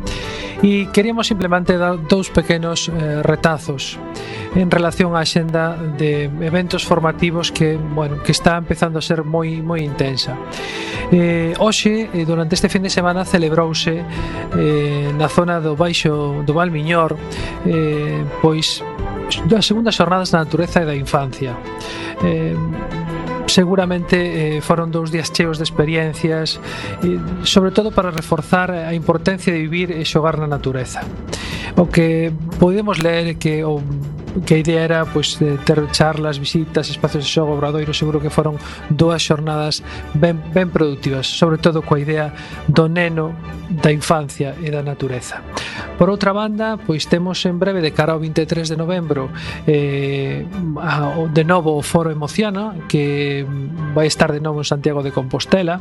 E 0.59 0.91
queríamos 0.91 1.31
simplemente 1.31 1.79
dar 1.79 1.95
dous 1.95 2.27
pequenos 2.27 2.91
eh, 2.91 3.23
retazos 3.23 3.95
En 4.59 4.67
relación 4.67 5.15
á 5.15 5.23
xenda 5.23 5.79
de 5.95 6.27
eventos 6.43 6.83
formativos 6.83 7.55
que, 7.55 7.79
bueno, 7.79 8.19
que 8.19 8.35
está 8.35 8.59
empezando 8.59 8.99
a 8.99 9.03
ser 9.03 9.23
moi 9.23 9.63
moi 9.63 9.79
intensa. 9.79 10.35
Eh, 11.07 11.55
Hoxe, 11.55 12.11
eh, 12.11 12.27
durante 12.27 12.59
este 12.59 12.67
fin 12.67 12.83
de 12.83 12.91
semana 12.91 13.23
celebrouse 13.23 14.03
eh, 14.03 15.07
na 15.15 15.31
zona 15.31 15.63
do 15.63 15.79
Baixo 15.79 16.43
do 16.43 16.51
Valmiñor 16.51 17.15
eh, 17.63 18.27
pois 18.43 18.83
das 19.47 19.63
segundas 19.63 19.95
xornadas 19.95 20.35
da 20.35 20.43
natureza 20.43 20.83
e 20.83 20.85
da 20.85 20.99
infancia. 20.99 21.55
Eh, 22.19 22.51
seguramente 23.47 24.57
eh, 24.57 24.61
foron 24.61 24.91
dous 24.91 25.09
días 25.09 25.31
cheos 25.31 25.57
de 25.57 25.65
experiencias 25.65 26.59
e, 27.01 27.17
sobre 27.47 27.71
todo 27.71 27.91
para 27.91 28.11
reforzar 28.11 28.71
a 28.71 28.93
importancia 28.93 29.53
de 29.53 29.59
vivir 29.65 29.89
e 29.91 30.03
xogar 30.05 30.37
na 30.37 30.47
natureza. 30.47 31.01
O 31.79 31.87
que 31.87 32.31
podemos 32.59 32.99
ler 32.99 33.39
que 33.39 33.63
o 33.63 33.79
que 34.45 34.55
a 34.55 34.59
idea 34.59 34.81
era 34.81 34.99
pois 35.05 35.35
ter 35.37 35.79
charlas, 35.91 36.39
visitas, 36.39 36.89
espacios 36.89 37.23
de 37.25 37.29
xogo, 37.29 37.53
obradoiro, 37.53 37.93
seguro 37.93 38.19
que 38.19 38.29
foron 38.29 38.55
dúas 38.89 39.21
xornadas 39.21 39.83
ben, 40.15 40.39
ben 40.53 40.71
productivas, 40.71 41.27
sobre 41.27 41.59
todo 41.59 41.83
coa 41.83 41.99
idea 41.99 42.31
do 42.67 42.87
neno, 42.87 43.35
da 43.67 43.91
infancia 43.91 44.55
e 44.63 44.71
da 44.71 44.83
natureza. 44.83 45.43
Por 45.99 46.09
outra 46.09 46.31
banda, 46.31 46.79
pois 46.79 47.05
temos 47.05 47.43
en 47.45 47.59
breve 47.59 47.83
de 47.83 47.91
cara 47.91 48.15
ao 48.15 48.19
23 48.19 48.67
de 48.71 48.77
novembro 48.79 49.29
eh, 49.67 50.47
a, 50.79 51.27
de 51.27 51.43
novo 51.43 51.75
o 51.75 51.83
Foro 51.83 52.09
Emociona, 52.09 52.73
que 52.87 53.45
vai 53.93 54.07
estar 54.07 54.31
de 54.31 54.39
novo 54.39 54.63
en 54.63 54.67
Santiago 54.67 55.03
de 55.03 55.11
Compostela 55.11 55.79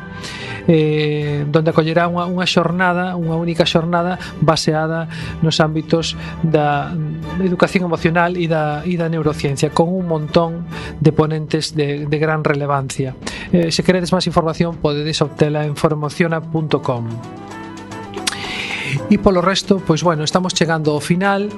eh, 0.69 1.45
donde 1.49 1.71
acollerá 1.71 2.07
unha, 2.07 2.27
unha 2.27 2.47
xornada 2.47 3.15
unha 3.17 3.37
única 3.39 3.65
xornada 3.65 4.19
baseada 4.39 5.09
nos 5.41 5.59
ámbitos 5.59 6.15
da 6.43 6.93
educación 7.41 7.87
emocional 7.87 8.37
e 8.41 8.49
da, 8.49 8.83
e 8.89 8.97
da 8.97 9.13
neurociencia 9.13 9.69
con 9.69 9.93
un 9.93 10.09
montón 10.09 10.65
de 10.99 11.13
ponentes 11.13 11.77
de, 11.77 12.09
de 12.09 12.19
gran 12.19 12.41
relevancia. 12.43 13.13
Eh, 13.53 13.69
se 13.69 13.85
queredes 13.85 14.17
máis 14.17 14.25
información 14.25 14.81
podedes 14.81 15.21
obtela 15.21 15.69
en 15.69 15.77
formociona.com. 15.77 17.05
E 19.13 19.17
polo 19.21 19.45
resto, 19.45 19.79
pois 19.85 20.03
bueno, 20.03 20.25
estamos 20.25 20.57
chegando 20.57 20.97
ao 20.97 21.05
final 21.05 21.53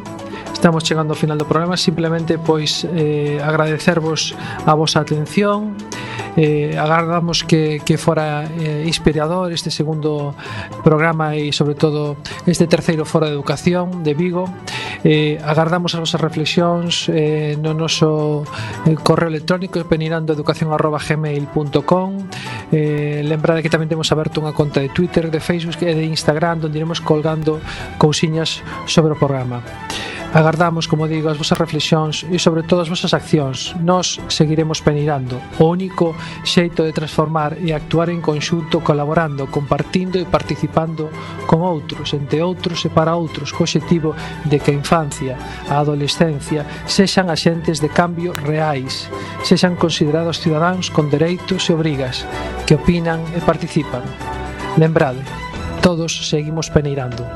Estamos 0.53 0.85
chegando 0.85 1.11
ao 1.11 1.19
final 1.19 1.35
do 1.35 1.49
programa 1.49 1.75
Simplemente 1.75 2.39
pois 2.39 2.87
eh, 2.95 3.43
agradecervos 3.43 4.37
a 4.63 4.77
vosa 4.79 5.03
atención 5.03 5.75
eh, 6.37 6.77
agardamos 6.79 7.43
que, 7.45 7.81
que 7.85 7.99
fora 7.99 8.49
eh, 8.59 8.85
inspirador 8.87 9.53
este 9.53 9.71
segundo 9.71 10.35
programa 10.83 11.37
e 11.37 11.53
sobre 11.53 11.75
todo 11.75 12.17
este 12.47 12.67
terceiro 12.67 13.05
foro 13.05 13.27
de 13.27 13.33
educación 13.33 14.03
de 14.03 14.15
Vigo. 14.15 14.49
Eh, 15.05 15.39
agardamos 15.43 15.95
as 15.95 16.01
vosas 16.01 16.21
reflexións 16.23 17.09
eh, 17.11 17.59
no 17.59 17.75
noso 17.75 18.47
eh, 18.87 18.95
correo 19.03 19.29
electrónico 19.29 19.83
penirando.educacion.gmail.com 19.83 22.09
eh, 22.71 23.23
lembrade 23.27 23.63
que 23.63 23.71
tamén 23.73 23.91
temos 23.91 24.13
aberto 24.15 24.39
unha 24.39 24.55
conta 24.55 24.79
de 24.79 24.95
Twitter, 24.95 25.27
de 25.27 25.43
Facebook 25.43 25.83
e 25.83 25.91
de 25.93 26.07
Instagram 26.07 26.63
onde 26.63 26.79
iremos 26.79 27.03
colgando 27.03 27.59
cousiñas 27.99 28.63
sobre 28.87 29.13
o 29.13 29.19
programa. 29.19 29.59
Agardamos, 30.33 30.89
como 30.89 31.05
digo, 31.07 31.29
as 31.29 31.37
vosas 31.37 31.61
reflexións 31.61 32.25
e 32.25 32.41
sobre 32.41 32.65
todo 32.65 32.81
as 32.81 32.89
vosas 32.89 33.13
accións. 33.13 33.77
Nos 33.85 34.17
seguiremos 34.33 34.81
penirando. 34.81 35.37
O 35.61 35.69
único 35.69 36.17
xeito 36.41 36.89
de 36.89 36.97
transformar 36.97 37.61
e 37.61 37.77
actuar 37.77 38.09
en 38.09 38.25
conxunto 38.25 38.81
colaborando, 38.81 39.53
compartindo 39.53 40.17
e 40.17 40.25
participando 40.25 41.13
con 41.45 41.61
outros, 41.61 42.17
entre 42.17 42.41
outros 42.41 42.81
e 42.81 42.89
para 42.89 43.13
outros, 43.13 43.53
co 43.53 43.69
objetivo 43.69 44.17
de 44.49 44.57
que 44.57 44.73
a 44.73 44.79
infancia, 44.81 45.37
a 45.69 45.77
adolescencia 45.85 46.65
sexan 46.89 47.29
axentes 47.29 47.85
de 47.85 47.93
cambio 47.93 48.33
reais, 48.33 49.13
sexan 49.45 49.77
considerados 49.77 50.41
cidadáns 50.41 50.89
con 50.89 51.13
dereitos 51.13 51.69
e 51.69 51.77
obrigas, 51.77 52.25
que 52.65 52.81
opinan 52.81 53.21
e 53.37 53.45
participan. 53.45 54.01
Lembrade, 54.81 55.21
todos 55.85 56.25
seguimos 56.25 56.73
peneirando. 56.73 57.29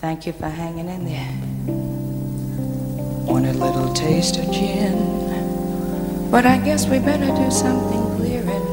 Thank 0.00 0.26
you 0.26 0.32
for 0.32 0.48
hanging 0.48 0.88
in 0.88 1.04
there. 1.04 1.30
Want 3.26 3.44
a 3.44 3.52
little 3.52 3.92
taste 3.92 4.38
of 4.38 4.50
gin, 4.50 6.30
but 6.30 6.46
I 6.46 6.56
guess 6.56 6.86
we 6.86 6.98
better 6.98 7.26
do 7.26 7.50
something 7.50 8.16
clearing. 8.16 8.64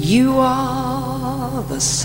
You 0.00 0.32
are 0.38 1.62
the. 1.64 1.86